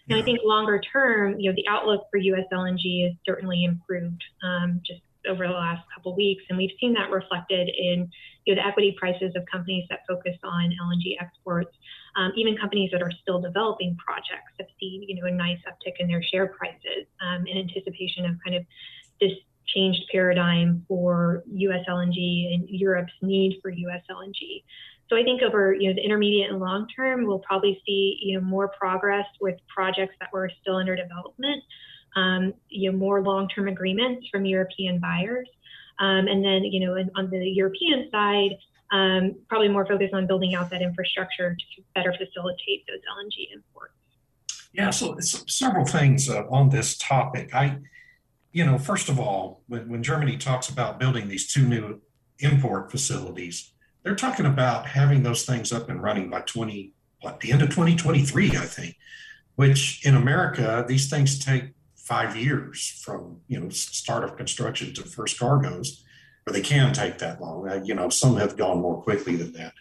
Now, 0.09 0.19
I 0.19 0.23
think 0.23 0.41
longer 0.43 0.81
term, 0.81 1.39
you 1.39 1.51
know, 1.51 1.55
the 1.55 1.69
outlook 1.69 2.07
for 2.11 2.17
U.S. 2.19 2.45
LNG 2.53 3.09
is 3.09 3.15
certainly 3.25 3.65
improved 3.65 4.23
um, 4.43 4.81
just 4.85 5.03
over 5.29 5.47
the 5.47 5.53
last 5.53 5.83
couple 5.95 6.15
weeks, 6.17 6.43
and 6.49 6.59
we've 6.59 6.75
seen 6.81 6.95
that 6.95 7.11
reflected 7.11 7.69
in 7.69 8.11
you 8.45 8.55
know, 8.55 8.63
the 8.63 8.67
equity 8.67 8.97
prices 8.99 9.33
of 9.37 9.45
companies 9.51 9.85
that 9.91 10.01
focus 10.09 10.37
on 10.43 10.75
LNG 10.83 11.17
exports. 11.21 11.77
Um, 12.17 12.33
even 12.37 12.57
companies 12.57 12.91
that 12.93 13.03
are 13.03 13.13
still 13.23 13.41
developing 13.41 13.97
projects 13.97 14.53
have 14.59 14.69
seen, 14.79 15.05
you 15.07 15.21
know, 15.21 15.29
a 15.29 15.31
nice 15.31 15.59
uptick 15.69 15.95
in 15.99 16.09
their 16.09 16.23
share 16.23 16.49
prices 16.49 17.07
um, 17.21 17.47
in 17.47 17.59
anticipation 17.59 18.25
of 18.27 18.37
kind 18.45 18.57
of 18.57 18.65
this 19.21 19.33
changed 19.75 20.03
paradigm 20.11 20.85
for 20.89 21.45
U.S. 21.47 21.85
LNG 21.89 22.55
and 22.55 22.69
Europe's 22.69 23.13
need 23.23 23.59
for 23.63 23.71
U.S. 23.71 24.03
LNG. 24.11 24.65
So 25.09 25.17
I 25.17 25.25
think 25.25 25.43
over 25.43 25.75
you 25.75 25.89
know 25.89 25.95
the 25.95 26.05
intermediate 26.05 26.51
and 26.51 26.61
long 26.61 26.87
term, 26.95 27.27
we'll 27.27 27.41
probably 27.41 27.81
see 27.87 28.19
you 28.23 28.39
know 28.39 28.45
more 28.45 28.69
progress 28.69 29.27
with 29.41 29.57
projects 29.69 30.15
that 30.21 30.33
were 30.33 30.51
still 30.61 30.77
under 30.77 30.95
development, 30.95 31.63
um, 32.17 32.55
you 32.69 32.91
know 32.91 32.99
more 32.99 33.23
long-term 33.23 33.69
agreements 33.69 34.27
from 34.31 34.45
European 34.45 34.99
buyers, 34.99 35.49
um, 35.99 36.27
and 36.29 36.45
then 36.45 36.65
you 36.65 36.81
know 36.81 36.97
on 37.17 37.31
the 37.31 37.49
European 37.49 38.09
side, 38.11 38.57
um, 38.93 39.37
probably 39.49 39.69
more 39.69 39.87
focused 39.87 40.15
on 40.15 40.27
building 40.27 40.55
out 40.55 40.71
that 40.71 40.83
infrastructure 40.83 41.55
to 41.55 41.83
better 41.95 42.13
facilitate 42.13 42.85
those 42.89 43.01
LNG 43.17 43.55
imports. 43.55 43.95
Yeah, 44.73 44.91
so 44.91 45.17
several 45.21 45.85
things 45.85 46.29
uh, 46.29 46.45
on 46.51 46.69
this 46.69 46.97
topic. 46.97 47.55
I, 47.55 47.79
you 48.53 48.65
know, 48.65 48.79
first 48.79 49.09
of 49.09 49.19
all, 49.19 49.63
when, 49.67 49.89
when 49.89 50.03
Germany 50.03 50.37
talks 50.37 50.69
about 50.69 50.99
building 50.99 51.29
these 51.29 51.53
two 51.53 51.67
new 51.67 52.01
import 52.39 52.91
facilities, 52.91 53.73
they're 54.03 54.15
talking 54.15 54.47
about 54.47 54.87
having 54.87 55.23
those 55.23 55.45
things 55.45 55.73
up 55.73 55.89
and 55.89 56.03
running 56.03 56.31
by 56.31 56.41
20, 56.43 56.93
what, 57.21 57.41
the 57.41 57.53
end 57.53 57.63
of 57.63 57.71
2023, 57.71 58.51
I 58.51 58.65
think, 58.65 58.97
which 59.57 60.05
in 60.07 60.15
America, 60.15 60.85
these 60.87 61.11
things 61.11 61.39
take 61.39 61.73
five 62.11 62.37
years 62.37 63.01
from, 63.05 63.39
you 63.47 63.61
know, 63.61 63.69
start 63.69 64.25
of 64.25 64.37
construction 64.37 64.93
to 64.93 65.03
first 65.03 65.39
cargoes 65.39 66.03
or 66.45 66.53
they 66.53 66.61
can 66.61 66.93
take 66.93 67.19
that 67.19 67.41
long. 67.41 67.69
Uh, 67.69 67.81
you 67.85 67.95
know, 67.95 68.09
some 68.09 68.37
have 68.37 68.57
gone 68.57 68.81
more 68.81 69.01
quickly 69.01 69.37
than 69.37 69.53
that. 69.53 69.73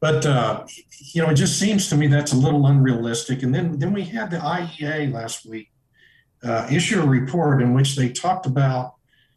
But 0.00 0.24
uh, 0.24 0.64
you 1.12 1.22
know, 1.22 1.28
it 1.28 1.34
just 1.34 1.58
seems 1.60 1.90
to 1.90 1.96
me 1.96 2.06
that's 2.06 2.32
a 2.32 2.36
little 2.36 2.66
unrealistic. 2.66 3.42
And 3.42 3.54
then 3.54 3.78
then 3.78 3.92
we 3.92 4.02
had 4.02 4.30
the 4.30 4.38
IEA 4.38 5.12
last 5.12 5.44
week 5.44 5.70
uh, 6.42 6.66
issue 6.70 7.02
a 7.02 7.06
report 7.06 7.60
in 7.60 7.74
which 7.74 7.96
they 7.96 8.08
talked 8.08 8.46
about 8.46 8.94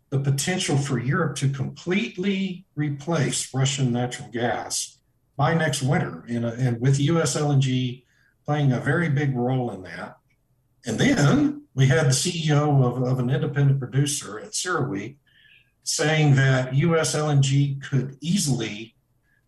the 0.09 0.20
potential 0.20 0.78
for 0.78 0.97
Europe 0.97 1.36
to 1.38 1.49
completely 1.49 2.66
replace 2.76 3.53
Russian 3.53 3.91
natural 3.91 4.30
gas 4.30 4.99
by 5.36 5.53
next 5.53 5.84
winter, 5.84 6.24
in 6.28 6.45
a, 6.45 6.51
and 6.53 6.80
with 6.80 6.97
U.S. 6.99 7.36
LNG 7.36 8.03
playing 8.45 8.72
a 8.72 8.80
very 8.80 9.09
big 9.09 9.36
role 9.36 9.70
in 9.72 9.84
that. 9.84 10.16
And 10.86 10.97
then 10.97 11.64
we 11.76 11.88
had 11.88 12.06
the 12.06 12.12
CEO 12.12 12.84
of, 12.84 13.04
of 13.04 13.20
an 13.20 13.30
independent 13.30 13.80
producer 13.80 14.40
at 14.40 14.54
CERAWeek 14.54 15.18
saying 15.84 16.36
that 16.36 16.74
US 16.74 17.14
LNG 17.14 17.84
could 17.84 18.18
easily 18.22 18.96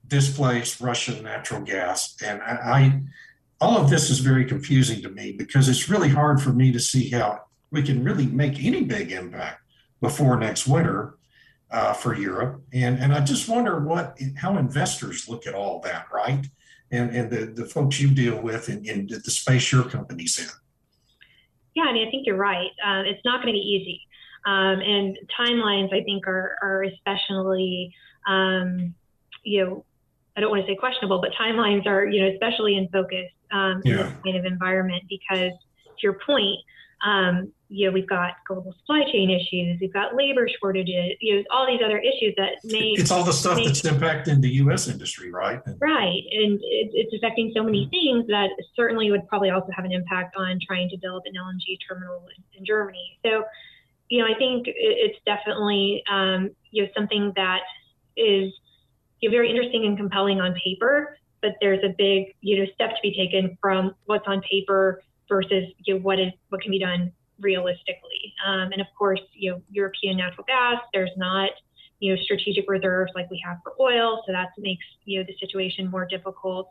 displace 0.07 0.79
Russian 0.79 1.23
natural 1.23 1.61
gas. 1.61 2.15
And 2.23 2.41
I, 2.41 2.51
I, 2.51 3.01
all 3.59 3.77
of 3.77 3.89
this 3.89 4.09
is 4.09 4.19
very 4.19 4.45
confusing 4.45 5.01
to 5.01 5.09
me 5.09 5.31
because 5.31 5.67
it's 5.67 5.89
really 5.89 6.09
hard 6.09 6.41
for 6.41 6.51
me 6.51 6.71
to 6.71 6.79
see 6.79 7.09
how 7.09 7.41
we 7.71 7.81
can 7.81 8.03
really 8.03 8.27
make 8.27 8.63
any 8.63 8.83
big 8.83 9.11
impact 9.11 9.61
before 10.01 10.37
next 10.37 10.67
winter 10.67 11.17
uh, 11.71 11.93
for 11.93 12.13
Europe. 12.13 12.61
And, 12.71 12.99
and 12.99 13.13
I 13.13 13.21
just 13.21 13.49
wonder 13.49 13.79
what 13.79 14.17
how 14.37 14.57
investors 14.57 15.27
look 15.27 15.47
at 15.47 15.55
all 15.55 15.79
that, 15.81 16.05
right? 16.13 16.45
And, 16.91 17.09
and 17.15 17.29
the, 17.31 17.45
the 17.47 17.65
folks 17.65 17.99
you 17.99 18.09
deal 18.09 18.41
with 18.41 18.69
and, 18.69 18.85
and 18.87 19.09
the 19.09 19.31
space 19.31 19.71
your 19.71 19.83
company's 19.83 20.39
in. 20.39 20.47
Yeah, 21.77 21.83
I 21.83 21.93
mean, 21.93 22.07
I 22.07 22.09
think 22.09 22.25
you're 22.25 22.37
right. 22.37 22.71
Uh, 22.83 23.03
it's 23.05 23.23
not 23.23 23.35
going 23.35 23.53
to 23.53 23.53
be 23.53 23.59
easy. 23.59 24.01
Um, 24.47 24.79
and 24.79 25.15
timelines, 25.39 25.93
I 25.93 26.03
think, 26.03 26.25
are, 26.25 26.55
are 26.59 26.81
especially, 26.81 27.93
um, 28.27 28.95
you 29.43 29.63
know, 29.63 29.85
I 30.35 30.41
don't 30.41 30.49
want 30.49 30.65
to 30.65 30.71
say 30.71 30.75
questionable, 30.75 31.21
but 31.21 31.33
timelines 31.39 31.85
are, 31.85 32.03
you 32.03 32.23
know, 32.23 32.31
especially 32.33 32.77
in 32.77 32.87
focus 32.89 33.29
um, 33.51 33.83
yeah. 33.85 33.91
in 33.91 33.97
this 33.97 34.13
kind 34.25 34.37
of 34.37 34.45
environment 34.45 35.03
because, 35.07 35.51
to 35.51 36.01
your 36.01 36.17
point, 36.25 36.57
um, 37.05 37.53
you 37.69 37.87
know, 37.87 37.91
we've 37.91 38.07
got 38.07 38.35
global 38.47 38.73
supply 38.79 39.03
chain 39.11 39.29
issues, 39.29 39.79
we've 39.81 39.93
got 39.93 40.15
labor 40.15 40.47
shortages, 40.59 41.17
you 41.19 41.35
know, 41.35 41.43
all 41.51 41.67
these 41.67 41.81
other 41.83 41.97
issues 41.97 42.33
that 42.37 42.63
may. 42.63 42.93
It's 42.95 43.11
all 43.11 43.23
the 43.23 43.33
stuff 43.33 43.59
that's 43.63 43.81
impacting 43.81 44.41
the 44.41 44.49
U.S. 44.63 44.87
industry, 44.87 45.31
right? 45.31 45.59
Right, 45.79 46.23
and 46.31 46.59
it, 46.61 46.91
it's 46.93 47.13
affecting 47.13 47.51
so 47.55 47.63
many 47.63 47.87
things 47.89 48.27
that 48.27 48.49
certainly 48.75 49.11
would 49.11 49.27
probably 49.27 49.49
also 49.49 49.67
have 49.75 49.83
an 49.83 49.91
impact 49.91 50.35
on 50.37 50.59
trying 50.65 50.89
to 50.89 50.97
build 50.97 51.23
an 51.25 51.33
LNG 51.33 51.77
terminal 51.87 52.25
in, 52.37 52.59
in 52.59 52.65
Germany. 52.65 53.19
So, 53.23 53.43
you 54.09 54.19
know, 54.19 54.33
I 54.33 54.37
think 54.37 54.67
it's 54.67 55.19
definitely 55.25 56.03
um, 56.09 56.51
you 56.71 56.83
know 56.83 56.89
something 56.95 57.33
that 57.35 57.61
is 58.15 58.53
you 59.19 59.29
know, 59.29 59.33
very 59.33 59.49
interesting 59.49 59.85
and 59.85 59.97
compelling 59.97 60.39
on 60.39 60.53
paper, 60.63 61.17
but 61.41 61.51
there's 61.59 61.83
a 61.83 61.93
big 61.97 62.33
you 62.39 62.59
know 62.59 62.65
step 62.75 62.91
to 62.91 63.01
be 63.03 63.13
taken 63.13 63.57
from 63.59 63.93
what's 64.05 64.25
on 64.25 64.41
paper 64.49 65.01
versus 65.27 65.65
you 65.83 65.95
know, 65.95 65.99
what 65.99 66.17
is 66.17 66.31
what 66.47 66.61
can 66.61 66.71
be 66.71 66.79
done 66.79 67.11
realistically. 67.39 68.33
Um, 68.45 68.71
and 68.71 68.81
of 68.81 68.87
course, 68.97 69.21
you 69.33 69.51
know, 69.51 69.61
European 69.71 70.17
natural 70.17 70.45
gas, 70.47 70.81
there's 70.93 71.11
not, 71.17 71.51
you 71.99 72.13
know, 72.13 72.21
strategic 72.21 72.69
reserves 72.69 73.11
like 73.15 73.29
we 73.29 73.41
have 73.45 73.57
for 73.63 73.73
oil. 73.79 74.21
So 74.25 74.31
that 74.31 74.49
makes, 74.57 74.85
you 75.05 75.19
know, 75.19 75.25
the 75.27 75.35
situation 75.39 75.89
more 75.89 76.05
difficult. 76.05 76.69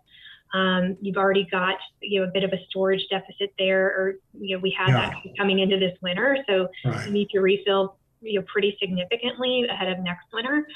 Um, 0.55 0.97
you've 1.01 1.17
already 1.17 1.47
got, 1.51 1.77
you 2.01 2.21
know, 2.21 2.29
a 2.29 2.31
bit 2.31 2.45
of 2.45 2.53
a 2.53 2.59
storage 2.69 3.03
deficit 3.11 3.53
there, 3.59 3.87
or, 3.87 4.14
you 4.39 4.57
know, 4.57 4.61
we 4.62 4.71
have 4.79 4.89
yeah. 4.89 5.11
that 5.11 5.37
coming 5.37 5.59
into 5.59 5.79
this 5.79 5.97
winter. 6.03 6.39
So 6.49 6.69
right. 6.85 7.07
you 7.07 7.12
need 7.12 7.31
to 7.31 7.41
refill, 7.41 7.97
you 8.21 8.39
know, 8.39 8.47
pretty 8.51 8.77
significantly 8.81 9.67
ahead 9.69 9.89
of 9.89 9.99
next 9.99 10.27
winter. 10.33 10.67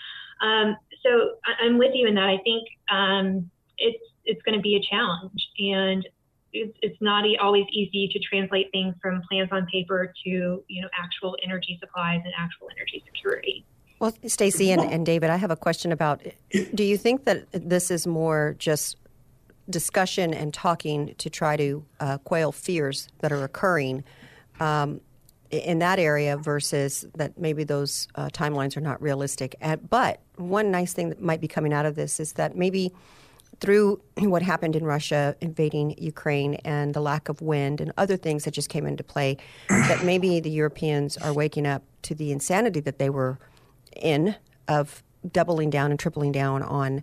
Um, 0.41 0.77
so 1.05 1.37
I, 1.47 1.67
am 1.67 1.79
with 1.79 1.93
you 1.95 2.09
in 2.09 2.15
that. 2.17 2.29
I 2.29 2.39
think 2.39 2.69
um, 2.91 3.51
it's, 3.79 4.03
it's 4.25 4.43
going 4.43 4.57
to 4.57 4.63
be 4.63 4.77
a 4.77 4.81
challenge. 4.81 5.49
And 5.59 6.07
it's, 6.53 6.77
it's 6.83 7.01
not 7.01 7.25
always 7.41 7.67
easy 7.73 8.09
to 8.13 8.19
translate 8.19 8.71
things 8.73 8.95
from 9.01 9.23
plans 9.29 9.49
on 9.53 9.67
paper 9.67 10.13
to 10.25 10.31
you 10.67 10.83
know 10.83 10.89
actual 10.99 11.37
energy 11.45 11.77
supplies 11.81 12.21
and 12.25 12.33
actual 12.39 12.69
energy 12.77 13.03
security. 13.07 13.65
Well, 13.99 14.15
Stacy 14.27 14.73
and, 14.73 14.81
and 14.81 15.05
David, 15.05 15.29
I 15.29 15.37
have 15.37 15.51
a 15.51 15.57
question 15.57 15.93
about 15.93 16.23
do 16.75 16.85
you 16.85 16.97
think 16.97 17.25
that 17.25 17.47
this 17.53 17.91
is 17.91 18.07
more 18.07 18.57
just 18.59 18.97
discussion 19.69 20.35
and 20.35 20.53
talking 20.53 21.15
to 21.19 21.31
try 21.31 21.57
to 21.57 21.85
uh, 22.01 22.19
quail 22.19 22.51
fears 22.51 23.09
that 23.21 23.31
are 23.31 23.45
occurring 23.45 24.03
um, 24.59 25.01
in 25.51 25.81
that 25.81 25.99
area 25.99 26.37
versus 26.37 27.05
that 27.15 27.39
maybe 27.39 27.65
those 27.65 28.09
uh, 28.15 28.29
timelines 28.29 28.77
are 28.77 28.81
not 28.81 29.01
realistic? 29.03 29.55
But 29.89 30.21
one 30.37 30.71
nice 30.71 30.93
thing 30.93 31.11
that 31.11 31.21
might 31.21 31.41
be 31.41 31.49
coming 31.49 31.73
out 31.73 31.87
of 31.87 31.95
this 31.95 32.21
is 32.21 32.35
that 32.35 32.57
maybe 32.57 32.93
through 33.61 34.01
what 34.17 34.43
happened 34.43 34.75
in 34.75 34.85
Russia 34.85 35.37
invading 35.41 35.95
Ukraine 35.99 36.55
and 36.65 36.95
the 36.95 37.01
lack 37.01 37.29
of 37.29 37.43
wind 37.43 37.81
and 37.81 37.93
other 37.97 38.17
things 38.17 38.45
that 38.45 38.53
just 38.53 38.69
came 38.69 38.87
into 38.87 39.05
play, 39.05 39.37
that 39.69 40.05
maybe 40.05 40.41
the 40.41 40.51
Europeans 40.51 41.17
are 41.19 41.33
waking 41.33 41.67
up 41.67 41.83
to 42.03 42.15
the 42.15 42.33
insanity 42.33 42.81
that 42.81 42.99
they 42.99 43.11
were 43.11 43.39
in 43.95 44.35
of 44.69 45.03
doubling 45.31 45.69
down 45.71 45.91
and 45.91 46.01
tripling 46.01 46.33
down 46.33 46.63
on 46.63 47.03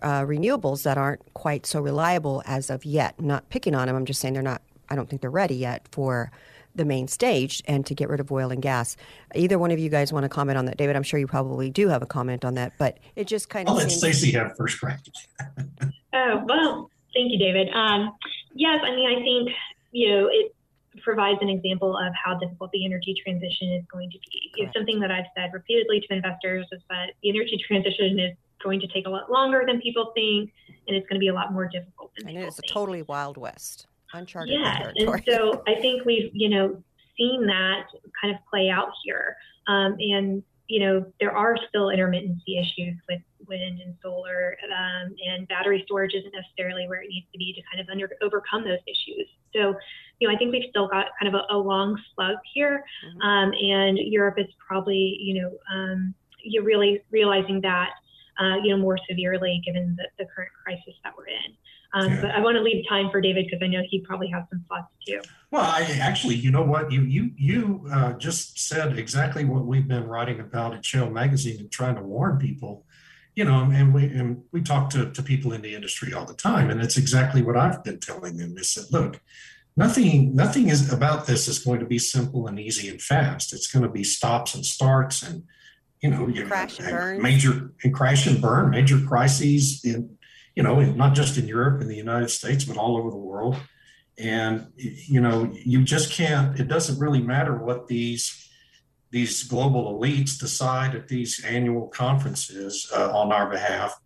uh, 0.00 0.22
renewables 0.22 0.82
that 0.82 0.98
aren't 0.98 1.20
quite 1.34 1.66
so 1.66 1.80
reliable 1.80 2.42
as 2.46 2.70
of 2.70 2.84
yet. 2.84 3.14
I'm 3.18 3.26
not 3.26 3.48
picking 3.50 3.74
on 3.74 3.86
them. 3.86 3.96
I'm 3.96 4.06
just 4.06 4.20
saying 4.20 4.34
they're 4.34 4.42
not. 4.42 4.62
I 4.88 4.96
don't 4.96 5.08
think 5.08 5.22
they're 5.22 5.30
ready 5.30 5.54
yet 5.54 5.86
for 5.90 6.30
the 6.74 6.84
main 6.84 7.08
stage 7.08 7.62
and 7.66 7.84
to 7.86 7.94
get 7.94 8.08
rid 8.08 8.20
of 8.20 8.32
oil 8.32 8.50
and 8.50 8.62
gas. 8.62 8.96
Either 9.34 9.58
one 9.58 9.70
of 9.70 9.78
you 9.78 9.88
guys 9.88 10.12
want 10.12 10.24
to 10.24 10.28
comment 10.28 10.56
on 10.58 10.64
that, 10.66 10.76
David? 10.76 10.96
I'm 10.96 11.02
sure 11.02 11.20
you 11.20 11.26
probably 11.26 11.70
do 11.70 11.88
have 11.88 12.02
a 12.02 12.06
comment 12.06 12.44
on 12.44 12.54
that, 12.54 12.72
but 12.78 12.98
it 13.14 13.26
just 13.26 13.48
kind 13.48 13.68
of. 13.68 13.72
I'll 13.72 13.78
let 13.78 13.90
Stacy 13.90 14.32
have 14.32 14.56
first 14.56 14.80
crack. 14.80 15.00
oh 16.12 16.42
well, 16.46 16.90
thank 17.14 17.32
you, 17.32 17.38
David. 17.38 17.68
Um, 17.74 18.12
yes, 18.54 18.80
I 18.82 18.90
mean 18.94 19.18
I 19.18 19.22
think 19.22 19.50
you 19.92 20.10
know 20.10 20.28
it 20.30 20.54
provides 21.02 21.38
an 21.40 21.48
example 21.48 21.96
of 21.96 22.12
how 22.22 22.38
difficult 22.38 22.70
the 22.72 22.84
energy 22.84 23.14
transition 23.22 23.72
is 23.72 23.84
going 23.90 24.10
to 24.10 24.18
be. 24.18 24.52
You 24.56 24.66
know, 24.66 24.72
something 24.74 25.00
that 25.00 25.10
I've 25.10 25.26
said 25.36 25.50
repeatedly 25.52 26.00
to 26.00 26.14
investors 26.14 26.66
is 26.70 26.80
that 26.90 27.12
the 27.22 27.30
energy 27.30 27.58
transition 27.66 28.18
is 28.18 28.36
going 28.62 28.80
to 28.80 28.86
take 28.88 29.06
a 29.06 29.10
lot 29.10 29.30
longer 29.30 29.64
than 29.66 29.80
people 29.80 30.12
think, 30.14 30.52
and 30.86 30.96
it's 30.96 31.06
going 31.08 31.16
to 31.16 31.20
be 31.20 31.28
a 31.28 31.34
lot 31.34 31.52
more 31.52 31.66
difficult. 31.68 32.12
and 32.18 32.36
it 32.36 32.46
is 32.46 32.58
a 32.58 32.62
totally 32.62 33.02
wild 33.02 33.36
west 33.36 33.86
uncharted 34.14 34.54
yeah, 34.58 34.78
territory. 34.78 35.22
and 35.24 35.24
so 35.26 35.62
I 35.66 35.80
think 35.80 36.04
we've 36.04 36.30
you 36.32 36.48
know 36.48 36.82
seen 37.16 37.46
that 37.46 37.86
kind 38.20 38.34
of 38.34 38.40
play 38.48 38.68
out 38.68 38.90
here, 39.04 39.36
um, 39.66 39.96
and 39.98 40.42
you 40.68 40.80
know 40.80 41.06
there 41.20 41.36
are 41.36 41.56
still 41.68 41.86
intermittency 41.86 42.60
issues 42.60 42.96
with 43.08 43.20
wind 43.52 43.80
and 43.84 43.94
solar, 44.02 44.56
um, 44.64 45.14
and 45.28 45.46
battery 45.48 45.82
storage 45.84 46.14
isn't 46.14 46.32
necessarily 46.32 46.88
where 46.88 47.02
it 47.02 47.08
needs 47.08 47.26
to 47.32 47.38
be 47.38 47.52
to 47.52 47.60
kind 47.70 47.80
of 47.80 47.92
under, 47.92 48.08
overcome 48.22 48.64
those 48.64 48.80
issues. 48.86 49.28
So, 49.54 49.74
you 50.18 50.28
know, 50.28 50.34
I 50.34 50.38
think 50.38 50.52
we've 50.52 50.68
still 50.70 50.88
got 50.88 51.06
kind 51.20 51.34
of 51.34 51.40
a, 51.40 51.54
a 51.54 51.58
long 51.58 52.00
slug 52.14 52.36
here, 52.54 52.82
mm-hmm. 53.06 53.20
um, 53.20 53.52
and 53.52 53.98
Europe 53.98 54.36
is 54.38 54.46
probably 54.66 55.18
you 55.20 55.42
know 55.42 55.50
um, 55.72 56.14
you're 56.42 56.64
really 56.64 57.02
realizing 57.10 57.60
that 57.60 57.90
uh, 58.40 58.56
you 58.62 58.70
know 58.70 58.80
more 58.80 58.98
severely 59.08 59.60
given 59.64 59.96
the, 59.98 60.06
the 60.18 60.28
current 60.34 60.50
crisis 60.64 60.94
that 61.04 61.12
we're 61.16 61.26
in. 61.26 61.56
Um, 61.94 62.08
yeah. 62.08 62.20
But 62.22 62.30
I 62.30 62.40
want 62.40 62.56
to 62.56 62.62
leave 62.62 62.84
time 62.88 63.10
for 63.10 63.20
David 63.20 63.46
because 63.46 63.60
I 63.62 63.66
know 63.66 63.82
he 63.88 64.00
probably 64.00 64.28
has 64.28 64.44
some 64.50 64.64
thoughts 64.68 64.88
too. 65.06 65.20
Well, 65.50 65.62
I 65.62 65.82
actually, 66.00 66.36
you 66.36 66.50
know 66.50 66.62
what, 66.62 66.90
you 66.90 67.02
you 67.02 67.30
you 67.36 67.86
uh, 67.92 68.14
just 68.14 68.58
said 68.58 68.98
exactly 68.98 69.44
what 69.44 69.66
we've 69.66 69.86
been 69.86 70.06
writing 70.06 70.40
about 70.40 70.74
at 70.74 70.84
Shale 70.84 71.10
Magazine 71.10 71.60
and 71.60 71.70
trying 71.70 71.96
to 71.96 72.02
warn 72.02 72.38
people. 72.38 72.86
You 73.34 73.44
know, 73.44 73.70
and 73.72 73.94
we 73.94 74.04
and 74.04 74.42
we 74.52 74.60
talk 74.60 74.90
to, 74.90 75.10
to 75.10 75.22
people 75.22 75.52
in 75.52 75.62
the 75.62 75.74
industry 75.74 76.12
all 76.12 76.26
the 76.26 76.34
time, 76.34 76.68
and 76.68 76.82
it's 76.82 76.98
exactly 76.98 77.40
what 77.40 77.56
I've 77.56 77.82
been 77.82 77.98
telling 77.98 78.36
them. 78.36 78.58
Is 78.58 78.74
that 78.74 78.92
look, 78.92 79.20
nothing 79.76 80.34
nothing 80.34 80.68
is 80.68 80.92
about 80.92 81.26
this 81.26 81.48
is 81.48 81.58
going 81.58 81.80
to 81.80 81.86
be 81.86 81.98
simple 81.98 82.46
and 82.46 82.58
easy 82.60 82.88
and 82.88 83.00
fast. 83.00 83.54
It's 83.54 83.72
going 83.72 83.84
to 83.84 83.88
be 83.88 84.04
stops 84.04 84.54
and 84.54 84.66
starts 84.66 85.22
and 85.22 85.44
you 86.02 86.10
know, 86.10 86.46
crash 86.46 86.78
and 86.78 86.90
burn. 86.90 87.22
major 87.22 87.72
and 87.82 87.94
crash 87.94 88.26
and 88.26 88.40
burn, 88.42 88.70
major 88.70 89.00
crises 89.00 89.80
in 89.84 90.18
you 90.54 90.62
know, 90.62 90.80
not 90.80 91.14
just 91.14 91.38
in 91.38 91.48
Europe 91.48 91.80
and 91.80 91.88
the 91.88 91.96
United 91.96 92.28
States, 92.28 92.64
but 92.64 92.76
all 92.76 92.96
over 92.96 93.10
the 93.10 93.16
world. 93.16 93.56
And 94.18 94.66
you 94.76 95.20
know, 95.20 95.50
you 95.54 95.82
just 95.84 96.12
can't. 96.12 96.58
It 96.60 96.68
doesn't 96.68 96.98
really 96.98 97.22
matter 97.22 97.56
what 97.56 97.86
these 97.86 98.41
these 99.12 99.44
global 99.44 99.98
elites 99.98 100.38
decide 100.38 100.94
at 100.94 101.06
these 101.06 101.44
annual 101.44 101.86
conferences 101.88 102.90
uh, 102.96 103.16
on 103.16 103.30
our 103.30 103.48
behalf. 103.48 104.00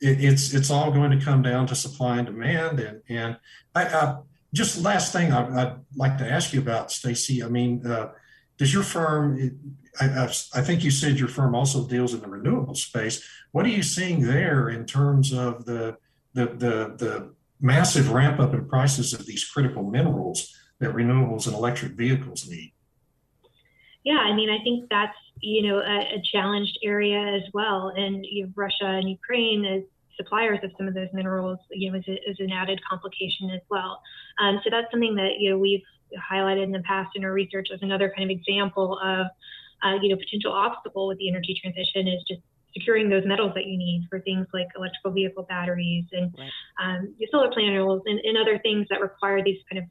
It, 0.00 0.24
it's 0.24 0.54
it's 0.54 0.70
all 0.70 0.92
going 0.92 1.10
to 1.10 1.22
come 1.22 1.42
down 1.42 1.66
to 1.66 1.74
supply 1.74 2.18
and 2.18 2.26
demand. 2.26 2.78
And 2.78 3.02
and 3.08 3.36
I, 3.74 3.84
uh, 3.84 4.20
just 4.54 4.80
last 4.80 5.12
thing 5.12 5.32
I, 5.32 5.64
would 5.64 5.84
like 5.96 6.16
to 6.18 6.30
ask 6.30 6.52
you 6.52 6.60
about, 6.60 6.92
Stacy. 6.92 7.42
I 7.42 7.48
mean, 7.48 7.84
uh, 7.84 8.12
does 8.56 8.72
your 8.72 8.84
firm? 8.84 9.58
I, 10.00 10.28
I, 10.54 10.62
think 10.62 10.84
you 10.84 10.90
said 10.90 11.18
your 11.18 11.28
firm 11.28 11.54
also 11.54 11.86
deals 11.88 12.14
in 12.14 12.20
the 12.20 12.28
renewable 12.28 12.74
space. 12.74 13.26
What 13.52 13.66
are 13.66 13.70
you 13.70 13.82
seeing 13.82 14.20
there 14.20 14.68
in 14.68 14.86
terms 14.86 15.32
of 15.32 15.64
the 15.64 15.96
the 16.34 16.46
the, 16.46 16.94
the 16.96 17.34
massive 17.60 18.12
ramp 18.12 18.38
up 18.38 18.54
in 18.54 18.68
prices 18.68 19.12
of 19.12 19.26
these 19.26 19.44
critical 19.44 19.82
minerals 19.82 20.54
that 20.78 20.94
renewables 20.94 21.46
and 21.46 21.56
electric 21.56 21.92
vehicles 21.92 22.48
need? 22.48 22.74
Yeah, 24.06 24.18
I 24.18 24.34
mean, 24.34 24.48
I 24.48 24.62
think 24.62 24.88
that's 24.88 25.16
you 25.40 25.68
know 25.68 25.80
a, 25.80 26.16
a 26.16 26.22
challenged 26.32 26.78
area 26.82 27.20
as 27.20 27.42
well, 27.52 27.92
and 27.94 28.24
you 28.24 28.44
know, 28.44 28.52
Russia 28.56 28.86
and 28.86 29.10
Ukraine 29.10 29.66
as 29.66 29.82
suppliers 30.16 30.60
of 30.62 30.70
some 30.78 30.88
of 30.88 30.94
those 30.94 31.08
minerals, 31.12 31.58
you 31.70 31.92
know, 31.92 31.98
is, 31.98 32.04
a, 32.08 32.14
is 32.30 32.36
an 32.38 32.50
added 32.50 32.80
complication 32.88 33.50
as 33.50 33.60
well. 33.68 34.00
Um, 34.40 34.60
so 34.64 34.70
that's 34.70 34.90
something 34.90 35.14
that 35.16 35.40
you 35.40 35.50
know 35.50 35.58
we've 35.58 35.82
highlighted 36.32 36.62
in 36.62 36.72
the 36.72 36.80
past 36.80 37.10
in 37.16 37.24
our 37.24 37.32
research 37.32 37.68
as 37.74 37.80
another 37.82 38.10
kind 38.16 38.30
of 38.30 38.34
example 38.34 38.98
of 39.02 39.26
uh, 39.82 39.98
you 40.00 40.08
know, 40.08 40.16
potential 40.16 40.52
obstacle 40.52 41.08
with 41.08 41.18
the 41.18 41.28
energy 41.28 41.58
transition 41.60 42.08
is 42.08 42.22
just 42.28 42.40
securing 42.72 43.08
those 43.08 43.24
metals 43.26 43.52
that 43.54 43.66
you 43.66 43.76
need 43.76 44.06
for 44.08 44.20
things 44.20 44.46
like 44.52 44.66
electrical 44.76 45.10
vehicle 45.10 45.44
batteries 45.48 46.04
and 46.12 46.34
right. 46.38 46.50
um, 46.82 47.14
solar 47.30 47.50
panels 47.50 48.02
and, 48.06 48.20
and, 48.20 48.36
other 48.36 48.58
things 48.58 48.86
that 48.90 49.00
require 49.00 49.42
these 49.42 49.58
kind 49.70 49.82
of 49.82 49.88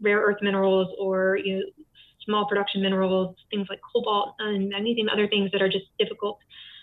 rare 0.00 0.20
earth 0.20 0.38
minerals 0.42 0.88
or 0.98 1.36
you 1.36 1.56
know 1.56 1.62
small 2.28 2.46
production 2.46 2.82
minerals, 2.82 3.34
things 3.50 3.66
like 3.70 3.80
cobalt 3.92 4.34
and 4.38 4.68
magnesium, 4.68 5.08
other 5.08 5.26
things 5.26 5.50
that 5.52 5.62
are 5.62 5.68
just 5.68 5.86
difficult 5.98 6.38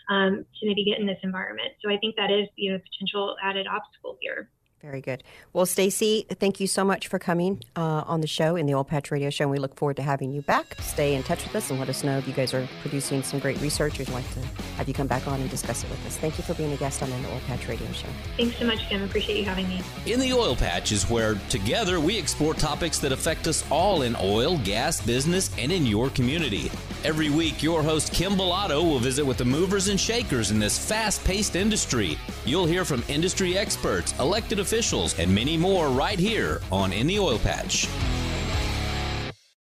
um, 0.09 0.43
to 0.59 0.67
maybe 0.67 0.83
get 0.83 0.99
in 0.99 1.05
this 1.05 1.19
environment. 1.23 1.69
So 1.83 1.91
I 1.91 1.97
think 1.97 2.15
that 2.17 2.31
is 2.31 2.47
you 2.55 2.73
know 2.73 2.79
potential 2.79 3.35
added 3.43 3.67
obstacle 3.67 4.17
here. 4.19 4.49
Very 4.85 5.01
good. 5.01 5.23
Well, 5.51 5.65
Stacy, 5.65 6.27
thank 6.29 6.59
you 6.59 6.67
so 6.67 6.85
much 6.85 7.07
for 7.07 7.17
coming 7.17 7.63
uh, 7.75 8.03
on 8.05 8.21
the 8.21 8.27
show 8.27 8.55
in 8.55 8.67
the 8.67 8.75
Oil 8.75 8.83
Patch 8.83 9.09
Radio 9.09 9.31
Show, 9.31 9.45
and 9.45 9.51
we 9.51 9.57
look 9.57 9.75
forward 9.75 9.95
to 9.95 10.03
having 10.03 10.31
you 10.31 10.43
back. 10.43 10.75
Stay 10.79 11.15
in 11.15 11.23
touch 11.23 11.43
with 11.43 11.55
us 11.55 11.71
and 11.71 11.79
let 11.79 11.89
us 11.89 12.03
know 12.03 12.19
if 12.19 12.27
you 12.27 12.33
guys 12.33 12.53
are 12.53 12.67
producing 12.81 13.23
some 13.23 13.39
great 13.39 13.59
research. 13.61 13.97
We'd 13.97 14.09
like 14.09 14.31
to 14.35 14.39
have 14.77 14.87
you 14.87 14.93
come 14.93 15.07
back 15.07 15.27
on 15.27 15.41
and 15.41 15.49
discuss 15.49 15.83
it 15.83 15.89
with 15.89 16.05
us. 16.05 16.17
Thank 16.17 16.37
you 16.37 16.43
for 16.43 16.53
being 16.53 16.71
a 16.71 16.77
guest 16.77 17.01
on 17.01 17.09
the 17.09 17.15
Oil 17.15 17.41
Patch 17.47 17.67
Radio 17.67 17.91
Show. 17.93 18.07
Thanks 18.37 18.57
so 18.57 18.67
much, 18.67 18.87
Kim. 18.87 19.01
Appreciate 19.01 19.39
you 19.39 19.45
having 19.45 19.67
me. 19.67 19.81
In 20.05 20.19
the 20.19 20.31
Oil 20.33 20.55
Patch 20.55 20.91
is 20.91 21.09
where 21.09 21.33
together 21.49 21.99
we 21.99 22.15
explore 22.15 22.53
topics 22.53 22.99
that 22.99 23.11
affect 23.11 23.47
us 23.47 23.65
all 23.71 24.03
in 24.03 24.15
oil, 24.21 24.59
gas, 24.59 25.01
business, 25.01 25.49
and 25.57 25.71
in 25.71 25.87
your 25.87 26.11
community. 26.11 26.69
Every 27.03 27.31
week, 27.31 27.63
your 27.63 27.81
host 27.81 28.13
Kim 28.13 28.33
Bellotto 28.33 28.83
will 28.83 28.99
visit 28.99 29.25
with 29.25 29.37
the 29.37 29.45
movers 29.45 29.87
and 29.87 29.99
shakers 29.99 30.51
in 30.51 30.59
this 30.59 30.77
fast-paced 30.77 31.55
industry. 31.55 32.19
You'll 32.45 32.65
hear 32.65 32.85
from 32.85 33.03
industry 33.07 33.57
experts, 33.57 34.13
elected 34.19 34.59
officials, 34.75 35.17
and 35.17 35.33
many 35.33 35.55
more 35.55 35.87
right 35.87 36.19
here 36.19 36.59
on 36.69 36.91
In 36.91 37.07
the 37.07 37.17
Oil 37.17 37.39
Patch. 37.39 37.87